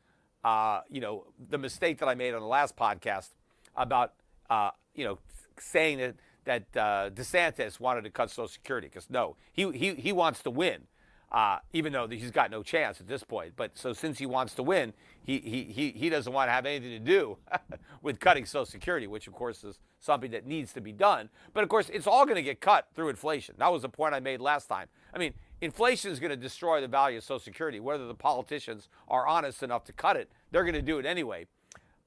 uh, 0.44 0.82
you 0.90 1.02
know, 1.02 1.26
the 1.50 1.58
mistake 1.58 2.00
that 2.00 2.10
I 2.10 2.16
made 2.16 2.34
on 2.34 2.42
the 2.42 2.48
last 2.48 2.76
podcast 2.76 3.30
about, 3.76 4.14
uh, 4.50 4.72
you 4.96 5.06
know, 5.06 5.20
saying 5.60 6.00
that 6.00 6.16
that 6.46 6.64
uh, 6.76 7.10
DeSantis 7.10 7.80
wanted 7.80 8.04
to 8.04 8.10
cut 8.10 8.30
Social 8.30 8.48
Security 8.48 8.88
because 8.88 9.10
no, 9.10 9.36
he, 9.52 9.72
he 9.72 9.96
he 9.96 10.12
wants 10.12 10.44
to 10.44 10.50
win 10.50 10.88
uh, 11.34 11.58
even 11.74 11.92
though 11.92 12.08
he's 12.08 12.30
got 12.30 12.52
no 12.52 12.62
chance 12.62 13.02
at 13.02 13.08
this 13.08 13.24
point. 13.24 13.54
But 13.56 13.76
so 13.76 13.92
since 13.92 14.20
he 14.20 14.28
wants 14.28 14.54
to 14.56 14.64
win, 14.64 14.94
he, 15.24 15.40
he, 15.40 15.64
he, 15.64 15.90
he 15.92 16.10
doesn't 16.10 16.32
want 16.32 16.48
to 16.48 16.52
have 16.52 16.66
anything 16.66 16.92
to 16.92 17.00
do 17.00 17.38
with 18.04 18.20
cutting 18.20 18.46
Social 18.46 18.66
Security, 18.66 19.08
which 19.08 19.26
of 19.26 19.34
course 19.34 19.64
is 19.64 19.80
something 20.00 20.30
that 20.32 20.46
needs 20.46 20.74
to 20.74 20.82
be 20.82 20.92
done. 20.92 21.30
But 21.54 21.64
of 21.64 21.70
course, 21.70 21.90
it's 21.90 22.06
all 22.06 22.26
going 22.26 22.36
to 22.36 22.44
get 22.44 22.62
cut 22.62 22.88
through 22.94 23.10
inflation. 23.10 23.56
That 23.58 23.72
was 23.72 23.82
the 23.82 23.90
point 23.90 24.14
I 24.14 24.20
made 24.20 24.42
last 24.42 24.68
time. 24.68 24.88
I 25.12 25.18
mean, 25.18 25.34
inflation 25.62 26.12
is 26.12 26.20
going 26.20 26.30
to 26.30 26.38
destroy 26.38 26.82
the 26.82 26.88
value 26.88 27.18
of 27.18 27.24
Social 27.24 27.40
Security. 27.40 27.80
Whether 27.80 28.06
the 28.06 28.14
politicians 28.14 28.88
are 29.08 29.26
honest 29.26 29.64
enough 29.64 29.86
to 29.86 29.94
cut 29.94 30.16
it, 30.16 30.32
they're 30.52 30.64
going 30.64 30.76
to 30.76 30.84
do 30.84 31.00
it 31.00 31.06
anyway 31.06 31.48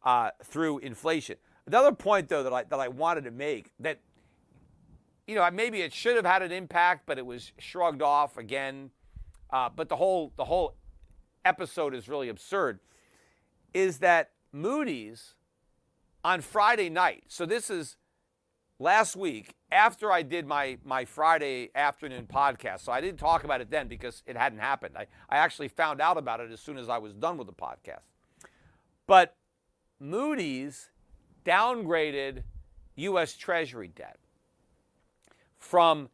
uh, 0.05 0.31
through 0.45 0.79
inflation. 0.79 1.37
Another 1.67 1.91
point, 1.91 2.29
though, 2.29 2.45
that 2.45 2.53
I, 2.53 2.63
that 2.63 2.79
I 2.79 2.87
wanted 2.87 3.25
to 3.25 3.33
make 3.33 3.73
that, 3.81 3.99
you 5.27 5.35
know, 5.35 5.49
maybe 5.51 5.83
it 5.83 5.93
should 5.93 6.17
have 6.17 6.27
had 6.27 6.43
an 6.43 6.53
impact, 6.53 7.03
but 7.07 7.19
it 7.19 7.27
was 7.27 7.53
shrugged 7.59 8.03
off 8.03 8.37
again 8.37 8.91
uh, 9.51 9.69
but 9.75 9.89
the 9.89 9.97
whole 9.97 10.33
the 10.37 10.45
whole 10.45 10.75
episode 11.45 11.95
is 11.95 12.09
really 12.09 12.29
absurd 12.29 12.81
is 13.73 13.99
that 13.99 14.31
Moody's 14.53 15.35
on 16.25 16.41
Friday 16.41 16.89
night, 16.89 17.25
so 17.29 17.47
this 17.47 17.71
is 17.71 17.97
last 18.79 19.15
week 19.15 19.55
after 19.71 20.11
I 20.11 20.23
did 20.23 20.47
my, 20.47 20.79
my 20.85 21.05
Friday 21.05 21.71
afternoon 21.75 22.27
podcast. 22.27 22.81
So 22.81 22.93
I 22.93 23.01
didn't 23.01 23.19
talk 23.19 23.45
about 23.45 23.61
it 23.61 23.71
then 23.71 23.87
because 23.87 24.23
it 24.27 24.37
hadn't 24.37 24.59
happened. 24.59 24.97
I, 24.97 25.07
I 25.29 25.37
actually 25.37 25.69
found 25.69 26.01
out 26.01 26.19
about 26.19 26.41
it 26.41 26.51
as 26.51 26.61
soon 26.61 26.79
as 26.79 26.89
I 26.89 26.99
was 26.99 27.13
done 27.13 27.37
with 27.39 27.47
the 27.47 27.53
podcast. 27.53 28.03
But 29.07 29.37
Moody's 30.01 30.91
downgraded 31.45 32.43
U.S. 32.97 33.35
Treasury 33.35 33.89
debt 33.89 34.19
from 35.67 36.09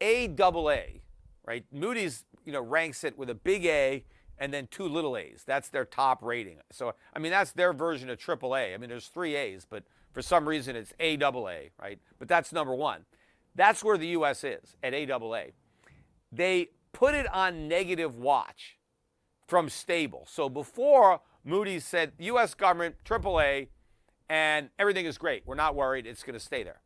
A 0.00 0.26
double 0.28 0.70
A, 0.70 1.02
right? 1.44 1.64
Moody's, 1.70 2.24
you 2.44 2.52
know, 2.52 2.62
ranks 2.62 3.04
it 3.04 3.16
with 3.18 3.30
a 3.30 3.34
big 3.34 3.66
A 3.66 4.04
and 4.38 4.52
then 4.52 4.66
two 4.70 4.88
little 4.88 5.16
A's. 5.16 5.44
That's 5.46 5.68
their 5.68 5.84
top 5.84 6.22
rating. 6.22 6.56
So, 6.72 6.94
I 7.14 7.18
mean, 7.18 7.30
that's 7.30 7.52
their 7.52 7.72
version 7.72 8.10
of 8.10 8.18
triple 8.18 8.56
A. 8.56 8.74
I 8.74 8.78
mean, 8.78 8.90
there's 8.90 9.08
three 9.08 9.36
A's, 9.36 9.66
but 9.68 9.84
for 10.12 10.22
some 10.22 10.48
reason 10.48 10.74
it's 10.74 10.92
A 10.98 11.16
double 11.16 11.48
A, 11.48 11.70
right? 11.80 12.00
But 12.18 12.28
that's 12.28 12.52
number 12.52 12.74
one. 12.74 13.04
That's 13.54 13.84
where 13.84 13.96
the 13.96 14.08
U.S. 14.08 14.42
is 14.42 14.76
at 14.82 14.94
A 14.94 15.06
double 15.06 15.36
A. 15.36 15.52
They 16.32 16.70
put 16.92 17.14
it 17.14 17.32
on 17.32 17.68
negative 17.68 18.16
watch 18.16 18.78
from 19.46 19.68
stable. 19.68 20.26
So 20.28 20.48
before 20.48 21.20
Moody's 21.44 21.84
said 21.84 22.12
U.S. 22.18 22.54
government 22.54 22.96
triple 23.04 23.40
A, 23.40 23.68
and 24.28 24.70
everything 24.78 25.04
is 25.04 25.18
great. 25.18 25.42
We're 25.44 25.54
not 25.54 25.74
worried. 25.74 26.06
It's 26.06 26.22
going 26.22 26.34
to 26.34 26.40
stay 26.40 26.64
there. 26.64 26.80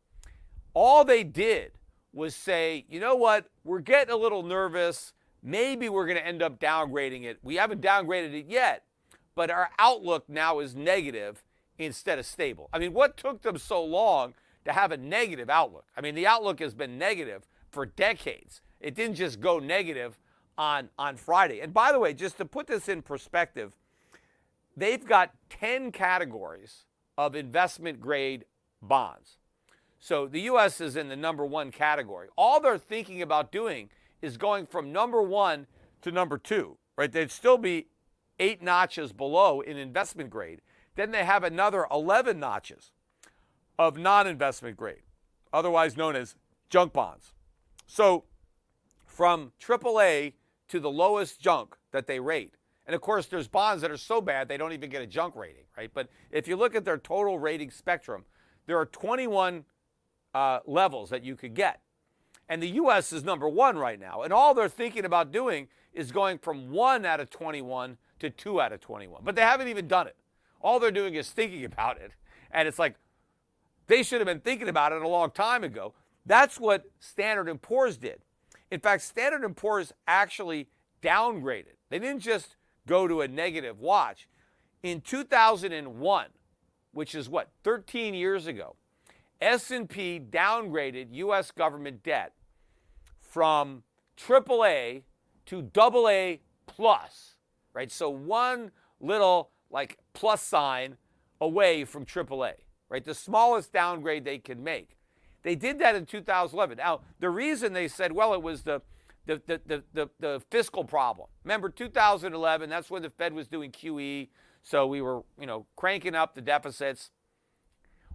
All 0.73 1.03
they 1.03 1.23
did 1.23 1.71
was 2.13 2.35
say, 2.35 2.85
you 2.89 2.99
know 2.99 3.15
what? 3.15 3.49
We're 3.63 3.79
getting 3.79 4.13
a 4.13 4.17
little 4.17 4.43
nervous. 4.43 5.13
Maybe 5.41 5.89
we're 5.89 6.05
going 6.05 6.17
to 6.17 6.25
end 6.25 6.41
up 6.41 6.59
downgrading 6.59 7.23
it. 7.23 7.39
We 7.43 7.55
haven't 7.55 7.81
downgraded 7.81 8.33
it 8.33 8.45
yet, 8.47 8.83
but 9.35 9.49
our 9.49 9.69
outlook 9.79 10.27
now 10.27 10.59
is 10.59 10.75
negative 10.75 11.43
instead 11.77 12.19
of 12.19 12.25
stable. 12.25 12.69
I 12.73 12.79
mean, 12.79 12.93
what 12.93 13.17
took 13.17 13.41
them 13.41 13.57
so 13.57 13.83
long 13.83 14.33
to 14.65 14.73
have 14.73 14.91
a 14.91 14.97
negative 14.97 15.49
outlook? 15.49 15.85
I 15.95 16.01
mean, 16.01 16.15
the 16.15 16.27
outlook 16.27 16.59
has 16.59 16.73
been 16.73 16.97
negative 16.97 17.47
for 17.71 17.85
decades. 17.85 18.61
It 18.81 18.95
didn't 18.95 19.15
just 19.15 19.39
go 19.39 19.59
negative 19.59 20.19
on, 20.57 20.89
on 20.97 21.15
Friday. 21.15 21.61
And 21.61 21.73
by 21.73 21.91
the 21.91 21.99
way, 21.99 22.13
just 22.13 22.37
to 22.37 22.45
put 22.45 22.67
this 22.67 22.89
in 22.89 23.01
perspective, 23.01 23.75
they've 24.75 25.05
got 25.05 25.31
10 25.49 25.91
categories 25.91 26.85
of 27.17 27.35
investment 27.35 27.99
grade 28.01 28.45
bonds. 28.81 29.38
So 29.99 30.27
the 30.27 30.41
US 30.41 30.79
is 30.81 30.95
in 30.95 31.09
the 31.09 31.15
number 31.15 31.45
one 31.45 31.71
category. 31.71 32.27
All 32.37 32.59
they're 32.59 32.77
thinking 32.77 33.21
about 33.21 33.51
doing 33.51 33.89
is 34.21 34.37
going 34.37 34.65
from 34.65 34.91
number 34.91 35.21
one 35.21 35.67
to 36.01 36.11
number 36.11 36.37
two, 36.37 36.77
right? 36.97 37.11
They'd 37.11 37.31
still 37.31 37.57
be 37.57 37.87
eight 38.39 38.61
notches 38.61 39.11
below 39.11 39.61
in 39.61 39.77
investment 39.77 40.29
grade. 40.29 40.61
Then 40.95 41.11
they 41.11 41.23
have 41.23 41.43
another 41.43 41.85
11 41.91 42.39
notches 42.39 42.91
of 43.77 43.97
non 43.97 44.27
investment 44.27 44.77
grade, 44.77 45.03
otherwise 45.53 45.95
known 45.95 46.15
as 46.15 46.35
junk 46.69 46.93
bonds. 46.93 47.33
So 47.85 48.25
from 49.05 49.51
AAA 49.61 50.33
to 50.69 50.79
the 50.79 50.89
lowest 50.89 51.39
junk 51.39 51.75
that 51.91 52.07
they 52.07 52.19
rate 52.19 52.55
and 52.89 52.95
of 52.95 53.01
course, 53.01 53.27
there's 53.27 53.47
bonds 53.47 53.83
that 53.83 53.91
are 53.91 53.97
so 53.97 54.19
bad 54.19 54.47
they 54.47 54.57
don't 54.57 54.73
even 54.73 54.89
get 54.89 55.03
a 55.03 55.05
junk 55.05 55.35
rating, 55.35 55.65
right? 55.77 55.91
But 55.93 56.09
if 56.31 56.47
you 56.47 56.55
look 56.55 56.73
at 56.73 56.85
their 56.85 56.97
total 56.97 57.37
rating 57.37 57.69
spectrum, 57.69 58.25
there 58.65 58.79
are 58.79 58.87
21 58.87 59.63
uh, 60.33 60.59
levels 60.65 61.09
that 61.09 61.23
you 61.23 61.35
could 61.35 61.53
get. 61.53 61.81
And 62.47 62.63
the 62.63 62.69
U.S. 62.69 63.13
is 63.13 63.23
number 63.23 63.47
one 63.47 63.77
right 63.77 63.99
now. 63.99 64.23
And 64.23 64.33
all 64.33 64.53
they're 64.53 64.69
thinking 64.69 65.05
about 65.05 65.31
doing 65.31 65.67
is 65.93 66.11
going 66.11 66.39
from 66.39 66.71
one 66.71 67.05
out 67.05 67.19
of 67.19 67.29
21 67.29 67.97
to 68.19 68.29
two 68.29 68.59
out 68.59 68.71
of 68.71 68.81
21. 68.81 69.21
But 69.23 69.35
they 69.35 69.41
haven't 69.41 69.67
even 69.67 69.87
done 69.87 70.07
it. 70.07 70.15
All 70.61 70.79
they're 70.79 70.91
doing 70.91 71.15
is 71.15 71.29
thinking 71.29 71.63
about 71.63 72.01
it. 72.01 72.11
And 72.51 72.67
it's 72.67 72.79
like 72.79 72.95
they 73.87 74.03
should 74.03 74.19
have 74.19 74.27
been 74.27 74.39
thinking 74.39 74.67
about 74.67 74.91
it 74.91 75.01
a 75.01 75.07
long 75.07 75.31
time 75.31 75.63
ago. 75.63 75.93
That's 76.25 76.59
what 76.59 76.85
Standard 76.99 77.61
& 77.61 77.61
Poor's 77.61 77.97
did. 77.97 78.21
In 78.71 78.79
fact, 78.79 79.03
Standard 79.03 79.55
& 79.55 79.55
Poor's 79.55 79.93
actually 80.07 80.67
downgraded. 81.01 81.77
They 81.89 81.99
didn't 81.99 82.19
just 82.19 82.55
go 82.87 83.07
to 83.07 83.21
a 83.21 83.27
negative 83.27 83.79
watch. 83.79 84.27
In 84.83 85.01
2001, 85.01 86.27
which 86.91 87.15
is 87.15 87.29
what 87.29 87.49
13 87.63 88.13
years 88.13 88.47
ago, 88.47 88.75
S&P 89.41 90.19
downgraded 90.19 91.07
US 91.11 91.51
government 91.51 92.03
debt 92.03 92.33
from 93.21 93.83
AAA 94.17 95.03
to 95.45 95.69
AA 95.75 96.37
plus, 96.67 97.35
right? 97.73 97.91
So 97.91 98.09
one 98.09 98.71
little 98.99 99.51
like 99.69 99.97
plus 100.13 100.41
sign 100.41 100.97
away 101.39 101.85
from 101.85 102.05
AAA, 102.05 102.53
right? 102.89 103.03
The 103.03 103.13
smallest 103.13 103.71
downgrade 103.71 104.25
they 104.25 104.39
could 104.39 104.59
make. 104.59 104.97
They 105.43 105.55
did 105.55 105.79
that 105.79 105.95
in 105.95 106.05
2011. 106.05 106.77
Now, 106.77 107.01
the 107.19 107.29
reason 107.29 107.71
they 107.73 107.87
said, 107.87 108.11
well, 108.11 108.33
it 108.33 108.41
was 108.41 108.63
the 108.63 108.81
the, 109.25 109.41
the, 109.45 109.61
the, 109.67 109.83
the, 109.93 110.09
the 110.19 110.41
fiscal 110.49 110.83
problem. 110.83 111.27
Remember 111.43 111.69
2011, 111.69 112.67
that's 112.67 112.89
when 112.89 113.03
the 113.03 113.11
Fed 113.11 113.33
was 113.33 113.47
doing 113.47 113.71
QE. 113.71 114.27
So 114.63 114.87
we 114.87 115.01
were, 115.01 115.21
you 115.39 115.45
know, 115.45 115.67
cranking 115.75 116.15
up 116.15 116.33
the 116.33 116.41
deficits. 116.41 117.11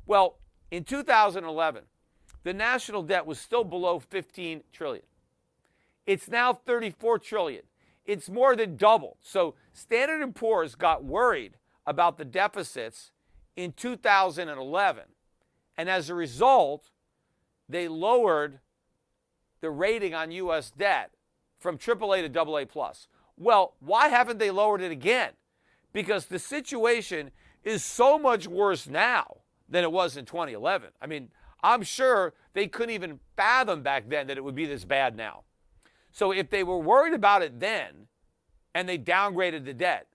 Well, 0.07 0.39
in 0.75 0.83
2011, 0.83 1.85
the 2.43 2.53
national 2.53 3.05
debt 3.05 3.27
was 3.27 3.39
still 3.39 3.63
below 3.63 4.01
15 4.01 4.65
trillion. 4.73 5.05
It's 6.05 6.29
now 6.29 6.53
34 6.53 7.21
trillion. 7.21 7.63
It's 8.05 8.29
more 8.29 8.57
than 8.57 8.75
doubled. 8.75 9.19
So 9.23 9.55
Standard 9.73 10.35
& 10.35 10.35
Poor's 10.35 10.75
got 10.75 11.05
worried 11.05 11.59
about 11.87 12.19
the 12.19 12.25
deficits 12.25 13.13
in 13.55 13.71
2011. 13.71 15.05
And 15.77 15.89
as 15.89 16.11
a 16.11 16.15
result, 16.15 16.91
they 17.69 17.87
lowered 17.87 18.59
the 19.61 19.71
rating 19.71 20.13
on 20.13 20.33
U.S. 20.33 20.73
debt 20.77 21.13
from 21.61 21.79
AAA 21.79 22.33
to 22.33 22.41
AA 22.41 22.65
plus. 22.65 23.07
Well, 23.37 23.75
why 23.79 24.09
haven't 24.09 24.39
they 24.39 24.51
lowered 24.51 24.83
it 24.83 24.91
again? 24.91 25.35
Because 25.93 26.27
the 26.27 26.41
situation 26.41 27.31
is 27.63 27.85
so 27.85 28.19
much 28.19 28.49
worse 28.49 28.89
now 28.89 29.37
than 29.69 29.85
it 29.85 29.93
was 29.93 30.17
in 30.17 30.25
2011. 30.25 30.91
I 31.01 31.07
mean, 31.07 31.31
I'm 31.63 31.83
sure 31.83 32.35
they 32.53 32.67
couldn't 32.67 32.95
even 32.95 33.21
fathom 33.37 33.83
back 33.83 34.09
then 34.09 34.27
that 34.27 34.37
it 34.37 34.45
would 34.45 34.55
be 34.55 34.67
this 34.67 34.85
bad 34.85 35.17
now. 35.17 35.45
So 36.13 36.31
if 36.31 36.51
they 36.51 36.63
were 36.63 36.79
worried 36.79 37.15
about 37.15 37.43
it 37.43 37.59
then 37.59 38.07
and 38.75 38.89
they 38.89 38.99
downgraded 38.99 39.65
the 39.65 39.75
debt, 39.75 40.07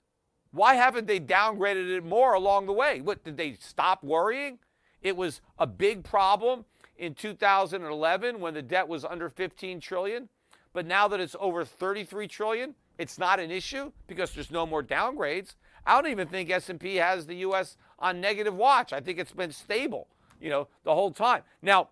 why 0.51 0.75
haven't 0.75 1.07
they 1.07 1.19
downgraded 1.19 1.89
it 1.89 2.03
more 2.03 2.33
along 2.33 2.65
the 2.65 2.73
way? 2.73 3.01
What 3.01 3.23
did 3.23 3.37
they 3.37 3.57
stop 3.59 4.03
worrying? 4.03 4.59
It 5.01 5.15
was 5.15 5.41
a 5.57 5.67
big 5.67 6.03
problem 6.03 6.65
in 6.97 7.13
2011 7.13 8.39
when 8.39 8.53
the 8.53 8.61
debt 8.61 8.87
was 8.87 9.05
under 9.05 9.29
15 9.29 9.79
trillion, 9.79 10.29
but 10.73 10.85
now 10.85 11.07
that 11.07 11.19
it's 11.19 11.35
over 11.39 11.63
33 11.63 12.27
trillion, 12.27 12.75
it's 12.97 13.17
not 13.17 13.39
an 13.39 13.49
issue 13.49 13.91
because 14.07 14.31
there's 14.31 14.51
no 14.51 14.65
more 14.65 14.83
downgrades. 14.83 15.55
I 15.85 15.99
don't 15.99 16.11
even 16.11 16.27
think 16.27 16.49
S&P 16.49 16.95
has 16.95 17.25
the 17.25 17.35
US 17.37 17.77
on 17.99 18.19
negative 18.21 18.55
watch. 18.55 18.93
I 18.93 18.99
think 18.99 19.19
it's 19.19 19.31
been 19.31 19.51
stable, 19.51 20.07
you 20.41 20.49
know, 20.49 20.67
the 20.83 20.93
whole 20.93 21.11
time. 21.11 21.43
Now, 21.61 21.89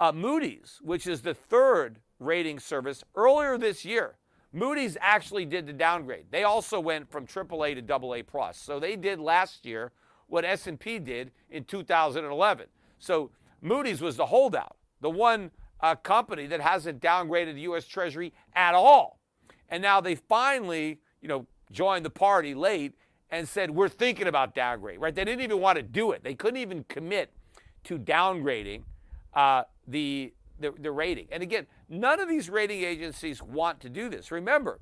uh, 0.00 0.12
Moody's, 0.12 0.80
which 0.82 1.06
is 1.06 1.22
the 1.22 1.34
third 1.34 1.98
rating 2.18 2.58
service, 2.58 3.04
earlier 3.14 3.58
this 3.58 3.84
year, 3.84 4.16
Moody's 4.52 4.96
actually 5.00 5.44
did 5.44 5.66
the 5.66 5.72
downgrade. 5.72 6.26
They 6.30 6.44
also 6.44 6.78
went 6.78 7.10
from 7.10 7.26
AAA 7.26 7.86
to 7.86 7.94
AA 7.94 8.22
plus. 8.26 8.58
So 8.58 8.78
they 8.78 8.96
did 8.96 9.18
last 9.18 9.64
year 9.64 9.92
what 10.26 10.44
S&P 10.44 10.98
did 10.98 11.30
in 11.50 11.64
2011. 11.64 12.66
So 12.98 13.30
Moody's 13.60 14.00
was 14.00 14.16
the 14.16 14.26
holdout, 14.26 14.76
the 15.00 15.10
one 15.10 15.50
uh, 15.80 15.94
company 15.94 16.46
that 16.46 16.60
hasn't 16.60 17.00
downgraded 17.00 17.54
the 17.54 17.62
U.S. 17.62 17.86
Treasury 17.86 18.32
at 18.54 18.74
all. 18.74 19.20
And 19.68 19.82
now 19.82 20.00
they 20.00 20.14
finally, 20.14 21.00
you 21.20 21.28
know, 21.28 21.46
joined 21.70 22.04
the 22.04 22.10
party 22.10 22.54
late 22.54 22.94
and 23.32 23.48
said, 23.48 23.70
we're 23.70 23.88
thinking 23.88 24.28
about 24.28 24.54
downgrade, 24.54 25.00
right? 25.00 25.14
They 25.14 25.24
didn't 25.24 25.40
even 25.40 25.58
want 25.58 25.76
to 25.76 25.82
do 25.82 26.12
it. 26.12 26.22
They 26.22 26.34
couldn't 26.34 26.60
even 26.60 26.84
commit 26.84 27.32
to 27.84 27.98
downgrading 27.98 28.82
uh, 29.34 29.64
the, 29.88 30.32
the, 30.60 30.72
the 30.78 30.92
rating. 30.92 31.26
And 31.32 31.42
again, 31.42 31.66
none 31.88 32.20
of 32.20 32.28
these 32.28 32.48
rating 32.48 32.82
agencies 32.82 33.42
want 33.42 33.80
to 33.80 33.88
do 33.88 34.08
this. 34.08 34.30
Remember, 34.30 34.78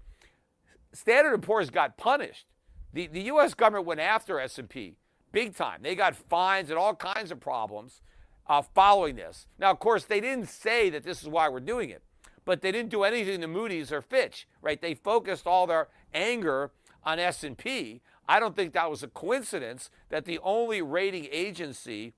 Standard 0.92 1.38
& 1.38 1.42
Poor's 1.42 1.70
got 1.70 1.96
punished. 1.96 2.46
The, 2.92 3.06
the 3.06 3.22
U.S. 3.22 3.54
government 3.54 3.86
went 3.86 4.00
after 4.00 4.40
S&P 4.40 4.96
big 5.32 5.54
time. 5.54 5.80
They 5.82 5.94
got 5.94 6.16
fines 6.16 6.70
and 6.70 6.78
all 6.78 6.94
kinds 6.94 7.30
of 7.30 7.40
problems 7.40 8.02
uh, 8.48 8.62
following 8.62 9.16
this. 9.16 9.46
Now, 9.58 9.70
of 9.70 9.78
course, 9.78 10.04
they 10.04 10.20
didn't 10.20 10.48
say 10.48 10.90
that 10.90 11.04
this 11.04 11.22
is 11.22 11.28
why 11.28 11.48
we're 11.48 11.60
doing 11.60 11.90
it, 11.90 12.02
but 12.44 12.62
they 12.62 12.72
didn't 12.72 12.90
do 12.90 13.04
anything 13.04 13.40
to 13.42 13.46
Moody's 13.46 13.92
or 13.92 14.02
Fitch, 14.02 14.48
right? 14.60 14.80
They 14.80 14.94
focused 14.94 15.46
all 15.46 15.68
their 15.68 15.88
anger 16.12 16.72
on 17.04 17.18
S&P. 17.18 18.00
I 18.30 18.38
don't 18.38 18.54
think 18.54 18.74
that 18.74 18.88
was 18.88 19.02
a 19.02 19.08
coincidence 19.08 19.90
that 20.08 20.24
the 20.24 20.38
only 20.44 20.82
rating 20.82 21.26
agency 21.32 22.14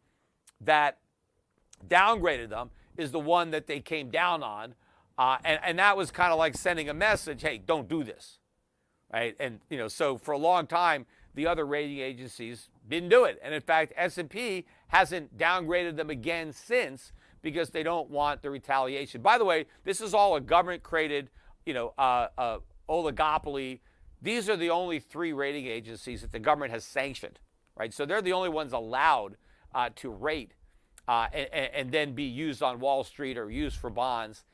that 0.61 0.99
downgraded 1.89 2.51
them 2.51 2.71
is 2.99 3.13
the 3.13 3.19
one 3.19 3.51
that 3.53 3.67
they 3.67 3.81
came 3.81 4.11
down 4.11 4.43
on. 4.43 4.75
Uh, 5.17 5.39
and, 5.43 5.59
and 5.65 5.79
that 5.79 5.97
was 5.97 6.11
kind 6.11 6.31
of 6.31 6.39
like 6.39 6.55
sending 6.55 6.91
a 6.91 6.95
message 6.95 7.41
hey, 7.43 7.57
don't 7.65 7.89
do 7.89 8.05
this. 8.05 8.41
right? 9.13 9.35
And 9.39 9.61
you 9.71 9.79
know, 9.79 9.89
so 9.89 10.19
for 10.19 10.33
a 10.33 10.39
long 10.39 10.67
time, 10.67 11.07
the 11.35 11.47
other 11.47 11.65
rating 11.65 11.99
agencies 12.01 12.69
didn't 12.89 13.09
do 13.09 13.25
it, 13.25 13.41
and 13.43 13.55
in 13.55 13.61
fact, 13.63 13.95
S&P 13.97 14.67
hasn't 14.89 15.39
downgraded 15.39 15.97
them 15.97 16.11
again 16.11 16.53
since 16.53 17.13
because 17.41 17.71
they 17.71 17.83
don't 17.83 18.11
want 18.11 18.43
the 18.43 18.51
retaliation. 18.51 19.23
By 19.23 19.39
the 19.39 19.45
way, 19.45 19.67
this 19.85 20.01
is 20.03 20.13
all 20.13 20.37
a 20.37 20.41
government-created, 20.41 21.31
you 21.65 21.73
know, 21.75 21.95
uh, 21.97 22.29
uh, 22.37 22.59
oligopoly. 22.89 23.81
These 24.23 24.49
are 24.49 24.57
the 24.57 24.70
only 24.70 25.01
three 25.01 25.33
rating 25.33 25.66
agencies 25.66 26.23
that 26.23 26.31
the 26.31 26.39
government 26.39 26.73
has 26.73 26.85
sanctioned, 26.85 27.41
right? 27.77 27.93
So 27.93 28.07
they're 28.07 28.23
the 28.23 28.33
only 28.33 28.49
ones 28.49 28.73
allowed 28.73 29.37
uh, 29.75 29.91
to 29.97 30.11
rate 30.11 30.53
uh, 31.09 31.27
and, 31.33 31.70
and 31.75 31.93
then 31.93 32.12
be 32.14 32.23
used 32.23 32.62
on 32.62 32.79
Wall 32.79 33.03
Street 33.03 33.37
or 33.37 33.51
used 33.51 33.77
for 33.77 33.91
bonds. 33.91 34.45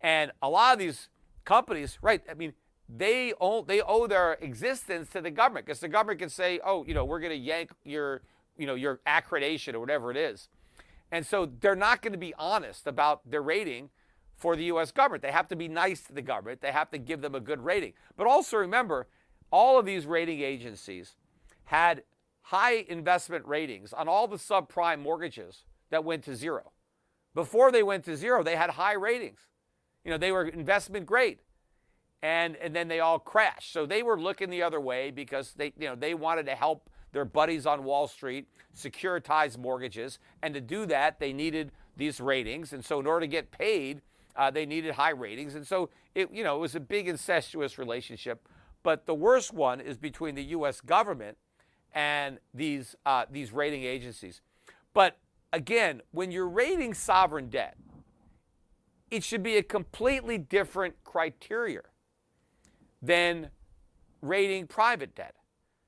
And 0.00 0.32
a 0.40 0.48
lot 0.48 0.72
of 0.72 0.78
these 0.78 1.08
companies, 1.44 1.98
right? 2.00 2.22
I 2.30 2.34
mean, 2.34 2.54
they 2.88 3.34
owe 3.38 3.62
they 3.62 3.82
owe 3.82 4.06
their 4.06 4.34
existence 4.34 5.10
to 5.10 5.20
the 5.20 5.30
government 5.30 5.66
because 5.66 5.80
the 5.80 5.88
government 5.88 6.20
can 6.20 6.30
say, 6.30 6.58
oh, 6.64 6.84
you 6.86 6.94
know, 6.94 7.04
we're 7.04 7.20
going 7.20 7.32
to 7.32 7.36
yank 7.36 7.70
your, 7.84 8.22
you 8.56 8.66
know, 8.66 8.74
your 8.74 9.00
accreditation 9.06 9.74
or 9.74 9.80
whatever 9.80 10.10
it 10.10 10.16
is, 10.16 10.48
and 11.12 11.26
so 11.26 11.50
they're 11.60 11.76
not 11.76 12.00
going 12.00 12.12
to 12.12 12.18
be 12.18 12.32
honest 12.38 12.86
about 12.86 13.28
their 13.30 13.42
rating 13.42 13.90
for 14.36 14.56
the 14.56 14.64
U.S. 14.64 14.90
government. 14.92 15.22
They 15.22 15.32
have 15.32 15.48
to 15.48 15.56
be 15.56 15.68
nice 15.68 16.02
to 16.04 16.12
the 16.14 16.22
government. 16.22 16.60
They 16.62 16.72
have 16.72 16.90
to 16.92 16.98
give 16.98 17.20
them 17.20 17.34
a 17.34 17.40
good 17.40 17.60
rating. 17.60 17.92
But 18.16 18.26
also 18.26 18.56
remember, 18.56 19.08
all 19.50 19.78
of 19.78 19.86
these 19.86 20.06
rating 20.06 20.40
agencies 20.40 21.14
had 21.64 22.02
high 22.42 22.84
investment 22.88 23.46
ratings 23.46 23.92
on 23.92 24.08
all 24.08 24.26
the 24.26 24.36
subprime 24.36 25.00
mortgages 25.00 25.64
that 25.90 26.04
went 26.04 26.24
to 26.24 26.34
zero. 26.34 26.72
Before 27.34 27.70
they 27.70 27.82
went 27.82 28.04
to 28.04 28.16
zero, 28.16 28.42
they 28.42 28.56
had 28.56 28.70
high 28.70 28.94
ratings. 28.94 29.40
You 30.04 30.10
know, 30.10 30.18
they 30.18 30.32
were 30.32 30.46
investment 30.46 31.06
grade. 31.06 31.38
And, 32.22 32.56
and 32.56 32.74
then 32.74 32.88
they 32.88 33.00
all 33.00 33.18
crashed. 33.18 33.72
So 33.72 33.86
they 33.86 34.02
were 34.02 34.20
looking 34.20 34.50
the 34.50 34.62
other 34.62 34.80
way 34.80 35.10
because 35.10 35.52
they, 35.52 35.72
you 35.78 35.86
know, 35.86 35.94
they 35.94 36.14
wanted 36.14 36.46
to 36.46 36.54
help 36.54 36.90
their 37.12 37.24
buddies 37.24 37.64
on 37.64 37.84
Wall 37.84 38.08
Street 38.08 38.48
securitize 38.76 39.56
mortgages. 39.56 40.18
And 40.42 40.52
to 40.54 40.60
do 40.60 40.86
that, 40.86 41.20
they 41.20 41.32
needed 41.32 41.70
these 41.96 42.20
ratings. 42.20 42.72
And 42.72 42.84
so 42.84 42.98
in 42.98 43.06
order 43.06 43.20
to 43.20 43.26
get 43.28 43.50
paid, 43.50 44.02
uh, 44.34 44.50
they 44.50 44.66
needed 44.66 44.94
high 44.94 45.10
ratings. 45.10 45.54
And 45.54 45.66
so 45.66 45.90
it, 46.14 46.30
you 46.32 46.42
know, 46.42 46.56
it 46.56 46.60
was 46.60 46.74
a 46.74 46.80
big 46.80 47.08
incestuous 47.08 47.78
relationship. 47.78 48.48
But 48.82 49.06
the 49.06 49.14
worst 49.14 49.52
one 49.52 49.80
is 49.80 49.96
between 49.96 50.34
the 50.34 50.44
U.S. 50.44 50.80
government 50.80 51.36
and 51.92 52.38
these, 52.54 52.94
uh, 53.04 53.24
these 53.30 53.52
rating 53.52 53.82
agencies. 53.82 54.40
But 54.94 55.18
again, 55.52 56.02
when 56.10 56.30
you're 56.30 56.48
rating 56.48 56.94
sovereign 56.94 57.48
debt, 57.48 57.76
it 59.10 59.24
should 59.24 59.42
be 59.42 59.56
a 59.56 59.62
completely 59.62 60.38
different 60.38 60.94
criteria 61.04 61.82
than 63.00 63.50
rating 64.20 64.66
private 64.66 65.14
debt. 65.14 65.34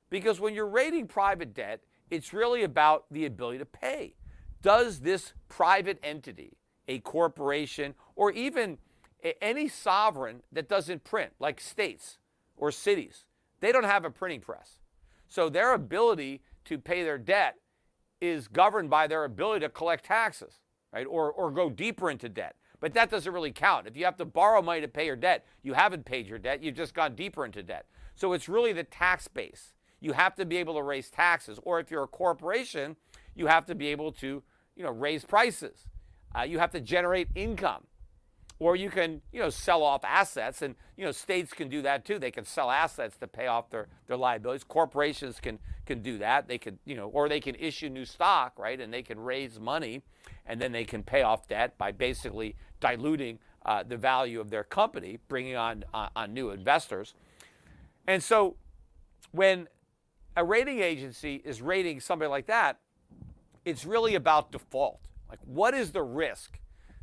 Because 0.08 0.40
when 0.40 0.54
you're 0.54 0.66
rating 0.66 1.06
private 1.06 1.54
debt, 1.54 1.80
it's 2.10 2.32
really 2.32 2.64
about 2.64 3.04
the 3.10 3.26
ability 3.26 3.58
to 3.58 3.66
pay. 3.66 4.14
Does 4.62 5.00
this 5.00 5.32
private 5.48 5.98
entity, 6.02 6.56
a 6.88 6.98
corporation, 7.00 7.94
or 8.16 8.32
even 8.32 8.78
any 9.40 9.68
sovereign 9.68 10.42
that 10.50 10.68
doesn't 10.68 11.04
print, 11.04 11.32
like 11.38 11.60
states 11.60 12.18
or 12.60 12.70
cities, 12.70 13.24
they 13.60 13.72
don't 13.72 13.84
have 13.84 14.04
a 14.04 14.10
printing 14.10 14.40
press. 14.40 14.78
So 15.26 15.48
their 15.48 15.72
ability 15.72 16.42
to 16.66 16.78
pay 16.78 17.02
their 17.02 17.18
debt 17.18 17.56
is 18.20 18.48
governed 18.48 18.90
by 18.90 19.06
their 19.06 19.24
ability 19.24 19.60
to 19.64 19.70
collect 19.70 20.04
taxes, 20.04 20.60
right? 20.92 21.06
Or, 21.06 21.32
or 21.32 21.50
go 21.50 21.70
deeper 21.70 22.10
into 22.10 22.28
debt. 22.28 22.54
But 22.78 22.94
that 22.94 23.10
doesn't 23.10 23.32
really 23.32 23.52
count. 23.52 23.86
If 23.86 23.96
you 23.96 24.04
have 24.04 24.16
to 24.18 24.24
borrow 24.24 24.62
money 24.62 24.80
to 24.82 24.88
pay 24.88 25.06
your 25.06 25.16
debt, 25.16 25.46
you 25.62 25.72
haven't 25.72 26.04
paid 26.04 26.26
your 26.26 26.38
debt, 26.38 26.62
you've 26.62 26.76
just 26.76 26.94
gone 26.94 27.14
deeper 27.14 27.44
into 27.44 27.62
debt. 27.62 27.86
So 28.14 28.32
it's 28.34 28.48
really 28.48 28.72
the 28.72 28.84
tax 28.84 29.26
base. 29.28 29.74
You 30.00 30.12
have 30.12 30.34
to 30.36 30.44
be 30.44 30.58
able 30.58 30.74
to 30.74 30.82
raise 30.82 31.10
taxes. 31.10 31.58
Or 31.62 31.80
if 31.80 31.90
you're 31.90 32.04
a 32.04 32.08
corporation, 32.08 32.96
you 33.34 33.46
have 33.46 33.66
to 33.66 33.74
be 33.74 33.88
able 33.88 34.12
to, 34.12 34.42
you 34.76 34.84
know, 34.84 34.90
raise 34.90 35.24
prices. 35.24 35.88
Uh, 36.36 36.42
you 36.42 36.58
have 36.58 36.70
to 36.72 36.80
generate 36.80 37.28
income 37.34 37.84
or 38.60 38.76
you 38.76 38.90
can 38.90 39.20
you 39.32 39.40
know 39.40 39.50
sell 39.50 39.82
off 39.82 40.04
assets 40.04 40.62
and 40.62 40.76
you 40.96 41.04
know 41.04 41.10
states 41.10 41.52
can 41.52 41.68
do 41.68 41.82
that 41.82 42.04
too. 42.04 42.20
They 42.20 42.30
can 42.30 42.44
sell 42.44 42.70
assets 42.70 43.16
to 43.16 43.26
pay 43.26 43.48
off 43.48 43.70
their, 43.70 43.88
their 44.06 44.16
liabilities. 44.16 44.62
Corporations 44.62 45.40
can 45.40 45.58
can 45.86 46.02
do 46.02 46.18
that. 46.18 46.46
They 46.46 46.58
could 46.58 46.78
you 46.84 46.94
know 46.94 47.08
or 47.08 47.28
they 47.28 47.40
can 47.40 47.56
issue 47.56 47.88
new 47.88 48.04
stock 48.04 48.56
right 48.58 48.80
and 48.80 48.94
they 48.94 49.02
can 49.02 49.18
raise 49.18 49.58
money 49.58 50.02
and 50.46 50.60
then 50.60 50.70
they 50.70 50.84
can 50.84 51.02
pay 51.02 51.22
off 51.22 51.48
debt 51.48 51.76
by 51.76 51.90
basically 51.90 52.54
diluting 52.78 53.40
uh, 53.66 53.82
the 53.82 53.96
value 53.96 54.40
of 54.40 54.50
their 54.50 54.64
company 54.64 55.18
bringing 55.26 55.56
on 55.56 55.84
uh, 55.92 56.08
on 56.14 56.32
new 56.32 56.50
investors. 56.50 57.14
And 58.06 58.22
so 58.22 58.56
when 59.32 59.68
a 60.36 60.44
rating 60.44 60.78
agency 60.78 61.42
is 61.44 61.60
rating 61.60 61.98
somebody 61.98 62.28
like 62.28 62.46
that 62.46 62.78
it's 63.64 63.84
really 63.84 64.14
about 64.14 64.52
default. 64.52 65.00
Like 65.28 65.38
what 65.44 65.74
is 65.74 65.92
the 65.92 66.02
risk 66.02 66.58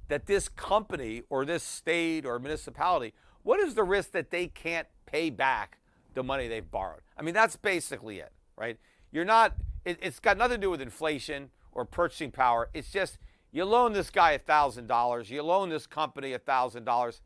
that 0.07 0.25
this 0.25 0.49
company 0.49 1.23
or 1.29 1.45
this 1.45 1.63
state 1.63 2.25
or 2.25 2.39
municipality, 2.39 3.13
what 3.43 3.59
is 3.59 3.75
the 3.75 3.83
risk 3.83 4.11
that 4.11 4.31
they 4.31 4.47
can't 4.47 4.87
pay 5.05 5.29
back 5.29 5.79
the 6.13 6.23
money 6.23 6.47
they've 6.47 6.69
borrowed? 6.69 7.01
I 7.17 7.21
mean, 7.21 7.33
that's 7.33 7.55
basically 7.55 8.19
it, 8.19 8.31
right? 8.57 8.77
You're 9.11 9.25
not, 9.25 9.55
it, 9.85 10.03
has 10.03 10.19
got 10.19 10.37
nothing 10.37 10.57
to 10.57 10.61
do 10.61 10.69
with 10.69 10.81
inflation 10.81 11.49
or 11.71 11.85
purchasing 11.85 12.31
power. 12.31 12.69
It's 12.73 12.91
just 12.91 13.17
you 13.51 13.65
loan 13.65 13.93
this 13.93 14.09
guy 14.09 14.37
$1,000, 14.37 15.29
you 15.29 15.43
loan 15.43 15.69
this 15.69 15.87
company 15.87 16.31
$1,000. 16.31 17.21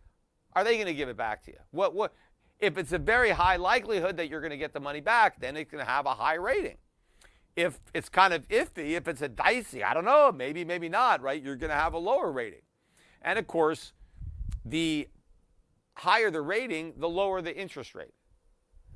Are 0.54 0.64
they 0.64 0.76
going 0.76 0.88
to 0.88 0.94
give 0.94 1.10
it 1.10 1.18
back 1.18 1.44
to 1.46 1.52
you? 1.52 1.58
What, 1.72 1.94
what, 1.96 2.14
if 2.60 2.78
it's 2.78 2.92
a 2.92 3.00
very 3.00 3.32
high 3.32 3.56
likelihood 3.56 4.18
that 4.18 4.30
you're 4.30 4.42
going 4.42 4.52
to 4.52 4.58
get 4.58 4.74
the 4.74 4.80
money 4.80 5.00
back, 5.02 5.40
then 5.40 5.58
it's 5.58 5.72
going 5.72 5.84
to 5.84 5.90
have 5.90 6.06
a 6.06 6.14
high 6.14 6.36
rating 6.36 6.78
if 7.56 7.80
it's 7.94 8.10
kind 8.10 8.34
of 8.34 8.48
iffy, 8.48 8.92
if 8.92 9.08
it's 9.08 9.22
a 9.22 9.28
dicey, 9.28 9.84
I 9.84 9.94
don't 9.94 10.06
know, 10.06 10.32
maybe, 10.32 10.64
maybe 10.64 10.90
not, 10.90 11.22
right? 11.22 11.42
You're 11.42 11.56
going 11.56 11.70
to 11.70 11.76
have 11.76 11.94
a 11.94 11.98
lower 11.98 12.32
rating. 12.32 12.62
And 13.22 13.38
of 13.38 13.48
course, 13.48 13.94
the 14.66 15.08
higher 15.96 16.32
the 16.32 16.42
rating, 16.42 16.94
the 16.98 17.10
lower 17.10 17.42
the 17.42 17.56
interest 17.56 17.96
rate. 17.96 18.14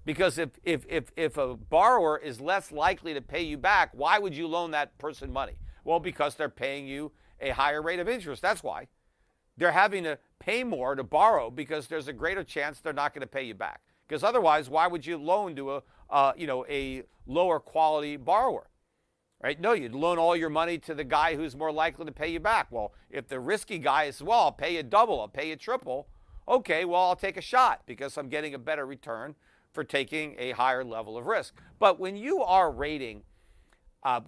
Because 0.05 0.37
if, 0.37 0.51
if, 0.63 0.85
if, 0.87 1.11
if 1.15 1.37
a 1.37 1.55
borrower 1.55 2.17
is 2.17 2.39
less 2.39 2.71
likely 2.71 3.13
to 3.13 3.21
pay 3.21 3.41
you 3.41 3.57
back, 3.57 3.89
why 3.93 4.19
would 4.19 4.35
you 4.35 4.47
loan 4.47 4.71
that 4.71 4.97
person 4.97 5.33
money? 5.33 5.53
Well, 5.83 5.99
because 5.99 6.35
they're 6.35 6.49
paying 6.49 6.87
you 6.87 7.11
a 7.41 7.49
higher 7.49 7.81
rate 7.81 7.99
of 7.99 8.07
interest. 8.07 8.41
That's 8.41 8.63
why. 8.63 8.87
They're 9.57 9.71
having 9.71 10.03
to 10.03 10.19
pay 10.39 10.63
more 10.63 10.95
to 10.95 11.03
borrow 11.03 11.49
because 11.49 11.87
there's 11.87 12.07
a 12.07 12.13
greater 12.13 12.43
chance 12.43 12.79
they're 12.79 12.93
not 12.93 13.13
going 13.13 13.21
to 13.21 13.27
pay 13.27 13.43
you 13.43 13.55
back. 13.55 13.81
Because 14.07 14.23
otherwise, 14.23 14.69
why 14.69 14.85
would 14.87 15.05
you 15.05 15.17
loan 15.17 15.55
to 15.55 15.75
a, 15.75 15.83
uh, 16.09 16.33
you 16.37 16.45
know, 16.45 16.65
a 16.67 17.03
lower 17.25 17.59
quality 17.59 18.17
borrower? 18.17 18.69
Right? 19.45 19.61
No, 19.61 19.73
you'd 19.73 19.93
loan 19.93 20.17
all 20.17 20.35
your 20.35 20.49
money 20.49 20.79
to 20.79 20.95
the 20.95 21.03
guy 21.03 21.35
who's 21.35 21.55
more 21.55 21.71
likely 21.71 22.03
to 22.05 22.11
pay 22.11 22.29
you 22.29 22.39
back. 22.39 22.65
Well, 22.71 22.93
if 23.11 23.27
the 23.27 23.39
risky 23.39 23.77
guy 23.77 24.05
is, 24.05 24.19
well, 24.19 24.39
I'll 24.39 24.51
pay 24.51 24.75
you 24.75 24.81
double, 24.81 25.21
I'll 25.21 25.27
pay 25.27 25.49
you 25.49 25.55
triple. 25.55 26.07
Okay, 26.47 26.83
well, 26.83 27.03
I'll 27.03 27.15
take 27.15 27.37
a 27.37 27.41
shot 27.41 27.83
because 27.85 28.17
I'm 28.17 28.27
getting 28.27 28.55
a 28.55 28.57
better 28.57 28.87
return 28.87 29.35
for 29.71 29.83
taking 29.83 30.35
a 30.39 30.53
higher 30.53 30.83
level 30.83 31.15
of 31.15 31.27
risk. 31.27 31.53
But 31.77 31.99
when 31.99 32.15
you 32.15 32.41
are 32.41 32.71
rating 32.71 33.21
uh, 34.01 34.21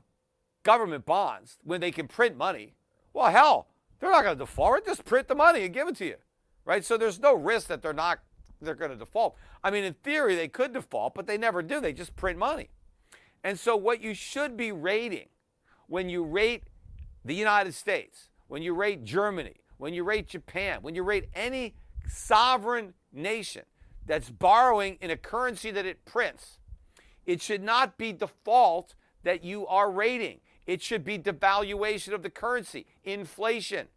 government 0.62 1.08
bonds, 1.08 1.58
when 1.64 1.82
they 1.82 1.90
can 1.90 2.08
print 2.08 2.38
money, 2.38 2.76
well, 3.12 3.32
hell, 3.32 3.70
they're 4.00 4.12
not 4.12 4.24
going 4.24 4.38
to 4.38 4.46
default. 4.46 4.86
Just 4.86 5.04
print 5.04 5.28
the 5.28 5.34
money 5.34 5.66
and 5.66 5.74
give 5.74 5.88
it 5.88 5.96
to 5.96 6.06
you, 6.06 6.18
right? 6.64 6.86
So 6.86 6.96
there's 6.96 7.20
no 7.20 7.34
risk 7.34 7.70
that 7.70 7.82
they're 7.82 7.92
not 7.92 8.20
they're 8.62 8.76
going 8.76 8.92
to 8.92 8.98
default. 8.98 9.36
I 9.64 9.72
mean, 9.72 9.84
in 9.84 9.94
theory, 9.96 10.36
they 10.36 10.48
could 10.48 10.74
default, 10.74 11.16
but 11.16 11.26
they 11.26 11.40
never 11.40 11.64
do. 11.64 11.82
They 11.82 11.94
just 11.94 12.16
print 12.16 12.38
money. 12.38 12.70
And 13.44 13.60
so, 13.60 13.76
what 13.76 14.02
you 14.02 14.14
should 14.14 14.58
be 14.58 14.72
rating 14.72 15.28
when 15.88 16.10
you 16.10 16.24
rate 16.24 16.64
the 17.24 17.36
United 17.36 17.74
States, 17.74 18.30
when 18.48 18.62
you 18.62 18.74
rate 18.74 19.04
Germany, 19.04 19.56
when 19.78 19.94
you 19.94 20.04
rate 20.04 20.28
Japan, 20.28 20.80
when 20.82 20.96
you 20.96 21.04
rate 21.04 21.30
any 21.34 21.76
sovereign 22.08 22.94
nation 23.14 23.64
that's 24.06 24.30
borrowing 24.30 24.98
in 25.02 25.12
a 25.12 25.18
currency 25.18 25.72
that 25.72 25.86
it 25.86 26.06
prints, 26.06 26.60
it 27.26 27.42
should 27.42 27.62
not 27.62 27.98
be 27.98 28.14
default 28.14 28.96
that 29.24 29.44
you 29.44 29.68
are 29.68 29.92
rating. 29.92 30.40
It 30.66 30.82
should 30.82 31.04
be 31.04 31.20
devaluation 31.20 32.14
of 32.14 32.24
the 32.24 32.30
currency, 32.30 32.86
inflation. 33.04 33.88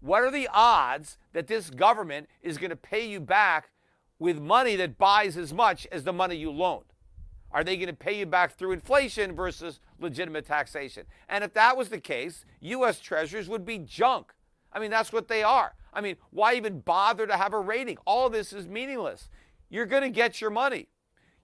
What 0.00 0.22
are 0.22 0.30
the 0.30 0.48
odds 0.52 1.18
that 1.32 1.46
this 1.46 1.70
government 1.70 2.28
is 2.42 2.58
going 2.58 2.70
to 2.70 2.76
pay 2.76 3.06
you 3.06 3.20
back 3.20 3.70
with 4.18 4.38
money 4.38 4.76
that 4.76 4.98
buys 4.98 5.36
as 5.36 5.52
much 5.52 5.86
as 5.90 6.04
the 6.04 6.12
money 6.12 6.36
you 6.36 6.50
loaned? 6.50 6.92
Are 7.56 7.64
they 7.64 7.78
going 7.78 7.86
to 7.86 7.94
pay 7.94 8.18
you 8.18 8.26
back 8.26 8.58
through 8.58 8.72
inflation 8.72 9.34
versus 9.34 9.80
legitimate 9.98 10.44
taxation? 10.44 11.06
And 11.26 11.42
if 11.42 11.54
that 11.54 11.74
was 11.74 11.88
the 11.88 11.98
case, 11.98 12.44
U.S. 12.60 13.00
treasuries 13.00 13.48
would 13.48 13.64
be 13.64 13.78
junk. 13.78 14.34
I 14.74 14.78
mean, 14.78 14.90
that's 14.90 15.10
what 15.10 15.26
they 15.26 15.42
are. 15.42 15.72
I 15.90 16.02
mean, 16.02 16.16
why 16.28 16.52
even 16.56 16.80
bother 16.80 17.26
to 17.26 17.34
have 17.34 17.54
a 17.54 17.58
rating? 17.58 17.96
All 18.04 18.28
this 18.28 18.52
is 18.52 18.68
meaningless. 18.68 19.30
You're 19.70 19.86
going 19.86 20.02
to 20.02 20.10
get 20.10 20.38
your 20.38 20.50
money. 20.50 20.88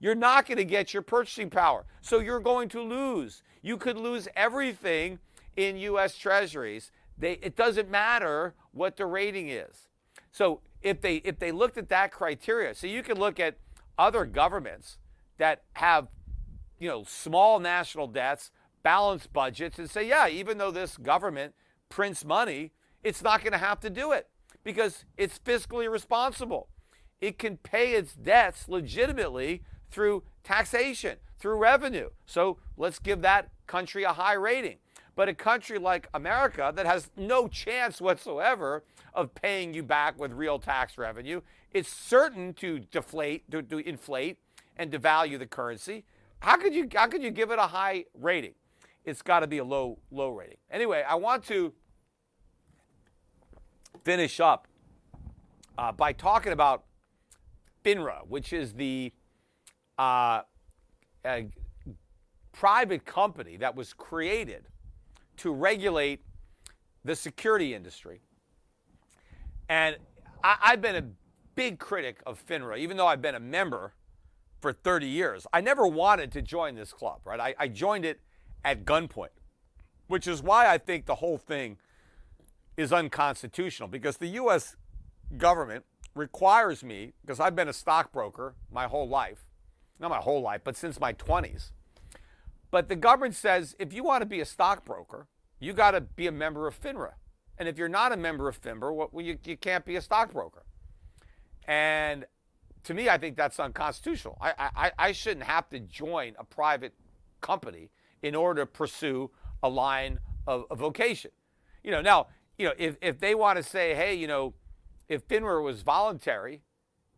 You're 0.01 0.15
not 0.15 0.45
going 0.47 0.59
to 0.59 0.67
get 0.67 0.93
your 0.93 1.03
purchasing 1.03 1.49
power. 1.49 1.87
So 2.03 2.19
you're 2.19 2.41
going 2.41 2.69
to 2.69 2.83
lose. 2.83 3.43
You 3.63 3.79
could 3.79 3.97
lose 3.97 4.29
everything 4.37 5.19
in 5.57 5.79
U.S. 5.79 6.19
treasuries. 6.19 6.91
They, 7.17 7.39
it 7.41 7.57
doesn't 7.57 7.91
matter 7.91 8.53
what 8.73 8.99
the 8.99 9.07
rating 9.07 9.49
is. 9.49 9.89
So 10.31 10.61
if 10.83 11.01
they 11.01 11.17
if 11.25 11.39
they 11.39 11.53
looked 11.53 11.79
at 11.79 11.89
that 11.89 12.13
criteria, 12.13 12.75
so 12.75 12.87
you 12.87 13.03
can 13.03 13.19
look 13.19 13.41
at 13.41 13.57
other 13.97 14.27
governments 14.27 14.99
that 15.43 15.65
have, 15.73 16.07
you 16.79 16.89
know, 16.89 17.03
small 17.03 17.59
national 17.59 18.07
debts, 18.07 18.53
balanced 18.85 19.33
budgets, 19.33 19.77
and 19.77 19.91
say, 19.91 20.09
yeah, 20.09 20.29
even 20.29 20.57
though 20.57 20.71
this 20.71 20.97
government 20.97 21.53
prints 21.89 22.25
money, 22.25 22.71
it's 23.03 23.25
not 23.25 23.43
going 23.43 23.51
to 23.51 23.59
have 23.59 23.81
to 23.81 23.91
do 23.91 24.13
it 24.13 24.29
because 24.63 25.05
it's 25.17 25.41
fiscally 25.41 25.91
responsible. 25.91 26.69
It 27.21 27.41
can 27.41 27.57
pay 27.57 27.95
its 27.95 28.15
debts 28.15 28.69
legitimately 28.69 29.65
through 29.91 30.23
taxation, 30.45 31.17
through 31.41 31.57
revenue. 31.57 32.11
So 32.25 32.59
let's 32.77 33.01
give 33.01 33.21
that 33.23 33.49
country 33.67 34.05
a 34.05 34.13
high 34.13 34.35
rating. 34.35 34.77
But 35.17 35.29
a 35.29 35.35
country 35.35 35.81
like 35.81 36.07
America 36.15 36.73
that 36.73 36.87
has 36.87 37.11
no 37.17 37.49
chance 37.49 38.01
whatsoever 38.01 38.85
of 39.13 39.35
paying 39.35 39.75
you 39.75 39.83
back 39.83 40.21
with 40.21 40.31
real 40.31 40.61
tax 40.61 40.97
revenue, 40.97 41.41
it's 41.73 41.89
certain 41.89 42.55
to 42.55 42.79
deflate, 42.79 43.51
to, 43.51 43.61
to 43.63 43.79
inflate, 43.79 44.39
and 44.77 44.91
devalue 44.91 45.39
the 45.39 45.47
currency. 45.47 46.05
How 46.41 46.57
could 46.57 46.75
you 46.75 46.89
how 46.95 47.07
could 47.07 47.23
you 47.23 47.31
give 47.31 47.51
it 47.51 47.59
a 47.59 47.67
high 47.69 48.05
rating? 48.15 48.55
It's 49.05 49.23
got 49.23 49.41
to 49.41 49.47
be 49.47 49.59
a 49.59 49.65
low 49.65 49.99
low 50.11 50.31
rating. 50.31 50.59
Anyway, 50.71 51.05
I 51.07 51.15
want 51.15 51.45
to 51.45 51.73
finish 54.05 54.41
up 54.41 54.67
uh, 55.79 55.93
by 55.93 56.13
talking 56.13 56.53
about 56.53 56.85
FINRA, 57.85 58.27
which 58.29 58.53
is 58.53 58.73
the 58.75 59.13
uh, 59.99 60.43
private 62.53 63.05
company 63.05 63.57
that 63.57 63.75
was 63.75 63.93
created 63.93 64.65
to 65.39 65.53
regulate 65.53 66.21
the 67.05 67.17
security 67.17 67.75
industry. 67.75 68.21
And 69.69 69.97
I, 70.45 70.71
have 70.71 70.83
been 70.83 70.97
a 70.97 71.05
big 71.55 71.79
critic 71.79 72.21
of 72.27 72.45
FINRA, 72.47 72.79
even 72.79 72.97
though 72.97 73.07
I've 73.07 73.23
been 73.23 73.35
a 73.35 73.41
member 73.41 73.95
for 74.63 74.73
30 74.73 75.07
years. 75.07 75.47
I 75.53 75.61
never 75.61 75.87
wanted 75.87 76.31
to 76.33 76.41
join 76.41 76.77
this 76.77 76.93
club, 76.93 77.21
right? 77.25 77.41
I, 77.41 77.55
I 77.59 77.69
joined 77.69 78.05
it 78.05 78.21
at 78.65 78.85
gunpoint, 78.85 79.35
which 80.07 80.27
is 80.27 80.43
why 80.43 80.73
I 80.73 80.79
think 80.79 81.05
the 81.05 81.17
whole 81.17 81.37
thing 81.37 81.77
is 82.77 82.93
unconstitutional 82.93 83.89
because 83.89 84.17
the 84.17 84.29
U.S. 84.29 84.77
government 85.37 85.85
requires 86.15 86.85
me, 86.85 87.13
because 87.23 87.41
I've 87.41 87.57
been 87.57 87.69
a 87.69 87.73
stockbroker 87.73 88.55
my 88.71 88.87
whole 88.87 89.09
life, 89.09 89.47
not 89.99 90.11
my 90.11 90.19
whole 90.19 90.41
life, 90.41 90.61
but 90.65 90.77
since 90.77 91.01
my 91.01 91.13
20s. 91.13 91.73
But 92.71 92.89
the 92.89 92.97
government 92.97 93.35
says 93.35 93.75
if 93.79 93.93
you 93.93 94.05
want 94.05 94.23
to 94.23 94.27
be 94.27 94.41
a 94.41 94.47
stockbroker, 94.47 95.27
you 95.59 95.73
got 95.73 95.91
to 95.91 96.01
be 96.01 96.27
a 96.27 96.33
member 96.33 96.67
of 96.67 96.81
FINRA. 96.81 97.13
And 97.59 97.69
if 97.69 97.79
you're 97.79 97.89
not 97.89 98.13
a 98.13 98.17
member 98.17 98.49
of 98.49 98.61
FINRA, 98.61 99.11
well, 99.13 99.25
you, 99.25 99.39
you 99.45 99.57
can't 99.57 99.85
be 99.85 99.97
a 99.97 100.01
stockbroker. 100.01 100.65
And 101.67 102.27
to 102.85 102.95
me, 102.95 103.09
I 103.09 103.19
think 103.19 103.37
that's 103.37 103.61
unconstitutional. 103.61 104.39
I, 104.41 104.53
I, 104.59 104.93
I 104.99 105.13
shouldn't 105.13 105.47
have 105.47 105.69
to 105.71 105.81
join 105.81 106.35
a 106.39 106.45
private 106.45 106.95
company 107.41 107.91
in 108.23 108.35
order 108.35 108.63
to 108.63 108.67
pursue 108.67 109.31
a 109.63 109.69
line 109.69 110.19
of, 110.47 110.65
of 110.71 110.79
vocation. 110.79 111.31
You 111.85 111.91
know, 111.91 112.01
now, 112.01 112.29
you 112.59 112.67
know, 112.67 112.75
if, 112.79 112.97
if 113.01 113.19
they 113.19 113.35
want 113.35 113.57
to 113.57 113.63
say, 113.63 113.95
hey, 113.95 114.15
you 114.15 114.27
know, 114.27 114.55
if 115.09 115.27
FINRA 115.29 115.63
was 115.63 115.83
voluntary 115.83 116.63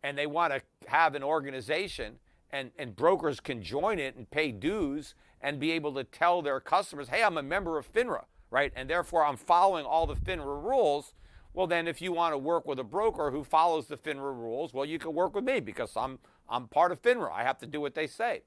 and 0.03 0.17
they 0.17 0.27
want 0.27 0.53
to 0.53 0.61
have 0.87 1.15
an 1.15 1.23
organization 1.23 2.19
and, 2.51 2.71
and 2.77 2.95
brokers 2.95 3.39
can 3.39 3.61
join 3.61 3.99
it 3.99 4.15
and 4.15 4.29
pay 4.29 4.51
dues 4.51 5.15
and 5.41 5.59
be 5.59 5.71
able 5.71 5.93
to 5.93 6.03
tell 6.03 6.41
their 6.41 6.59
customers, 6.59 7.09
hey, 7.09 7.23
I'm 7.23 7.37
a 7.37 7.43
member 7.43 7.77
of 7.77 7.91
FINRA, 7.91 8.25
right? 8.49 8.71
And 8.75 8.89
therefore 8.89 9.25
I'm 9.25 9.37
following 9.37 9.85
all 9.85 10.07
the 10.07 10.15
FINRA 10.15 10.63
rules. 10.63 11.13
Well, 11.55 11.67
then 11.67 11.87
if 11.87 12.01
you 12.01 12.11
want 12.11 12.33
to 12.33 12.37
work 12.37 12.67
with 12.67 12.79
a 12.79 12.83
broker 12.83 13.31
who 13.31 13.45
follows 13.45 13.87
the 13.87 13.95
FINRA 13.95 14.35
rules, 14.35 14.73
well, 14.73 14.83
you 14.83 14.99
can 14.99 15.13
work 15.13 15.33
with 15.33 15.45
me 15.45 15.61
because 15.61 15.95
I'm, 15.95 16.19
I'm 16.49 16.67
part 16.67 16.91
of 16.91 17.01
FINRA. 17.01 17.31
I 17.31 17.43
have 17.43 17.57
to 17.59 17.65
do 17.65 17.79
what 17.79 17.95
they 17.95 18.07
say. 18.07 18.41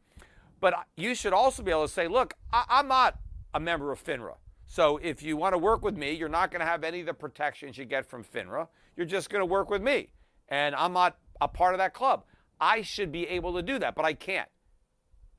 But 0.61 0.75
you 0.95 1.15
should 1.15 1.33
also 1.33 1.63
be 1.63 1.71
able 1.71 1.87
to 1.87 1.93
say, 1.93 2.07
look, 2.07 2.35
I, 2.53 2.65
I'm 2.69 2.87
not 2.87 3.19
a 3.55 3.61
member 3.61 3.93
of 3.93 4.05
FINRA. 4.05 4.35
So 4.67 4.99
if 4.99 5.23
you 5.23 5.39
want 5.39 5.55
to 5.55 5.59
work 5.59 5.83
with 5.83 5.97
me, 5.97 6.13
you're 6.13 6.29
not 6.29 6.51
going 6.51 6.61
to 6.61 6.67
have 6.67 6.85
any 6.85 7.01
of 7.01 7.07
the 7.07 7.15
protections 7.15 7.79
you 7.79 7.87
get 7.87 8.05
from 8.05 8.23
FINRA. 8.23 8.69
You're 8.95 9.07
just 9.07 9.31
going 9.31 9.41
to 9.41 9.47
work 9.47 9.71
with 9.71 9.81
me. 9.81 10.09
And 10.51 10.75
I'm 10.75 10.93
not 10.93 11.17
a 11.41 11.49
part 11.49 11.73
of 11.73 11.79
that 11.79 11.95
club. 11.95 12.25
I 12.61 12.83
should 12.83 13.11
be 13.11 13.27
able 13.29 13.55
to 13.55 13.63
do 13.63 13.79
that, 13.79 13.95
but 13.95 14.05
I 14.05 14.13
can't. 14.13 14.51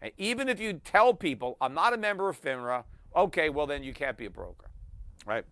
And 0.01 0.11
even 0.17 0.49
if 0.49 0.59
you 0.59 0.73
tell 0.73 1.13
people 1.13 1.55
I'm 1.61 1.75
not 1.75 1.93
a 1.93 1.97
member 1.97 2.29
of 2.29 2.41
FINRA, 2.41 2.85
okay, 3.15 3.49
well 3.49 3.67
then 3.67 3.83
you 3.83 3.93
can't 3.93 4.17
be 4.17 4.25
a 4.25 4.29
broker, 4.31 4.71
right? 5.27 5.45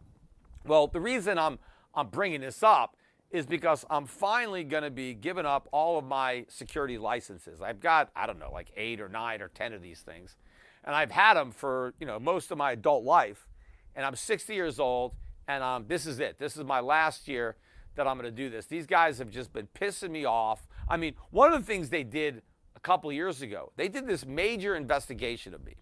Well, 0.66 0.88
the 0.88 1.02
reason 1.02 1.38
I'm 1.38 1.60
I'm 1.98 2.08
bringing 2.08 2.40
this 2.40 2.64
up 2.64 2.96
is 3.30 3.46
because 3.46 3.84
I'm 3.90 4.06
finally 4.06 4.64
going 4.64 4.84
to 4.84 4.90
be 4.90 5.14
giving 5.14 5.46
up 5.46 5.68
all 5.74 5.98
of 5.98 6.06
my 6.06 6.46
security 6.48 6.98
licenses. 6.98 7.62
I've 7.62 7.82
got 7.82 8.10
I 8.16 8.26
don't 8.26 8.40
know 8.40 8.52
like 8.54 8.72
eight 8.78 9.02
or 9.02 9.10
nine 9.10 9.42
or 9.42 9.50
ten 9.50 9.74
of 9.74 9.82
these 9.82 10.00
things, 10.00 10.38
and 10.86 10.96
I've 10.96 11.12
had 11.12 11.34
them 11.34 11.52
for 11.52 11.94
you 12.00 12.08
know 12.08 12.20
most 12.20 12.52
of 12.52 12.58
my 12.58 12.72
adult 12.72 13.04
life 13.04 13.50
and 13.98 14.06
I'm 14.06 14.16
60 14.16 14.54
years 14.54 14.80
old, 14.80 15.16
and 15.48 15.64
um, 15.64 15.86
this 15.88 16.06
is 16.06 16.20
it. 16.20 16.38
This 16.38 16.56
is 16.56 16.64
my 16.64 16.80
last 16.80 17.28
year 17.28 17.58
that 17.96 18.08
I'm 18.08 18.16
going 18.18 18.30
to 18.30 18.44
do 18.44 18.50
this. 18.50 18.68
These 18.68 18.86
guys 18.86 19.18
have 19.18 19.32
just 19.32 19.52
been 19.52 19.68
pissing 19.76 20.12
me 20.12 20.24
off. 20.24 20.68
I 20.88 20.98
mean, 20.98 21.16
one 21.32 21.52
of 21.52 21.60
the 21.60 21.66
things 21.66 21.90
they 21.90 22.04
did 22.04 22.44
a 22.76 22.80
couple 22.80 23.12
years 23.12 23.42
ago, 23.42 23.72
they 23.76 23.90
did 23.90 24.08
this 24.08 24.24
major 24.24 24.76
investigation 24.76 25.56
of 25.56 25.66
me. 25.66 25.74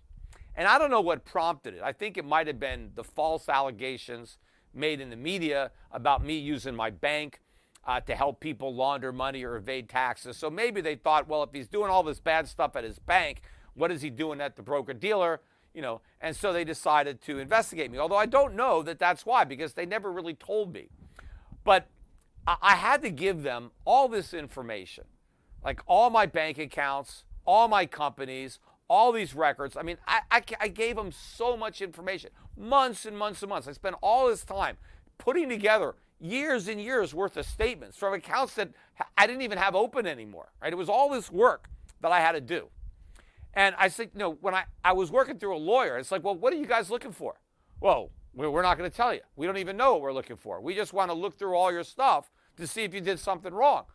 And 0.56 0.66
I 0.66 0.80
don't 0.80 0.90
know 0.90 1.02
what 1.02 1.26
prompted 1.26 1.74
it. 1.74 1.82
I 1.84 1.92
think 1.92 2.18
it 2.18 2.24
might 2.24 2.48
have 2.48 2.60
been 2.60 2.92
the 2.96 3.04
false 3.04 3.50
allegations 3.50 4.38
made 4.76 5.00
in 5.00 5.10
the 5.10 5.16
media 5.16 5.72
about 5.92 6.24
me 6.24 6.38
using 6.38 6.76
my 6.76 6.90
bank 6.90 7.42
uh, 7.86 8.00
to 8.02 8.16
help 8.16 8.40
people 8.40 8.74
launder 8.74 9.12
money 9.12 9.44
or 9.44 9.56
evade 9.56 9.90
taxes. 9.90 10.38
So 10.38 10.50
maybe 10.50 10.82
they 10.82 10.96
thought, 10.96 11.28
well, 11.28 11.44
if 11.44 11.50
he's 11.54 11.68
doing 11.68 11.90
all 11.90 12.04
this 12.04 12.20
bad 12.20 12.48
stuff 12.48 12.76
at 12.76 12.84
his 12.84 13.00
bank, 13.00 13.42
what 13.74 13.92
is 13.92 14.02
he 14.02 14.10
doing 14.10 14.42
at 14.42 14.56
the 14.56 14.64
broker 14.64 14.94
dealer? 14.94 15.42
you 15.76 15.82
know, 15.82 16.02
and 16.22 16.36
so 16.36 16.54
they 16.54 16.64
decided 16.64 17.22
to 17.24 17.38
investigate 17.38 17.92
me. 17.92 18.00
Although 18.00 18.16
I 18.16 18.26
don't 18.26 18.56
know 18.56 18.82
that 18.82 18.98
that's 18.98 19.26
why, 19.26 19.44
because 19.44 19.74
they 19.74 19.86
never 19.86 20.12
really 20.12 20.34
told 20.34 20.74
me. 20.74 20.88
But 21.66 21.88
I, 22.48 22.56
I 22.62 22.76
had 22.76 23.02
to 23.02 23.10
give 23.10 23.44
them 23.44 23.72
all 23.84 24.08
this 24.08 24.34
information, 24.34 25.04
like 25.64 25.82
all 25.86 26.10
my 26.10 26.26
bank 26.26 26.58
accounts, 26.58 27.26
all 27.46 27.68
my 27.68 27.86
companies, 27.86 28.60
all 28.88 29.12
these 29.12 29.34
records. 29.34 29.76
I 29.78 29.84
mean, 29.84 29.98
I, 30.08 30.22
I, 30.32 30.44
I 30.60 30.68
gave 30.68 30.96
them 30.96 31.12
so 31.12 31.58
much 31.58 31.82
information, 31.82 32.30
months 32.58 33.06
and 33.06 33.18
months 33.18 33.42
and 33.42 33.50
months. 33.50 33.68
I 33.68 33.72
spent 33.72 33.96
all 34.02 34.28
this 34.28 34.44
time 34.44 34.78
putting 35.18 35.50
together 35.50 35.96
years 36.20 36.68
and 36.68 36.80
years 36.80 37.14
worth 37.14 37.38
of 37.38 37.46
statements 37.46 37.98
from 37.98 38.14
accounts 38.14 38.56
that 38.56 38.70
I 39.18 39.28
didn't 39.28 39.42
even 39.42 39.58
have 39.58 39.76
open 39.76 40.06
anymore. 40.06 40.52
Right? 40.62 40.72
It 40.72 40.78
was 40.78 40.90
all 40.90 41.10
this 41.10 41.32
work 41.32 41.70
that 42.02 42.12
I 42.12 42.20
had 42.20 42.34
to 42.34 42.42
do. 42.42 42.68
And 43.54 43.74
I 43.78 43.88
said, 43.88 44.10
you 44.14 44.20
know, 44.20 44.38
when 44.42 44.54
I, 44.54 44.66
I 44.84 44.94
was 44.94 45.12
working 45.12 45.40
through 45.40 45.56
a 45.56 45.58
lawyer, 45.58 45.98
it's 45.98 46.12
like, 46.12 46.24
well, 46.24 46.36
what 46.36 46.52
are 46.54 46.58
you 46.58 46.66
guys 46.66 46.90
looking 46.90 47.14
for? 47.14 47.40
Well, 47.80 48.12
we're 48.34 48.62
not 48.62 48.78
going 48.78 48.90
to 48.90 48.96
tell 48.96 49.14
you. 49.14 49.22
We 49.38 49.48
don't 49.48 49.58
even 49.58 49.78
know 49.78 49.94
what 49.94 50.02
we're 50.02 50.14
looking 50.14 50.36
for. 50.36 50.60
We 50.60 50.76
just 50.76 50.92
want 50.92 51.10
to 51.10 51.16
look 51.16 51.40
through 51.40 51.56
all 51.56 51.72
your 51.72 51.86
stuff 51.86 52.30
to 52.58 52.68
see 52.68 52.84
if 52.84 52.94
you 52.94 53.00
did 53.00 53.18
something 53.18 53.54
wrong. 53.54 53.86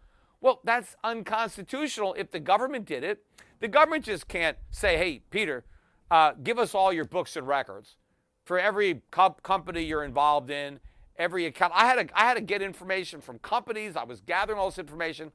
Well, 0.41 0.61
that's 0.65 0.97
unconstitutional 1.05 2.15
if 2.15 2.31
the 2.31 2.41
government 2.41 2.87
did 2.87 3.05
it. 3.05 3.23
The 3.61 3.69
government 3.69 4.05
just 4.05 4.29
can't 4.29 4.57
say, 4.71 4.97
hey, 4.97 5.23
Peter, 5.31 5.65
uh, 6.11 6.33
give 6.43 6.59
us 6.59 6.75
all 6.75 6.93
your 6.93 7.05
books 7.05 7.37
and 7.37 7.47
records 7.47 7.97
for 8.45 8.59
every 8.59 9.03
co- 9.11 9.37
company 9.43 9.85
you're 9.85 10.05
involved 10.05 10.51
in, 10.51 10.81
every 11.17 11.47
account. 11.47 11.73
I 11.75 11.87
had, 11.87 12.09
to, 12.09 12.19
I 12.19 12.25
had 12.25 12.35
to 12.35 12.41
get 12.41 12.63
information 12.63 13.21
from 13.21 13.39
companies. 13.39 13.97
I 13.97 14.05
was 14.05 14.21
gathering 14.21 14.59
all 14.59 14.71
this 14.71 14.79
information 14.79 15.31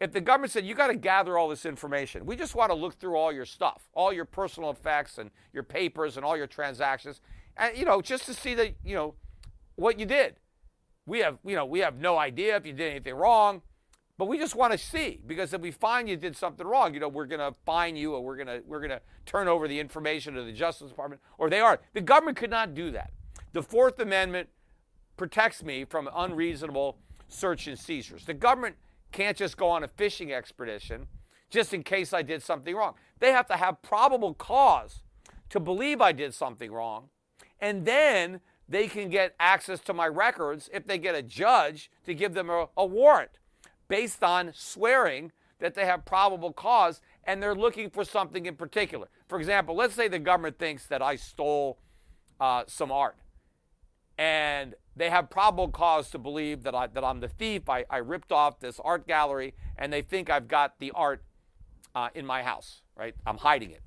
if 0.00 0.12
the 0.12 0.20
government 0.20 0.50
said 0.50 0.64
you 0.64 0.74
got 0.74 0.86
to 0.86 0.96
gather 0.96 1.36
all 1.36 1.48
this 1.48 1.66
information, 1.66 2.24
we 2.24 2.34
just 2.34 2.54
want 2.54 2.70
to 2.70 2.74
look 2.74 2.98
through 2.98 3.16
all 3.16 3.30
your 3.30 3.44
stuff, 3.44 3.88
all 3.92 4.12
your 4.12 4.24
personal 4.24 4.70
effects 4.70 5.18
and 5.18 5.30
your 5.52 5.62
papers 5.62 6.16
and 6.16 6.24
all 6.24 6.36
your 6.36 6.46
transactions, 6.46 7.20
and 7.56 7.76
you 7.76 7.84
know, 7.84 8.00
just 8.00 8.24
to 8.24 8.34
see 8.34 8.54
that 8.54 8.74
you 8.82 8.94
know 8.94 9.14
what 9.76 10.00
you 10.00 10.06
did. 10.06 10.36
We 11.06 11.18
have 11.20 11.38
you 11.44 11.54
know 11.54 11.66
we 11.66 11.80
have 11.80 11.98
no 11.98 12.16
idea 12.16 12.56
if 12.56 12.64
you 12.66 12.72
did 12.72 12.90
anything 12.90 13.14
wrong, 13.14 13.60
but 14.20 14.28
we 14.28 14.36
just 14.36 14.54
want 14.54 14.70
to 14.70 14.76
see 14.76 15.18
because 15.26 15.54
if 15.54 15.62
we 15.62 15.70
find 15.70 16.06
you 16.06 16.14
did 16.14 16.36
something 16.36 16.66
wrong, 16.66 16.92
you 16.92 17.00
know, 17.00 17.08
we're 17.08 17.24
going 17.24 17.40
to 17.40 17.56
fine 17.64 17.96
you 17.96 18.12
or 18.12 18.22
we're 18.22 18.36
going 18.36 18.48
to 18.48 18.60
we're 18.66 18.80
going 18.80 18.90
to 18.90 19.00
turn 19.24 19.48
over 19.48 19.66
the 19.66 19.80
information 19.80 20.34
to 20.34 20.44
the 20.44 20.52
Justice 20.52 20.90
Department 20.90 21.22
or 21.38 21.48
they 21.48 21.58
are. 21.58 21.80
The 21.94 22.02
government 22.02 22.36
could 22.36 22.50
not 22.50 22.74
do 22.74 22.90
that. 22.90 23.12
The 23.54 23.62
Fourth 23.62 23.98
Amendment 23.98 24.50
protects 25.16 25.62
me 25.62 25.86
from 25.86 26.10
unreasonable 26.14 26.98
search 27.28 27.66
and 27.66 27.78
seizures. 27.78 28.26
The 28.26 28.34
government 28.34 28.76
can't 29.10 29.38
just 29.38 29.56
go 29.56 29.70
on 29.70 29.84
a 29.84 29.88
fishing 29.88 30.34
expedition 30.34 31.06
just 31.48 31.72
in 31.72 31.82
case 31.82 32.12
I 32.12 32.20
did 32.20 32.42
something 32.42 32.76
wrong. 32.76 32.96
They 33.20 33.32
have 33.32 33.46
to 33.46 33.56
have 33.56 33.80
probable 33.80 34.34
cause 34.34 35.00
to 35.48 35.58
believe 35.58 36.02
I 36.02 36.12
did 36.12 36.34
something 36.34 36.70
wrong. 36.70 37.08
And 37.58 37.86
then 37.86 38.40
they 38.68 38.86
can 38.86 39.08
get 39.08 39.34
access 39.40 39.80
to 39.80 39.94
my 39.94 40.08
records 40.08 40.68
if 40.74 40.86
they 40.86 40.98
get 40.98 41.14
a 41.14 41.22
judge 41.22 41.90
to 42.04 42.12
give 42.12 42.34
them 42.34 42.50
a, 42.50 42.68
a 42.76 42.84
warrant 42.84 43.39
based 43.90 44.24
on 44.24 44.52
swearing 44.54 45.32
that 45.58 45.74
they 45.74 45.84
have 45.84 46.06
probable 46.06 46.52
cause 46.52 47.02
and 47.24 47.42
they're 47.42 47.54
looking 47.54 47.90
for 47.90 48.04
something 48.04 48.46
in 48.46 48.56
particular. 48.56 49.08
For 49.28 49.38
example, 49.38 49.74
let's 49.74 49.94
say 49.94 50.08
the 50.08 50.18
government 50.18 50.58
thinks 50.58 50.86
that 50.86 51.02
I 51.02 51.16
stole 51.16 51.78
uh, 52.40 52.64
some 52.66 52.90
art 52.90 53.16
and 54.16 54.74
they 54.96 55.08
have 55.08 55.30
probable 55.30 55.68
cause 55.68 56.10
to 56.10 56.18
believe 56.18 56.62
that, 56.64 56.74
I, 56.74 56.86
that 56.88 57.02
I'm 57.02 57.20
the 57.20 57.28
thief. 57.28 57.70
I, 57.70 57.86
I 57.88 57.98
ripped 57.98 58.32
off 58.32 58.60
this 58.60 58.78
art 58.84 59.06
gallery, 59.06 59.54
and 59.78 59.90
they 59.90 60.02
think 60.02 60.28
I've 60.28 60.46
got 60.46 60.78
the 60.78 60.92
art 60.94 61.22
uh, 61.94 62.10
in 62.14 62.26
my 62.26 62.42
house, 62.42 62.82
right? 62.96 63.14
I'm 63.24 63.38
hiding 63.38 63.70
it. 63.70 63.80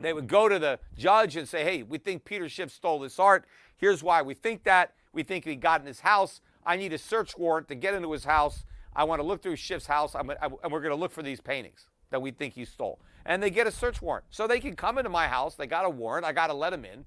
They 0.00 0.12
would 0.12 0.26
go 0.26 0.48
to 0.48 0.58
the 0.58 0.80
judge 0.96 1.36
and 1.36 1.48
say, 1.48 1.62
hey, 1.62 1.84
we 1.84 1.98
think 1.98 2.24
Peter 2.24 2.48
Schiff 2.48 2.72
stole 2.72 2.98
this 2.98 3.20
art. 3.20 3.44
Here's 3.76 4.02
why 4.02 4.20
we 4.22 4.34
think 4.34 4.64
that. 4.64 4.94
We 5.12 5.22
think 5.22 5.44
he 5.44 5.54
got 5.54 5.80
in 5.80 5.86
his 5.86 6.00
house. 6.00 6.40
I 6.66 6.76
need 6.76 6.92
a 6.92 6.98
search 6.98 7.38
warrant 7.38 7.68
to 7.68 7.76
get 7.76 7.94
into 7.94 8.10
his 8.10 8.24
house. 8.24 8.64
I 9.00 9.04
want 9.04 9.18
to 9.18 9.26
look 9.26 9.42
through 9.42 9.56
Schiff's 9.56 9.86
house, 9.86 10.14
I, 10.14 10.20
and 10.20 10.70
we're 10.70 10.82
going 10.82 10.90
to 10.90 10.94
look 10.94 11.10
for 11.10 11.22
these 11.22 11.40
paintings 11.40 11.86
that 12.10 12.20
we 12.20 12.32
think 12.32 12.52
he 12.52 12.66
stole. 12.66 13.00
And 13.24 13.42
they 13.42 13.48
get 13.48 13.66
a 13.66 13.72
search 13.72 14.02
warrant. 14.02 14.26
So 14.28 14.46
they 14.46 14.60
can 14.60 14.76
come 14.76 14.98
into 14.98 15.08
my 15.08 15.26
house. 15.26 15.54
They 15.54 15.66
got 15.66 15.86
a 15.86 15.88
warrant. 15.88 16.26
I 16.26 16.32
got 16.32 16.48
to 16.48 16.52
let 16.52 16.68
them 16.68 16.84
in. 16.84 17.06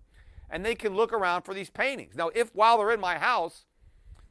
And 0.49 0.65
they 0.65 0.73
can 0.73 0.95
look 0.95 1.13
around 1.13 1.43
for 1.43 1.53
these 1.53 1.69
paintings. 1.69 2.15
Now, 2.15 2.31
if 2.33 2.49
while 2.55 2.79
they're 2.79 2.89
in 2.89 2.99
my 2.99 3.19
house, 3.19 3.65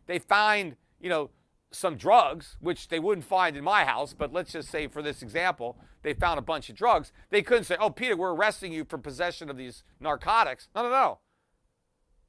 they 0.06 0.18
find, 0.18 0.74
you 1.00 1.08
know, 1.08 1.30
some 1.70 1.96
drugs, 1.96 2.56
which 2.58 2.88
they 2.88 2.98
wouldn't 2.98 3.26
find 3.26 3.56
in 3.56 3.62
my 3.62 3.84
house, 3.84 4.12
but 4.12 4.32
let's 4.32 4.50
just 4.50 4.68
say 4.68 4.88
for 4.88 5.00
this 5.00 5.22
example, 5.22 5.78
they 6.02 6.14
found 6.14 6.40
a 6.40 6.42
bunch 6.42 6.68
of 6.68 6.74
drugs. 6.74 7.12
They 7.30 7.42
couldn't 7.42 7.64
say, 7.64 7.76
oh, 7.78 7.90
Peter, 7.90 8.16
we're 8.16 8.34
arresting 8.34 8.72
you 8.72 8.84
for 8.84 8.98
possession 8.98 9.48
of 9.48 9.56
these 9.56 9.84
narcotics. 10.00 10.66
No, 10.74 10.82
no, 10.82 10.90
no. 10.90 11.18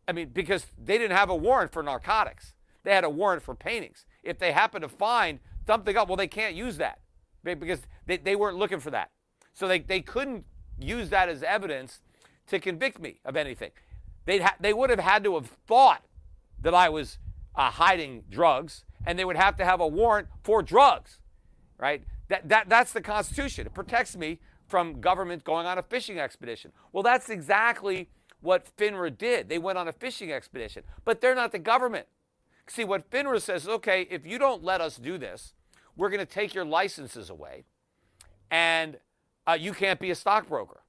I 0.07 0.11
mean, 0.11 0.29
because 0.31 0.67
they 0.77 0.99
didn't 0.99 1.17
have 1.17 1.31
a 1.31 1.35
warrant 1.35 1.71
for 1.71 1.81
narcotics, 1.81 2.53
they 2.83 2.91
had 2.91 3.03
a 3.03 3.09
warrant 3.09 3.41
for 3.41 3.55
paintings. 3.55 4.05
If 4.23 4.39
they 4.39 4.51
happen 4.51 4.81
to 4.81 4.89
find 4.89 5.39
something 5.67 5.95
up, 5.97 6.07
well, 6.07 6.17
they 6.17 6.27
can't 6.27 6.55
use 6.55 6.77
that 6.77 6.99
because 7.43 7.81
they, 8.05 8.17
they 8.17 8.35
weren't 8.35 8.57
looking 8.57 8.79
for 8.79 8.91
that. 8.91 9.11
So 9.53 9.67
they, 9.67 9.79
they 9.79 10.01
couldn't 10.01 10.45
use 10.79 11.09
that 11.09 11.29
as 11.29 11.43
evidence 11.43 12.01
to 12.47 12.59
convict 12.59 12.99
me 12.99 13.19
of 13.25 13.35
anything. 13.35 13.71
They'd 14.25 14.41
ha- 14.41 14.55
they 14.59 14.73
would 14.73 14.89
have 14.89 14.99
had 14.99 15.23
to 15.25 15.35
have 15.35 15.47
thought 15.67 16.03
that 16.61 16.73
I 16.73 16.89
was 16.89 17.17
uh, 17.55 17.69
hiding 17.69 18.23
drugs 18.29 18.85
and 19.05 19.19
they 19.19 19.25
would 19.25 19.35
have 19.35 19.55
to 19.57 19.65
have 19.65 19.81
a 19.81 19.87
warrant 19.87 20.27
for 20.43 20.63
drugs, 20.63 21.19
right? 21.77 22.03
That, 22.29 22.47
that, 22.49 22.69
that's 22.69 22.93
the 22.93 23.01
Constitution. 23.01 23.67
It 23.67 23.73
protects 23.73 24.15
me 24.15 24.39
from 24.67 25.01
government 25.01 25.43
going 25.43 25.65
on 25.65 25.77
a 25.77 25.83
fishing 25.83 26.19
expedition. 26.19 26.71
Well, 26.91 27.03
that's 27.03 27.29
exactly 27.29 28.09
what 28.41 28.65
FINRA 28.77 29.17
did. 29.17 29.49
They 29.49 29.57
went 29.57 29.77
on 29.77 29.87
a 29.87 29.91
fishing 29.91 30.31
expedition, 30.31 30.83
but 31.05 31.21
they're 31.21 31.35
not 31.35 31.51
the 31.51 31.59
government. 31.59 32.07
See, 32.67 32.83
what 32.83 33.09
FINRA 33.09 33.41
says 33.41 33.67
okay, 33.67 34.07
if 34.09 34.25
you 34.25 34.37
don't 34.37 34.63
let 34.63 34.81
us 34.81 34.97
do 34.97 35.17
this, 35.17 35.53
we're 35.95 36.09
going 36.09 36.19
to 36.19 36.25
take 36.25 36.53
your 36.53 36.65
licenses 36.65 37.29
away 37.29 37.65
and 38.49 38.97
uh, 39.47 39.57
you 39.59 39.73
can't 39.73 39.99
be 39.99 40.11
a 40.11 40.15
stockbroker. 40.15 40.81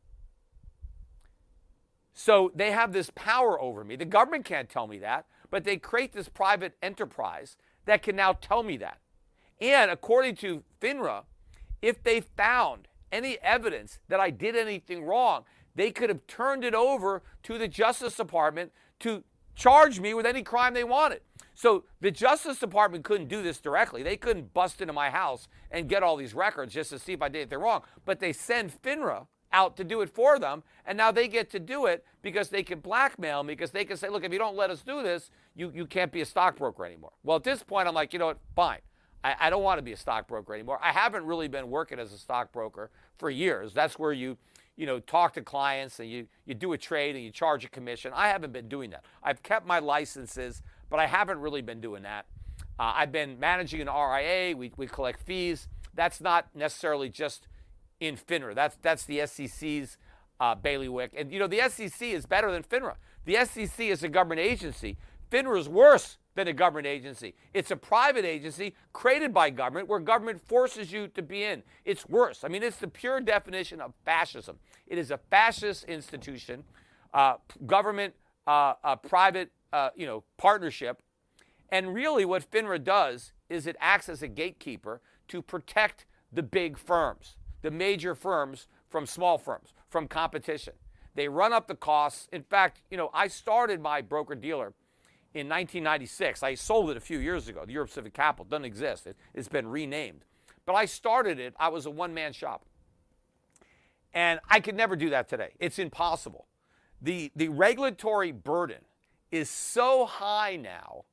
So 2.12 2.52
they 2.54 2.70
have 2.70 2.92
this 2.92 3.10
power 3.14 3.60
over 3.60 3.82
me. 3.84 3.96
The 3.96 4.04
government 4.04 4.44
can't 4.44 4.68
tell 4.68 4.86
me 4.86 4.98
that, 4.98 5.26
but 5.50 5.64
they 5.64 5.76
create 5.76 6.12
this 6.12 6.28
private 6.28 6.74
enterprise 6.82 7.56
that 7.86 8.02
can 8.02 8.14
now 8.16 8.34
tell 8.34 8.62
me 8.62 8.76
that. 8.78 8.98
And 9.60 9.90
according 9.90 10.36
to 10.36 10.62
FINRA, 10.80 11.24
if 11.82 12.02
they 12.02 12.20
found 12.20 12.88
any 13.10 13.38
evidence 13.42 13.98
that 14.08 14.20
I 14.20 14.30
did 14.30 14.56
anything 14.56 15.04
wrong, 15.04 15.44
they 15.74 15.90
could 15.90 16.08
have 16.08 16.26
turned 16.26 16.64
it 16.64 16.74
over 16.74 17.22
to 17.42 17.58
the 17.58 17.68
Justice 17.68 18.16
Department 18.16 18.72
to 19.00 19.24
charge 19.54 20.00
me 20.00 20.14
with 20.14 20.26
any 20.26 20.42
crime 20.42 20.74
they 20.74 20.84
wanted. 20.84 21.20
So 21.54 21.84
the 22.00 22.10
Justice 22.10 22.58
Department 22.58 23.04
couldn't 23.04 23.28
do 23.28 23.42
this 23.42 23.58
directly. 23.58 24.02
They 24.02 24.16
couldn't 24.16 24.52
bust 24.52 24.80
into 24.80 24.92
my 24.92 25.10
house 25.10 25.48
and 25.70 25.88
get 25.88 26.02
all 26.02 26.16
these 26.16 26.34
records 26.34 26.74
just 26.74 26.90
to 26.90 26.98
see 26.98 27.12
if 27.12 27.22
I 27.22 27.28
did 27.28 27.40
anything 27.42 27.60
wrong. 27.60 27.82
But 28.04 28.20
they 28.20 28.32
send 28.32 28.82
FINRA 28.82 29.26
out 29.52 29.76
to 29.76 29.84
do 29.84 30.00
it 30.00 30.10
for 30.10 30.38
them, 30.38 30.64
and 30.84 30.98
now 30.98 31.12
they 31.12 31.28
get 31.28 31.48
to 31.50 31.60
do 31.60 31.86
it 31.86 32.04
because 32.22 32.48
they 32.48 32.64
can 32.64 32.80
blackmail 32.80 33.44
me 33.44 33.54
because 33.54 33.70
they 33.70 33.84
can 33.84 33.96
say, 33.96 34.08
look, 34.08 34.24
if 34.24 34.32
you 34.32 34.38
don't 34.38 34.56
let 34.56 34.68
us 34.68 34.82
do 34.82 35.02
this, 35.02 35.30
you, 35.54 35.70
you 35.72 35.86
can't 35.86 36.10
be 36.10 36.20
a 36.20 36.26
stockbroker 36.26 36.84
anymore. 36.84 37.12
Well, 37.22 37.36
at 37.36 37.44
this 37.44 37.62
point, 37.62 37.86
I'm 37.86 37.94
like, 37.94 38.12
you 38.12 38.18
know 38.18 38.26
what, 38.26 38.38
fine. 38.56 38.80
I, 39.22 39.36
I 39.38 39.50
don't 39.50 39.62
want 39.62 39.78
to 39.78 39.82
be 39.82 39.92
a 39.92 39.96
stockbroker 39.96 40.52
anymore. 40.54 40.78
I 40.82 40.90
haven't 40.90 41.24
really 41.24 41.46
been 41.46 41.70
working 41.70 42.00
as 42.00 42.12
a 42.12 42.18
stockbroker 42.18 42.90
for 43.16 43.30
years. 43.30 43.72
That's 43.72 43.96
where 43.96 44.12
you, 44.12 44.36
you 44.76 44.86
know, 44.86 44.98
talk 44.98 45.34
to 45.34 45.42
clients 45.42 46.00
and 46.00 46.10
you, 46.10 46.26
you 46.46 46.54
do 46.54 46.72
a 46.72 46.78
trade 46.78 47.14
and 47.14 47.24
you 47.24 47.30
charge 47.30 47.64
a 47.64 47.68
commission. 47.68 48.12
I 48.14 48.28
haven't 48.28 48.52
been 48.52 48.68
doing 48.68 48.90
that. 48.90 49.04
I've 49.22 49.42
kept 49.42 49.66
my 49.66 49.78
licenses, 49.78 50.62
but 50.94 51.00
I 51.00 51.08
haven't 51.08 51.40
really 51.40 51.60
been 51.60 51.80
doing 51.80 52.04
that. 52.04 52.26
Uh, 52.78 52.92
I've 52.94 53.10
been 53.10 53.40
managing 53.40 53.80
an 53.80 53.88
RIA. 53.88 54.56
We, 54.56 54.70
we 54.76 54.86
collect 54.86 55.26
fees. 55.26 55.66
That's 55.92 56.20
not 56.20 56.46
necessarily 56.54 57.08
just 57.08 57.48
in 57.98 58.16
FINRA. 58.16 58.54
That's, 58.54 58.76
that's 58.80 59.04
the 59.04 59.26
SEC's 59.26 59.98
uh, 60.38 60.54
bailiwick. 60.54 61.12
And, 61.16 61.32
you 61.32 61.40
know, 61.40 61.48
the 61.48 61.62
SEC 61.68 62.00
is 62.00 62.26
better 62.26 62.52
than 62.52 62.62
FINRA. 62.62 62.94
The 63.24 63.44
SEC 63.44 63.80
is 63.80 64.04
a 64.04 64.08
government 64.08 64.40
agency. 64.40 64.96
FINRA 65.32 65.58
is 65.58 65.68
worse 65.68 66.18
than 66.36 66.46
a 66.46 66.52
government 66.52 66.86
agency. 66.86 67.34
It's 67.54 67.72
a 67.72 67.76
private 67.76 68.24
agency 68.24 68.76
created 68.92 69.34
by 69.34 69.50
government 69.50 69.88
where 69.88 69.98
government 69.98 70.46
forces 70.46 70.92
you 70.92 71.08
to 71.08 71.22
be 71.22 71.42
in. 71.42 71.64
It's 71.84 72.08
worse. 72.08 72.44
I 72.44 72.48
mean, 72.48 72.62
it's 72.62 72.78
the 72.78 72.86
pure 72.86 73.20
definition 73.20 73.80
of 73.80 73.94
fascism. 74.04 74.60
It 74.86 74.98
is 74.98 75.10
a 75.10 75.18
fascist 75.18 75.86
institution, 75.86 76.62
uh, 77.12 77.38
government, 77.66 78.14
uh, 78.46 78.74
uh, 79.74 79.90
you 79.96 80.06
know, 80.06 80.22
partnership. 80.36 81.02
And 81.68 81.92
really, 81.92 82.24
what 82.24 82.48
FINRA 82.48 82.82
does 82.82 83.32
is 83.48 83.66
it 83.66 83.76
acts 83.80 84.08
as 84.08 84.22
a 84.22 84.28
gatekeeper 84.28 85.00
to 85.28 85.42
protect 85.42 86.06
the 86.32 86.44
big 86.44 86.78
firms, 86.78 87.36
the 87.62 87.72
major 87.72 88.14
firms 88.14 88.68
from 88.88 89.04
small 89.04 89.36
firms, 89.36 89.74
from 89.88 90.06
competition. 90.06 90.74
They 91.16 91.28
run 91.28 91.52
up 91.52 91.66
the 91.66 91.74
costs. 91.74 92.28
In 92.32 92.42
fact, 92.42 92.82
you 92.88 92.96
know, 92.96 93.10
I 93.12 93.26
started 93.26 93.80
my 93.80 94.00
broker 94.00 94.36
dealer 94.36 94.74
in 95.34 95.48
1996. 95.48 96.44
I 96.44 96.54
sold 96.54 96.90
it 96.90 96.96
a 96.96 97.00
few 97.00 97.18
years 97.18 97.48
ago. 97.48 97.64
The 97.66 97.72
Euro 97.72 97.86
Pacific 97.86 98.14
Capital 98.14 98.44
doesn't 98.44 98.64
exist, 98.64 99.08
it, 99.08 99.16
has 99.34 99.48
been 99.48 99.66
renamed. 99.66 100.24
But 100.66 100.74
I 100.74 100.84
started 100.84 101.40
it, 101.40 101.54
I 101.58 101.68
was 101.68 101.86
a 101.86 101.90
one 101.90 102.14
man 102.14 102.32
shop. 102.32 102.64
And 104.12 104.38
I 104.48 104.60
could 104.60 104.76
never 104.76 104.94
do 104.94 105.10
that 105.10 105.28
today. 105.28 105.50
It's 105.58 105.80
impossible. 105.80 106.46
The, 107.02 107.32
the 107.34 107.48
regulatory 107.48 108.30
burden 108.30 108.78
is 109.34 109.50
so 109.50 110.06
high 110.06 110.56
now 110.56 111.04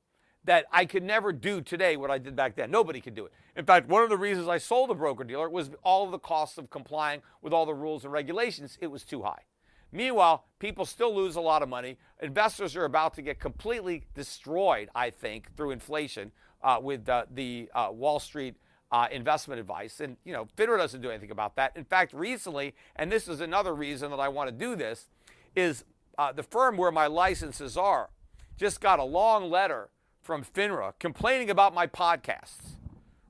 that 0.44 0.66
I 0.72 0.86
could 0.86 1.04
never 1.04 1.32
do 1.32 1.62
today 1.62 1.98
what 1.98 2.12
I 2.12 2.18
did 2.18 2.36
back 2.36 2.56
then. 2.56 2.72
Nobody 2.72 3.02
could 3.02 3.16
do 3.16 3.26
it. 3.26 3.34
In 3.56 3.66
fact, 3.66 3.88
one 3.88 4.04
of 4.04 4.10
the 4.10 4.18
reasons 4.18 4.48
I 4.48 4.58
sold 4.58 4.92
a 4.92 4.96
broker 4.96 5.24
dealer 5.24 5.50
was 5.50 5.72
all 5.84 6.06
of 6.06 6.12
the 6.12 6.20
costs 6.20 6.58
of 6.58 6.70
complying 6.70 7.22
with 7.42 7.54
all 7.54 7.66
the 7.66 7.74
rules 7.74 8.04
and 8.04 8.14
regulations. 8.14 8.78
It 8.80 8.88
was 8.88 9.04
too 9.04 9.24
high. 9.24 9.44
Meanwhile, 9.92 10.46
people 10.60 10.86
still 10.86 11.14
lose 11.14 11.36
a 11.36 11.42
lot 11.42 11.62
of 11.62 11.70
money. 11.70 11.98
Investors 12.22 12.76
are 12.76 12.86
about 12.86 13.14
to 13.16 13.22
get 13.22 13.40
completely 13.40 14.04
destroyed, 14.16 14.90
I 14.96 15.10
think, 15.10 15.56
through 15.58 15.72
inflation 15.72 16.32
uh, 16.64 16.80
with 16.82 17.10
uh, 17.10 17.26
the 17.34 17.70
uh, 17.76 17.90
Wall 17.92 18.20
Street 18.20 18.56
uh, 18.92 19.08
investment 19.12 19.60
advice. 19.60 20.00
And, 20.00 20.16
you 20.24 20.34
know, 20.34 20.48
FINRA 20.58 20.78
doesn't 20.78 21.02
do 21.02 21.10
anything 21.10 21.32
about 21.32 21.56
that. 21.56 21.76
In 21.76 21.84
fact, 21.84 22.14
recently, 22.14 22.74
and 22.96 23.12
this 23.12 23.28
is 23.28 23.42
another 23.42 23.74
reason 23.74 24.12
that 24.12 24.20
I 24.20 24.30
want 24.30 24.50
to 24.50 24.56
do 24.56 24.76
this, 24.76 25.08
is 25.56 25.84
uh, 26.22 26.32
the 26.32 26.44
firm 26.44 26.78
where 26.78 26.92
my 26.92 27.08
licenses 27.08 27.76
are 27.76 28.12
just 28.56 28.80
got 28.80 29.00
a 29.00 29.04
long 29.04 29.50
letter 29.50 29.90
from 30.22 30.44
FINRA 30.44 30.94
complaining 31.00 31.50
about 31.50 31.74
my 31.74 31.88
podcasts, 31.88 32.76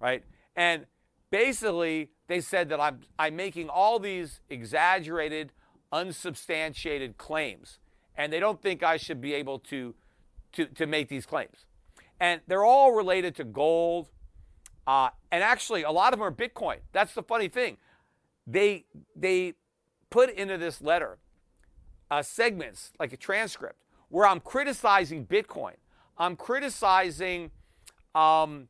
right? 0.02 0.26
And 0.58 0.86
basically, 1.30 2.10
they 2.28 2.42
said 2.42 2.68
that 2.68 2.82
I'm, 2.82 3.00
I'm 3.18 3.38
making 3.38 3.70
all 3.70 3.98
these 3.98 4.42
exaggerated, 4.50 5.54
unsubstantiated 5.94 7.18
claims, 7.18 7.80
and 8.18 8.34
they 8.34 8.42
don't 8.42 8.62
think 8.62 8.84
I 8.84 8.98
should 8.98 9.22
be 9.22 9.36
able 9.36 9.60
to, 9.60 9.96
to, 10.52 10.66
to 10.66 10.86
make 10.86 11.08
these 11.08 11.26
claims. 11.26 11.66
And 12.20 12.42
they're 12.46 12.66
all 12.66 12.92
related 12.92 13.36
to 13.36 13.46
gold, 13.46 14.10
uh, 14.86 15.12
and 15.32 15.42
actually, 15.42 15.84
a 15.84 15.92
lot 15.92 16.12
of 16.12 16.20
them 16.20 16.28
are 16.28 16.32
Bitcoin. 16.32 16.80
That's 16.92 17.14
the 17.14 17.24
funny 17.24 17.48
thing. 17.48 17.78
They, 18.46 18.84
they 19.16 19.54
put 20.10 20.30
into 20.30 20.58
this 20.58 20.82
letter 20.82 21.20
uh, 22.12 22.22
segments, 22.22 22.92
like 23.00 23.14
a 23.14 23.18
transcript, 23.18 23.78
where 24.10 24.28
I'm 24.28 24.42
criticizing 24.42 25.26
Bitcoin. 25.26 25.76
I'm 26.18 26.36
criticizing 26.36 27.50
um, 28.14 28.68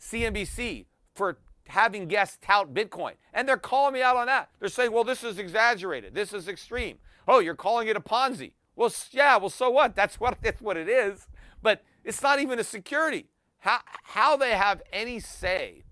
CNBC 0.00 0.86
for 1.14 1.38
having 1.66 2.06
guests 2.06 2.38
tout 2.40 2.72
Bitcoin. 2.72 3.12
And 3.34 3.46
they're 3.46 3.58
calling 3.58 3.92
me 3.92 4.00
out 4.00 4.16
on 4.16 4.26
that. 4.26 4.50
They're 4.60 4.68
saying, 4.68 4.92
well, 4.92 5.04
this 5.04 5.24
is 5.24 5.38
exaggerated. 5.38 6.14
This 6.14 6.32
is 6.32 6.48
extreme. 6.48 6.98
Oh, 7.26 7.40
you're 7.40 7.56
calling 7.56 7.88
it 7.88 7.96
a 7.96 8.00
Ponzi. 8.00 8.52
Well, 8.76 8.92
yeah, 9.10 9.36
well, 9.36 9.50
so 9.50 9.68
what? 9.68 9.96
That's 9.96 10.20
what, 10.20 10.38
that's 10.42 10.62
what 10.62 10.76
it 10.76 10.88
is. 10.88 11.26
But 11.60 11.82
it's 12.04 12.22
not 12.22 12.38
even 12.38 12.60
a 12.60 12.64
security. 12.64 13.26
How, 13.58 13.80
how 14.04 14.36
they 14.36 14.52
have 14.52 14.80
any 14.92 15.18
say 15.18 15.82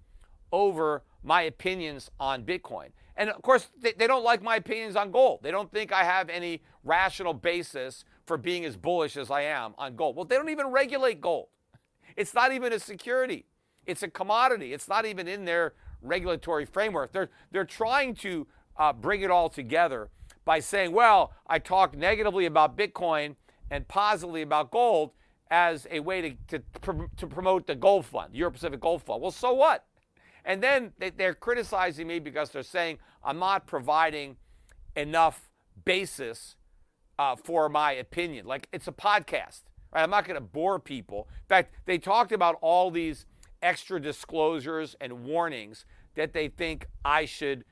over 0.52 1.02
my 1.24 1.42
opinions 1.42 2.10
on 2.20 2.44
Bitcoin. 2.44 2.90
And 3.16 3.30
of 3.30 3.42
course, 3.42 3.68
they, 3.80 3.92
they 3.92 4.06
don't 4.06 4.24
like 4.24 4.42
my 4.42 4.56
opinions 4.56 4.96
on 4.96 5.10
gold. 5.10 5.40
They 5.42 5.50
don't 5.50 5.70
think 5.72 5.92
I 5.92 6.04
have 6.04 6.28
any 6.28 6.62
rational 6.84 7.34
basis 7.34 8.04
for 8.26 8.36
being 8.36 8.64
as 8.64 8.76
bullish 8.76 9.16
as 9.16 9.30
I 9.30 9.42
am 9.42 9.74
on 9.78 9.96
gold. 9.96 10.16
Well, 10.16 10.24
they 10.24 10.36
don't 10.36 10.50
even 10.50 10.68
regulate 10.68 11.20
gold. 11.20 11.48
It's 12.16 12.34
not 12.34 12.52
even 12.52 12.72
a 12.72 12.78
security. 12.78 13.46
It's 13.86 14.02
a 14.02 14.08
commodity. 14.08 14.72
It's 14.72 14.88
not 14.88 15.06
even 15.06 15.28
in 15.28 15.44
their 15.44 15.74
regulatory 16.02 16.66
framework. 16.66 17.12
They're, 17.12 17.30
they're 17.52 17.64
trying 17.64 18.14
to 18.16 18.46
uh, 18.76 18.92
bring 18.92 19.22
it 19.22 19.30
all 19.30 19.48
together 19.48 20.10
by 20.44 20.60
saying, 20.60 20.92
well, 20.92 21.32
I 21.46 21.58
talk 21.58 21.96
negatively 21.96 22.46
about 22.46 22.76
Bitcoin 22.76 23.36
and 23.70 23.86
positively 23.88 24.42
about 24.42 24.70
gold 24.70 25.12
as 25.50 25.86
a 25.90 26.00
way 26.00 26.36
to, 26.48 26.58
to, 26.82 27.08
to 27.16 27.26
promote 27.26 27.66
the 27.66 27.74
gold 27.74 28.04
fund, 28.04 28.34
Euro 28.34 28.50
Pacific 28.50 28.80
Gold 28.80 29.02
Fund. 29.02 29.22
Well, 29.22 29.30
so 29.30 29.52
what? 29.52 29.84
And 30.46 30.62
then 30.62 30.92
they, 30.98 31.10
they're 31.10 31.34
criticizing 31.34 32.06
me 32.06 32.20
because 32.20 32.50
they're 32.50 32.62
saying 32.62 32.98
I'm 33.22 33.38
not 33.38 33.66
providing 33.66 34.36
enough 34.94 35.50
basis 35.84 36.56
uh, 37.18 37.34
for 37.36 37.68
my 37.68 37.92
opinion. 37.92 38.46
Like 38.46 38.68
it's 38.72 38.86
a 38.86 38.92
podcast, 38.92 39.62
right? 39.92 40.02
I'm 40.02 40.10
not 40.10 40.24
going 40.24 40.36
to 40.36 40.40
bore 40.40 40.78
people. 40.78 41.28
In 41.30 41.48
fact, 41.48 41.74
they 41.84 41.98
talked 41.98 42.32
about 42.32 42.56
all 42.62 42.90
these 42.90 43.26
extra 43.60 44.00
disclosures 44.00 44.94
and 45.00 45.24
warnings 45.24 45.84
that 46.14 46.32
they 46.32 46.48
think 46.48 46.86
I 47.04 47.24
should 47.24 47.64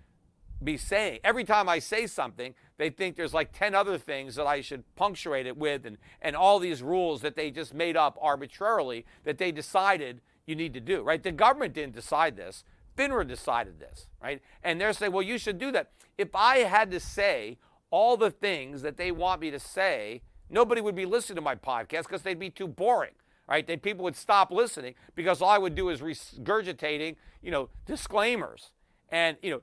be 0.62 0.76
saying. 0.76 1.20
Every 1.22 1.44
time 1.44 1.68
I 1.68 1.78
say 1.78 2.06
something, 2.06 2.54
they 2.76 2.90
think 2.90 3.16
there's 3.16 3.34
like 3.34 3.52
10 3.52 3.74
other 3.74 3.98
things 3.98 4.34
that 4.34 4.46
I 4.46 4.60
should 4.60 4.82
punctuate 4.96 5.46
it 5.46 5.56
with 5.56 5.86
and, 5.86 5.98
and 6.20 6.34
all 6.34 6.58
these 6.58 6.82
rules 6.82 7.20
that 7.20 7.36
they 7.36 7.50
just 7.50 7.72
made 7.72 7.96
up 7.96 8.18
arbitrarily 8.20 9.04
that 9.24 9.38
they 9.38 9.52
decided 9.52 10.20
you 10.46 10.54
need 10.54 10.74
to 10.74 10.80
do, 10.80 11.02
right? 11.02 11.22
The 11.22 11.32
government 11.32 11.74
didn't 11.74 11.94
decide 11.94 12.36
this. 12.36 12.64
FINRA 12.96 13.26
decided 13.26 13.80
this, 13.80 14.08
right? 14.22 14.40
And 14.62 14.80
they're 14.80 14.92
saying, 14.92 15.12
well, 15.12 15.22
you 15.22 15.38
should 15.38 15.58
do 15.58 15.72
that. 15.72 15.90
If 16.16 16.34
I 16.34 16.58
had 16.58 16.90
to 16.92 17.00
say 17.00 17.58
all 17.90 18.16
the 18.16 18.30
things 18.30 18.82
that 18.82 18.96
they 18.96 19.10
want 19.10 19.40
me 19.40 19.50
to 19.50 19.58
say, 19.58 20.22
nobody 20.48 20.80
would 20.80 20.94
be 20.94 21.06
listening 21.06 21.36
to 21.36 21.42
my 21.42 21.54
podcast 21.54 22.04
because 22.04 22.22
they'd 22.22 22.38
be 22.38 22.50
too 22.50 22.68
boring, 22.68 23.12
right? 23.48 23.66
Then 23.66 23.80
people 23.80 24.04
would 24.04 24.16
stop 24.16 24.50
listening 24.50 24.94
because 25.14 25.42
all 25.42 25.48
I 25.48 25.58
would 25.58 25.74
do 25.74 25.88
is 25.88 26.00
regurgitating, 26.00 27.16
you 27.42 27.50
know, 27.50 27.68
disclaimers. 27.86 28.70
And, 29.10 29.36
you 29.42 29.50
know, 29.50 29.60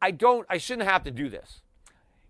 I 0.00 0.10
don't, 0.10 0.46
I 0.48 0.58
shouldn't 0.58 0.88
have 0.88 1.02
to 1.04 1.10
do 1.10 1.28
this. 1.28 1.60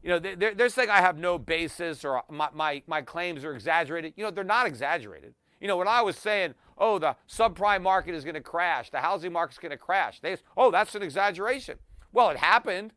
You 0.03 0.11
know, 0.11 0.19
they're, 0.19 0.55
they're 0.55 0.69
saying 0.69 0.91
I 0.91 1.01
have 1.01 1.17
no 1.17 1.39
basis 1.39 2.05
or 2.05 2.23
my, 2.29 2.49
my, 2.53 2.83
my 2.87 3.03
claims 3.03 3.45
are 3.45 3.55
exaggerated. 3.55 4.13
You 4.17 4.25
know, 4.25 4.31
they're 4.31 4.45
not 4.45 4.67
exaggerated. 4.67 5.35
You 5.65 5.69
know, 5.69 5.79
when 5.79 5.89
I 5.89 6.03
was 6.03 6.19
saying, 6.19 6.53
oh, 6.77 6.99
the 6.99 7.17
subprime 7.27 7.81
market 7.81 8.15
is 8.15 8.23
going 8.23 8.35
to 8.35 8.43
crash, 8.43 8.91
the 8.91 9.01
housing 9.01 9.33
market's 9.33 9.59
going 9.59 9.71
to 9.71 9.79
crash, 9.79 10.21
they, 10.21 10.37
oh, 10.59 10.71
that's 10.71 10.95
an 10.95 11.03
exaggeration. 11.03 11.79
Well, 12.13 12.29
it 12.29 12.37
happened. 12.37 12.93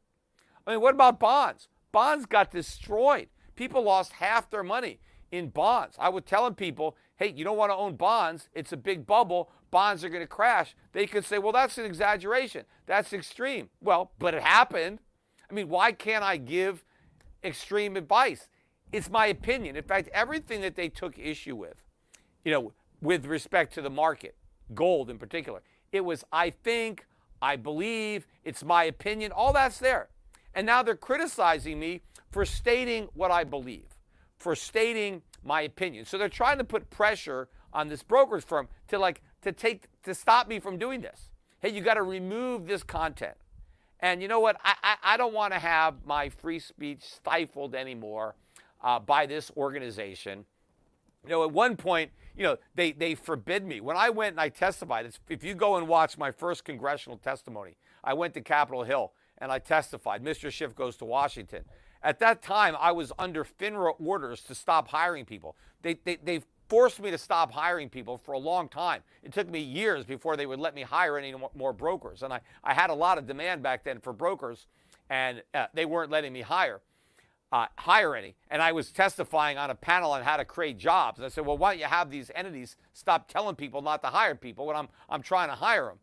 I 0.68 0.72
mean, 0.72 0.82
what 0.82 0.94
about 0.94 1.18
bonds? 1.18 1.70
Bonds 1.94 2.26
got 2.26 2.52
destroyed. 2.52 3.30
People 3.56 3.84
lost 3.84 4.12
half 4.12 4.50
their 4.50 4.64
money 4.64 5.00
in 5.32 5.48
bonds. 5.48 5.96
I 5.98 6.10
was 6.10 6.24
telling 6.26 6.56
people, 6.56 6.98
hey, 7.16 7.32
you 7.34 7.46
don't 7.46 7.56
want 7.56 7.72
to 7.72 7.76
own 7.78 7.96
bonds. 7.96 8.50
It's 8.52 8.74
a 8.74 8.78
big 8.78 9.08
bubble. 9.08 9.50
Bonds 9.72 10.04
are 10.04 10.10
going 10.10 10.20
to 10.20 10.28
crash. 10.28 10.76
They 10.92 11.08
could 11.08 11.24
say, 11.24 11.40
well, 11.40 11.54
that's 11.54 11.78
an 11.78 11.86
exaggeration. 11.86 12.66
That's 12.86 13.14
extreme. 13.14 13.70
Well, 13.80 14.12
but 14.20 14.34
it 14.34 14.44
happened. 14.44 15.00
I 15.50 15.54
mean, 15.54 15.70
why 15.70 15.94
can't 15.94 16.22
I 16.22 16.36
give 16.36 16.84
extreme 17.46 17.96
advice? 17.96 18.50
It's 18.92 19.10
my 19.10 19.28
opinion. 19.28 19.78
In 19.78 19.86
fact, 19.86 20.10
everything 20.12 20.60
that 20.60 20.76
they 20.76 20.90
took 20.90 21.18
issue 21.18 21.56
with, 21.56 21.82
you 22.48 22.54
know, 22.54 22.72
with 23.02 23.26
respect 23.26 23.74
to 23.74 23.82
the 23.82 23.90
market, 23.90 24.34
gold 24.74 25.10
in 25.10 25.18
particular. 25.18 25.62
It 25.92 26.00
was, 26.00 26.24
I 26.32 26.50
think, 26.50 27.06
I 27.42 27.58
believe, 27.58 28.26
it's 28.46 28.64
my 28.64 28.86
opinion, 28.86 29.34
all 29.34 29.52
that's 29.52 29.80
there. 29.80 30.08
And 30.56 30.66
now 30.66 30.82
they're 30.82 30.96
criticizing 30.96 31.78
me 31.78 32.04
for 32.32 32.46
stating 32.46 33.10
what 33.16 33.32
I 33.32 33.44
believe, 33.44 33.88
for 34.38 34.56
stating 34.56 35.24
my 35.44 35.64
opinion. 35.64 36.06
So 36.06 36.18
they're 36.18 36.30
trying 36.30 36.58
to 36.60 36.64
put 36.64 36.90
pressure 36.90 37.50
on 37.74 37.90
this 37.90 38.02
brokerage 38.02 38.46
firm 38.46 38.70
to 38.88 38.98
like 38.98 39.22
to 39.42 39.52
take 39.52 39.90
to 40.04 40.16
stop 40.16 40.48
me 40.48 40.62
from 40.62 40.78
doing 40.78 41.02
this. 41.02 41.32
Hey, 41.60 41.74
you 41.74 41.82
got 41.82 41.96
to 41.96 42.04
remove 42.04 42.66
this 42.66 42.82
content. 42.82 43.36
And 44.00 44.22
you 44.22 44.30
know 44.30 44.40
what? 44.40 44.56
I, 44.64 44.74
I, 44.82 44.96
I 45.04 45.18
don't 45.18 45.34
want 45.34 45.52
to 45.52 45.60
have 45.60 45.96
my 46.06 46.30
free 46.30 46.60
speech 46.60 47.02
stifled 47.04 47.76
anymore 47.76 48.36
uh, 48.82 49.00
by 49.00 49.26
this 49.26 49.52
organization. 49.58 50.46
You 51.26 51.32
know, 51.32 51.44
at 51.44 51.52
one 51.52 51.76
point, 51.76 52.12
you 52.38 52.44
know, 52.44 52.58
they, 52.76 52.92
they 52.92 53.16
forbid 53.16 53.66
me. 53.66 53.82
When 53.82 53.98
I 53.98 54.10
went 54.10 54.34
and 54.34 54.40
I 54.40 54.50
testified, 54.50 55.12
if 55.28 55.44
you 55.44 55.56
go 55.56 55.76
and 55.76 55.88
watch 55.88 56.18
my 56.18 56.32
first 56.32 56.64
congressional 56.64 57.18
testimony, 57.18 57.78
I 58.04 58.14
went 58.14 58.36
to 58.36 58.42
Capitol 58.42 58.84
Hill 58.84 59.12
and 59.40 59.52
I 59.52 59.60
testified. 59.60 60.24
Mr. 60.24 60.52
Schiff 60.52 60.76
goes 60.76 60.96
to 60.98 61.06
Washington. 61.06 61.64
At 62.04 62.20
that 62.20 62.44
time, 62.44 62.76
I 62.80 62.92
was 62.92 63.12
under 63.18 63.44
FINRA 63.44 63.96
orders 64.00 64.42
to 64.44 64.56
stop 64.56 64.88
hiring 64.88 65.26
people. 65.26 65.56
They, 65.82 65.96
they, 66.06 66.18
they 66.18 66.42
forced 66.70 67.00
me 67.00 67.10
to 67.10 67.18
stop 67.18 67.52
hiring 67.52 67.90
people 67.90 68.18
for 68.18 68.34
a 68.34 68.38
long 68.38 68.70
time. 68.70 69.02
It 69.24 69.34
took 69.34 69.50
me 69.50 69.60
years 69.60 70.06
before 70.06 70.38
they 70.38 70.46
would 70.46 70.60
let 70.60 70.76
me 70.76 70.84
hire 70.84 71.18
any 71.18 71.34
more 71.56 71.74
brokers. 71.74 72.22
And 72.22 72.32
I, 72.32 72.42
I 72.64 72.74
had 72.74 72.92
a 72.92 72.94
lot 72.94 73.18
of 73.18 73.26
demand 73.26 73.64
back 73.64 73.84
then 73.84 74.00
for 74.00 74.14
brokers, 74.14 74.68
and 75.10 75.42
uh, 75.56 75.68
they 75.74 75.86
weren't 75.86 76.12
letting 76.12 76.34
me 76.34 76.42
hire 76.42 76.82
uh, 77.52 77.68
hire 77.78 78.16
any. 78.16 78.36
And 78.50 78.62
I 78.62 78.72
was 78.72 78.92
testifying 78.92 79.58
on 79.58 79.70
a 79.70 79.76
panel 79.76 80.12
on 80.12 80.24
how 80.24 80.38
to 80.38 80.46
create 80.46 80.78
jobs. 80.78 81.20
And 81.20 81.26
I 81.26 81.30
said, 81.30 81.46
well, 81.46 81.58
why 81.58 81.74
don't 81.74 81.80
you 81.80 81.86
have 81.86 82.10
these 82.10 82.32
entities 82.36 82.76
stop 82.94 83.28
telling 83.28 83.56
people 83.56 83.82
not 83.82 84.02
to 84.04 84.08
hire 84.08 84.36
people 84.36 84.66
when 84.66 84.76
I'm, 84.76 84.90
I'm 85.10 85.22
trying 85.22 85.50
to 85.50 85.56
hire 85.56 85.86
them? 85.86 86.00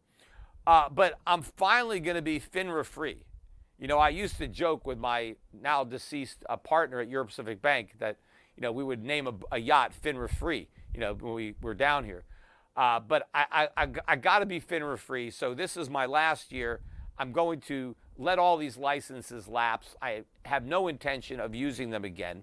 Uh, 0.67 0.89
but 0.89 1.19
I'm 1.27 1.43
finally 1.43 2.01
going 2.01 2.17
to 2.17 2.23
be 2.23 2.41
FINRA 2.41 2.85
free. 2.87 3.25
You 3.79 3.89
know, 3.89 3.99
I 3.99 4.09
used 4.09 4.39
to 4.39 4.49
joke 4.49 4.87
with 4.87 4.99
my 4.99 5.37
now 5.53 5.85
deceased 5.85 6.39
uh, 6.49 6.57
partner 6.57 7.01
at 7.01 7.09
Euro 7.09 7.27
Pacific 7.27 7.61
Bank 7.61 7.95
that, 7.99 8.17
you 8.57 8.63
know, 8.63 8.73
we 8.73 8.85
would 8.85 9.05
name 9.05 9.27
a, 9.27 9.35
a 9.53 9.59
yacht 9.59 9.93
FINRA 10.01 10.31
free, 10.31 10.69
you 10.95 11.01
know, 11.01 11.13
when 11.15 11.35
we 11.35 11.55
were 11.61 11.75
down 11.75 12.05
here. 12.05 12.25
Uh, 12.77 13.01
but 13.01 13.29
I, 13.35 13.69
I, 13.77 13.85
I, 13.85 13.89
I 14.09 14.17
got 14.17 14.39
to 14.39 14.47
be 14.47 14.61
FINRA 14.61 14.99
free. 14.99 15.31
So 15.31 15.55
this 15.55 15.77
is 15.77 15.91
my 15.91 16.07
last 16.07 16.53
year. 16.53 16.81
I'm 17.19 17.33
going 17.33 17.61
to 17.63 17.95
let 18.19 18.39
all 18.39 18.57
these 18.57 18.77
licenses 18.77 19.49
lapse. 19.49 19.97
I 20.01 20.25
have 20.45 20.65
no 20.65 20.89
intention 20.89 21.41
of 21.41 21.55
using 21.55 21.91
them 21.91 22.05
again. 22.05 22.43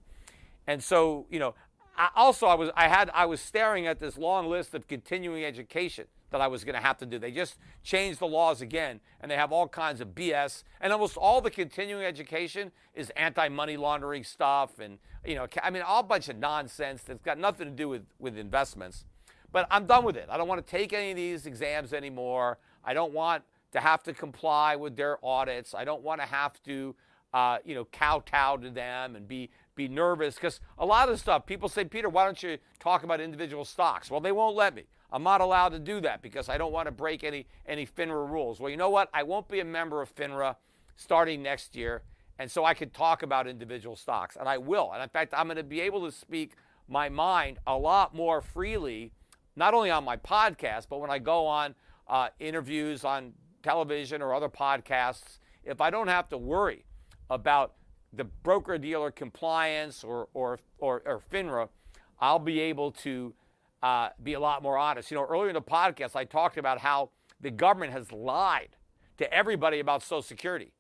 And 0.68 0.84
so, 0.84 1.26
you 1.30 1.40
know, 1.40 1.56
I 1.98 2.10
also 2.16 2.48
I 2.48 2.56
was 2.56 2.70
I 2.76 2.88
had 2.88 3.10
I 3.14 3.26
was 3.26 3.42
staring 3.42 3.88
at 3.88 4.00
this 4.00 4.18
long 4.18 4.50
list 4.50 4.74
of 4.74 4.88
continuing 4.88 5.44
education 5.44 6.08
that 6.32 6.40
I 6.40 6.48
was 6.48 6.64
going 6.64 6.76
to 6.76 6.82
have 6.82 6.98
to 7.00 7.06
do. 7.06 7.20
They 7.20 7.32
just 7.32 7.58
changed 7.84 8.20
the 8.20 8.28
laws 8.28 8.62
again 8.62 9.02
and 9.20 9.30
they 9.30 9.36
have 9.36 9.52
all 9.52 9.68
kinds 9.68 10.02
of 10.02 10.10
BS 10.10 10.64
and 10.80 10.94
almost 10.94 11.18
all 11.18 11.42
the 11.42 11.52
continuing 11.52 12.06
education 12.06 12.72
is 12.96 13.10
anti-money 13.12 13.76
laundering 13.78 14.24
stuff 14.24 14.80
and 14.80 14.98
you 15.26 15.36
know 15.36 15.48
I 15.62 15.70
mean 15.70 15.84
all 15.84 16.04
bunch 16.04 16.30
of 16.30 16.38
nonsense 16.38 17.04
that's 17.04 17.22
got 17.22 17.38
nothing 17.38 17.68
to 17.68 17.74
do 17.74 17.90
with 17.90 18.04
with 18.20 18.38
investments. 18.38 19.06
But 19.52 19.68
I'm 19.70 19.86
done 19.86 20.06
with 20.06 20.16
it. 20.16 20.28
I 20.30 20.38
don't 20.38 20.48
want 20.48 20.66
to 20.66 20.72
take 20.72 20.94
any 20.94 21.12
of 21.12 21.18
these 21.18 21.46
exams 21.46 21.92
anymore. 21.92 22.58
I 22.86 22.94
don't 22.94 23.14
want 23.14 23.44
to 23.72 23.80
have 23.80 24.04
to 24.04 24.14
comply 24.14 24.76
with 24.76 24.96
their 24.96 25.24
audits. 25.24 25.74
I 25.74 25.86
don't 25.86 26.02
want 26.02 26.22
to 26.22 26.28
have 26.28 26.62
to, 26.64 26.96
uh, 27.34 27.58
you 27.64 27.76
know, 27.76 27.86
kowtow 27.86 28.58
to 28.58 28.70
them 28.70 29.16
and 29.16 29.28
be 29.28 29.50
be 29.74 29.88
nervous 29.88 30.36
because 30.36 30.60
a 30.78 30.86
lot 30.86 31.08
of 31.08 31.16
the 31.16 31.18
stuff 31.18 31.46
people 31.46 31.70
say, 31.70 31.86
Peter, 31.86 32.10
why 32.10 32.26
don't 32.26 32.44
you 32.44 32.58
talk 32.80 33.04
about 33.04 33.22
individual 33.22 33.64
stocks? 33.64 34.12
Well, 34.12 34.20
they 34.20 34.34
won't 34.34 34.56
let 34.56 34.76
me. 34.76 34.84
I'm 35.12 35.24
not 35.24 35.42
allowed 35.42 35.70
to 35.70 35.80
do 35.80 36.02
that 36.02 36.22
because 36.22 36.50
I 36.50 36.58
don't 36.58 36.72
want 36.72 36.88
to 36.88 36.92
break 36.92 37.24
any 37.24 37.46
any 37.66 37.86
FINRA 37.86 38.30
rules. 38.30 38.60
Well, 38.60 38.70
you 38.70 38.78
know 38.78 38.90
what? 38.90 39.10
I 39.14 39.24
won't 39.24 39.48
be 39.48 39.60
a 39.60 39.66
member 39.66 40.02
of 40.02 40.14
FINRA 40.14 40.56
starting 40.96 41.42
next 41.42 41.76
year, 41.76 42.04
and 42.40 42.50
so 42.50 42.66
I 42.66 42.74
could 42.74 42.94
talk 42.94 43.24
about 43.24 43.48
individual 43.48 43.96
stocks, 43.96 44.36
and 44.36 44.48
I 44.48 44.58
will. 44.58 44.92
And 44.94 45.02
in 45.02 45.10
fact, 45.10 45.34
I'm 45.36 45.48
going 45.48 45.58
to 45.58 45.64
be 45.64 45.82
able 45.82 46.06
to 46.06 46.12
speak 46.12 46.54
my 46.88 47.10
mind 47.10 47.60
a 47.66 47.78
lot 47.78 48.14
more 48.14 48.42
freely, 48.42 49.14
not 49.56 49.74
only 49.74 49.90
on 49.90 50.04
my 50.04 50.18
podcast, 50.18 50.88
but 50.90 51.00
when 51.00 51.10
I 51.10 51.20
go 51.20 51.46
on 51.46 51.76
uh, 52.08 52.30
interviews 52.40 53.06
on 53.06 53.34
television 53.62 54.22
or 54.22 54.34
other 54.34 54.50
podcasts, 54.50 55.40
if 55.64 55.82
I 55.82 55.90
don't 55.90 56.08
have 56.08 56.30
to 56.30 56.38
worry 56.38 56.86
about 57.30 57.74
the 58.14 58.24
broker 58.24 58.78
dealer 58.78 59.12
compliance 59.12 60.04
or, 60.04 60.28
or, 60.34 60.60
or, 60.80 61.02
or 61.06 61.22
FINRA, 61.32 61.70
I'll 62.20 62.40
be 62.40 62.60
able 62.60 62.92
to 62.92 63.34
uh, 63.82 64.10
be 64.22 64.34
a 64.34 64.40
lot 64.40 64.62
more 64.62 64.78
honest. 64.78 65.10
You 65.12 65.18
know, 65.18 65.26
earlier 65.26 65.50
in 65.50 65.54
the 65.54 65.62
podcast, 65.62 66.16
I 66.16 66.26
talked 66.26 66.58
about 66.58 66.80
how 66.80 67.10
the 67.40 67.52
government 67.52 67.94
has 67.94 68.12
lied 68.12 68.76
to 69.18 69.34
everybody 69.34 69.80
about 69.80 70.04
Social 70.04 70.22
Security. 70.22 70.72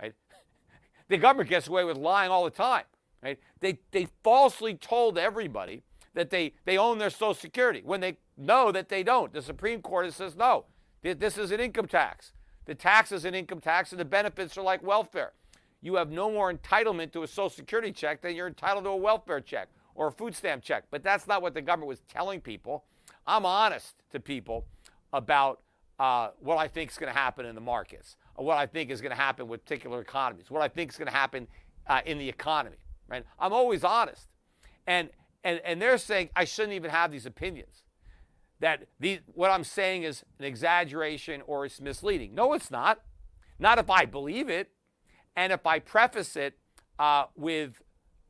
Right? 0.00 0.14
the 1.08 1.16
government 1.16 1.48
gets 1.48 1.68
away 1.68 1.84
with 1.84 1.96
lying 1.96 2.30
all 2.30 2.44
the 2.44 2.50
time. 2.50 2.84
Right? 3.22 3.38
They, 3.60 3.78
they 3.92 4.08
falsely 4.22 4.74
told 4.74 5.18
everybody 5.18 5.82
that 6.14 6.30
they, 6.30 6.54
they 6.64 6.76
own 6.76 6.98
their 6.98 7.10
Social 7.10 7.34
Security 7.34 7.82
when 7.84 8.00
they 8.00 8.16
know 8.36 8.72
that 8.72 8.88
they 8.88 9.02
don't. 9.02 9.32
The 9.32 9.42
Supreme 9.42 9.80
Court 9.80 10.12
says 10.12 10.36
no. 10.36 10.64
This 11.02 11.38
is 11.38 11.50
an 11.50 11.60
income 11.60 11.86
tax. 11.86 12.32
The 12.66 12.74
tax 12.74 13.10
is 13.10 13.24
an 13.24 13.34
income 13.34 13.60
tax, 13.60 13.90
and 13.90 14.00
the 14.00 14.04
benefits 14.04 14.56
are 14.58 14.62
like 14.62 14.82
welfare. 14.82 15.32
You 15.80 15.94
have 15.94 16.10
no 16.10 16.30
more 16.30 16.52
entitlement 16.52 17.12
to 17.12 17.22
a 17.22 17.26
Social 17.26 17.48
Security 17.48 17.90
check 17.90 18.20
than 18.20 18.36
you're 18.36 18.46
entitled 18.46 18.84
to 18.84 18.90
a 18.90 18.96
welfare 18.96 19.40
check 19.40 19.68
or 19.94 20.08
a 20.08 20.12
food 20.12 20.34
stamp 20.34 20.62
check. 20.62 20.84
But 20.90 21.02
that's 21.02 21.26
not 21.26 21.40
what 21.40 21.54
the 21.54 21.62
government 21.62 21.88
was 21.88 22.00
telling 22.08 22.40
people. 22.40 22.84
I'm 23.26 23.46
honest 23.46 23.94
to 24.12 24.20
people 24.20 24.66
about 25.12 25.60
uh, 25.98 26.30
what 26.40 26.58
I 26.58 26.68
think 26.68 26.90
is 26.90 26.98
going 26.98 27.12
to 27.12 27.18
happen 27.18 27.46
in 27.46 27.54
the 27.54 27.60
markets, 27.60 28.16
what 28.36 28.58
I 28.58 28.66
think 28.66 28.90
is 28.90 29.00
going 29.00 29.10
to 29.10 29.16
happen 29.16 29.48
with 29.48 29.64
particular 29.64 30.00
economies, 30.00 30.50
what 30.50 30.62
I 30.62 30.68
think 30.68 30.90
is 30.90 30.96
going 30.96 31.08
to 31.08 31.14
happen 31.14 31.46
uh, 31.86 32.00
in 32.04 32.18
the 32.18 32.28
economy. 32.28 32.76
Right? 33.08 33.24
I'm 33.38 33.52
always 33.52 33.82
honest, 33.82 34.28
and 34.86 35.08
and 35.42 35.60
and 35.64 35.82
they're 35.82 35.98
saying 35.98 36.30
I 36.36 36.44
shouldn't 36.44 36.74
even 36.74 36.90
have 36.90 37.10
these 37.10 37.26
opinions 37.26 37.82
that 38.60 38.86
the, 38.98 39.20
what 39.34 39.50
I'm 39.50 39.64
saying 39.64 40.04
is 40.04 40.24
an 40.38 40.44
exaggeration 40.44 41.42
or 41.46 41.66
it's 41.66 41.80
misleading. 41.80 42.34
No, 42.34 42.52
it's 42.52 42.70
not. 42.70 43.00
Not 43.58 43.78
if 43.78 43.90
I 43.90 44.04
believe 44.04 44.48
it. 44.48 44.70
And 45.36 45.52
if 45.52 45.66
I 45.66 45.78
preface 45.78 46.36
it 46.36 46.58
uh, 46.98 47.24
with 47.36 47.82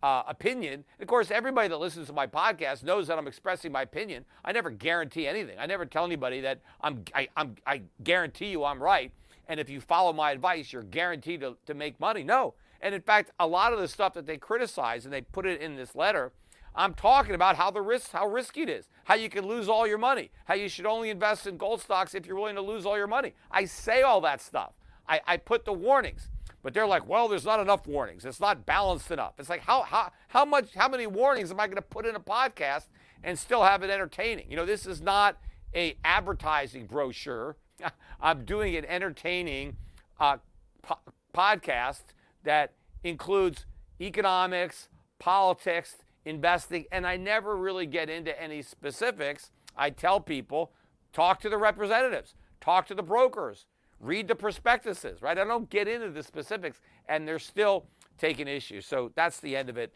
uh, 0.03 0.23
opinion. 0.27 0.85
Of 0.99 1.07
course, 1.07 1.31
everybody 1.31 1.69
that 1.69 1.79
listens 1.79 2.07
to 2.07 2.13
my 2.13 2.27
podcast 2.27 2.83
knows 2.83 3.07
that 3.09 3.19
I'm 3.19 3.27
expressing 3.27 3.73
my 3.73 3.83
opinion. 3.83 4.25
I 4.45 4.53
never 4.53 4.71
guarantee 4.71 5.27
anything. 5.27 5.59
I 5.59 5.67
never 5.67 5.85
tell 5.85 6.05
anybody 6.05 6.41
that 6.41 6.61
I'm, 6.81 7.05
I, 7.15 7.29
I'm, 7.37 7.57
I 7.67 7.83
guarantee 8.03 8.47
you 8.47 8.65
I'm 8.65 8.83
right. 8.83 9.13
And 9.49 9.61
if 9.61 9.69
you 9.69 9.81
follow 9.81 10.13
my 10.13 10.31
advice, 10.31 10.73
you're 10.73 10.83
guaranteed 10.83 11.41
to, 11.41 11.57
to 11.67 11.75
make 11.75 11.99
money. 12.01 12.23
No. 12.23 12.55
And 12.81 12.95
in 12.95 13.03
fact, 13.03 13.33
a 13.39 13.47
lot 13.47 13.73
of 13.73 13.81
the 13.81 13.89
stuff 13.89 14.15
that 14.15 14.27
they 14.27 14.39
criticize 14.39 15.05
and 15.05 15.13
they 15.13 15.21
put 15.21 15.45
it 15.45 15.61
in 15.61 15.77
this 15.77 15.95
letter, 15.95 16.33
I'm 16.75 16.95
talking 16.95 17.35
about 17.35 17.57
how 17.57 17.71
the 17.71 17.83
risk, 17.83 18.13
how 18.13 18.27
risky 18.27 18.63
it 18.63 18.69
is, 18.69 18.89
how 19.05 19.15
you 19.15 19.29
can 19.29 19.47
lose 19.47 19.69
all 19.69 19.87
your 19.87 19.99
money, 19.99 20.31
how 20.45 20.55
you 20.55 20.69
should 20.69 20.87
only 20.87 21.11
invest 21.11 21.47
in 21.47 21.57
gold 21.57 21.81
stocks 21.81 22.15
if 22.15 22.27
you're 22.27 22.37
willing 22.37 22.55
to 22.55 22.63
lose 22.63 22.87
all 22.87 22.97
your 22.97 23.07
money. 23.07 23.35
I 23.51 23.65
say 23.65 24.03
all 24.03 24.21
that 24.23 24.41
stuff. 24.41 24.73
I, 25.09 25.21
I 25.27 25.37
put 25.37 25.65
the 25.65 25.73
warnings. 25.73 26.29
But 26.63 26.75
they're 26.75 26.87
like, 26.87 27.09
well, 27.09 27.27
there's 27.29 27.45
not 27.45 27.61
enough 27.61 27.87
warnings. 27.87 28.25
It's 28.25 28.41
not 28.41 28.67
balanced 28.67 29.11
enough. 29.11 29.35
It's 29.39 29.49
like 29.49 29.63
how 29.63 29.83
how 29.83 30.13
how 30.29 30.45
much 30.45 30.75
how 30.75 30.89
many 30.89 31.07
warnings 31.07 31.51
am 31.51 31.59
I 31.59 31.67
going 31.67 31.77
to 31.77 31.83
put 31.83 32.05
in 32.05 32.15
a 32.15 32.21
podcast 32.21 32.87
and 33.25 33.39
still 33.39 33.63
have 33.63 33.83
it 33.83 33.91
entertaining? 33.91 34.51
You 34.51 34.57
know, 34.57 34.67
this 34.67 34.87
is 34.87 35.01
not 35.01 35.39
a 35.75 35.97
advertising 36.05 36.87
brochure. 36.87 37.57
I'm 38.21 38.45
doing 38.45 38.77
an 38.77 38.85
entertaining 38.85 39.77
uh, 40.19 40.37
po- 40.83 40.99
podcast 41.35 42.03
that 42.45 42.75
includes 43.03 43.65
economics, 44.01 44.89
politics, 45.19 45.97
investing, 46.25 46.85
and 46.93 47.07
I 47.07 47.17
never 47.17 47.57
really 47.57 47.87
get 47.87 48.11
into 48.11 48.41
any 48.41 48.63
specifics. 48.63 49.51
I 49.77 49.91
tell 49.91 50.21
people, 50.21 50.73
talk 51.13 51.41
to 51.41 51.49
the 51.49 51.59
representatives, 51.59 52.35
talk 52.61 52.87
to 52.89 52.95
the 52.95 53.03
brokers, 53.03 53.67
read 54.01 54.29
the 54.29 54.35
prospectuses, 54.35 55.23
right? 55.23 55.39
I 55.39 55.45
don't 55.45 55.71
get 55.71 55.89
into 55.89 56.11
the 56.11 56.23
specifics, 56.23 56.81
and 57.09 57.27
they're 57.27 57.39
still 57.39 57.87
taking 58.19 58.49
issues. 58.49 58.87
So 58.87 59.13
that's 59.15 59.41
the 59.41 59.57
end 59.57 59.69
of 59.69 59.77
it. 59.77 59.93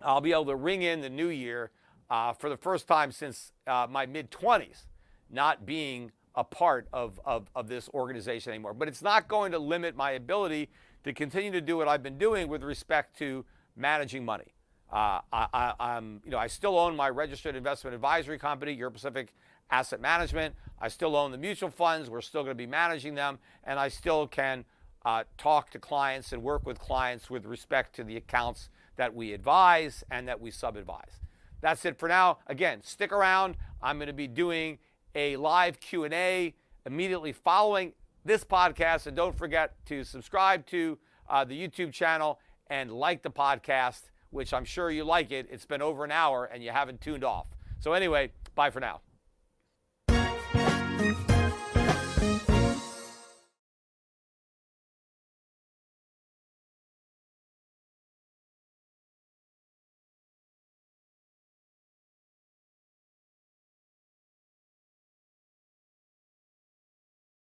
I'll 0.00 0.20
be 0.20 0.32
able 0.32 0.46
to 0.46 0.56
ring 0.56 0.82
in 0.82 1.00
the 1.00 1.10
new 1.10 1.28
year 1.28 1.70
uh, 2.10 2.32
for 2.32 2.48
the 2.50 2.56
first 2.56 2.88
time 2.88 3.12
since 3.12 3.52
uh, 3.66 3.86
my 3.88 4.06
mid 4.06 4.30
20s, 4.30 4.86
not 5.30 5.64
being 5.64 6.10
a 6.34 6.44
part 6.44 6.88
of, 6.92 7.20
of, 7.24 7.48
of 7.54 7.68
this 7.68 7.88
organization 7.94 8.52
anymore. 8.52 8.74
But 8.74 8.88
it's 8.88 9.02
not 9.02 9.28
going 9.28 9.52
to 9.52 9.58
limit 9.58 9.96
my 9.96 10.12
ability 10.12 10.70
to 11.04 11.12
continue 11.12 11.50
to 11.52 11.60
do 11.60 11.76
what 11.76 11.88
I've 11.88 12.02
been 12.02 12.18
doing 12.18 12.48
with 12.48 12.62
respect 12.62 13.18
to 13.18 13.44
managing 13.76 14.24
money. 14.24 14.54
Uh, 14.92 15.20
I, 15.32 15.74
am 15.78 16.20
you 16.24 16.30
know, 16.30 16.38
I 16.38 16.48
still 16.48 16.78
own 16.78 16.94
my 16.94 17.08
registered 17.08 17.56
investment 17.56 17.94
advisory 17.94 18.38
company, 18.38 18.72
Euro 18.74 18.90
Pacific 18.90 19.32
Asset 19.70 20.00
Management. 20.00 20.54
I 20.80 20.88
still 20.88 21.16
own 21.16 21.32
the 21.32 21.38
mutual 21.38 21.70
funds. 21.70 22.10
We're 22.10 22.20
still 22.20 22.42
going 22.42 22.56
to 22.56 22.62
be 22.62 22.66
managing 22.66 23.14
them, 23.14 23.38
and 23.64 23.78
I 23.78 23.88
still 23.88 24.26
can 24.26 24.66
uh, 25.04 25.24
talk 25.38 25.70
to 25.70 25.78
clients 25.78 26.32
and 26.32 26.42
work 26.42 26.66
with 26.66 26.78
clients 26.78 27.30
with 27.30 27.46
respect 27.46 27.94
to 27.96 28.04
the 28.04 28.16
accounts 28.16 28.68
that 28.96 29.14
we 29.14 29.32
advise 29.32 30.04
and 30.10 30.28
that 30.28 30.40
we 30.40 30.50
sub-advise. 30.50 31.20
That's 31.62 31.84
it 31.84 31.98
for 31.98 32.08
now. 32.08 32.38
Again, 32.46 32.82
stick 32.82 33.12
around. 33.12 33.56
I'm 33.80 33.96
going 33.96 34.08
to 34.08 34.12
be 34.12 34.28
doing 34.28 34.78
a 35.14 35.36
live 35.36 35.80
Q&A 35.80 36.54
immediately 36.84 37.32
following 37.32 37.92
this 38.24 38.44
podcast, 38.44 39.06
and 39.06 39.16
don't 39.16 39.36
forget 39.36 39.74
to 39.86 40.04
subscribe 40.04 40.66
to 40.66 40.98
uh, 41.30 41.44
the 41.44 41.56
YouTube 41.58 41.92
channel 41.92 42.38
and 42.68 42.92
like 42.92 43.22
the 43.22 43.30
podcast, 43.30 44.10
which 44.32 44.52
I'm 44.52 44.64
sure 44.64 44.90
you 44.90 45.04
like 45.04 45.30
it. 45.30 45.46
It's 45.50 45.64
been 45.66 45.82
over 45.82 46.04
an 46.04 46.10
hour 46.10 46.46
and 46.46 46.62
you 46.64 46.70
haven't 46.70 47.00
tuned 47.00 47.22
off. 47.22 47.46
So 47.78 47.92
anyway, 47.92 48.32
bye 48.54 48.70
for 48.70 48.80
now. 48.80 49.00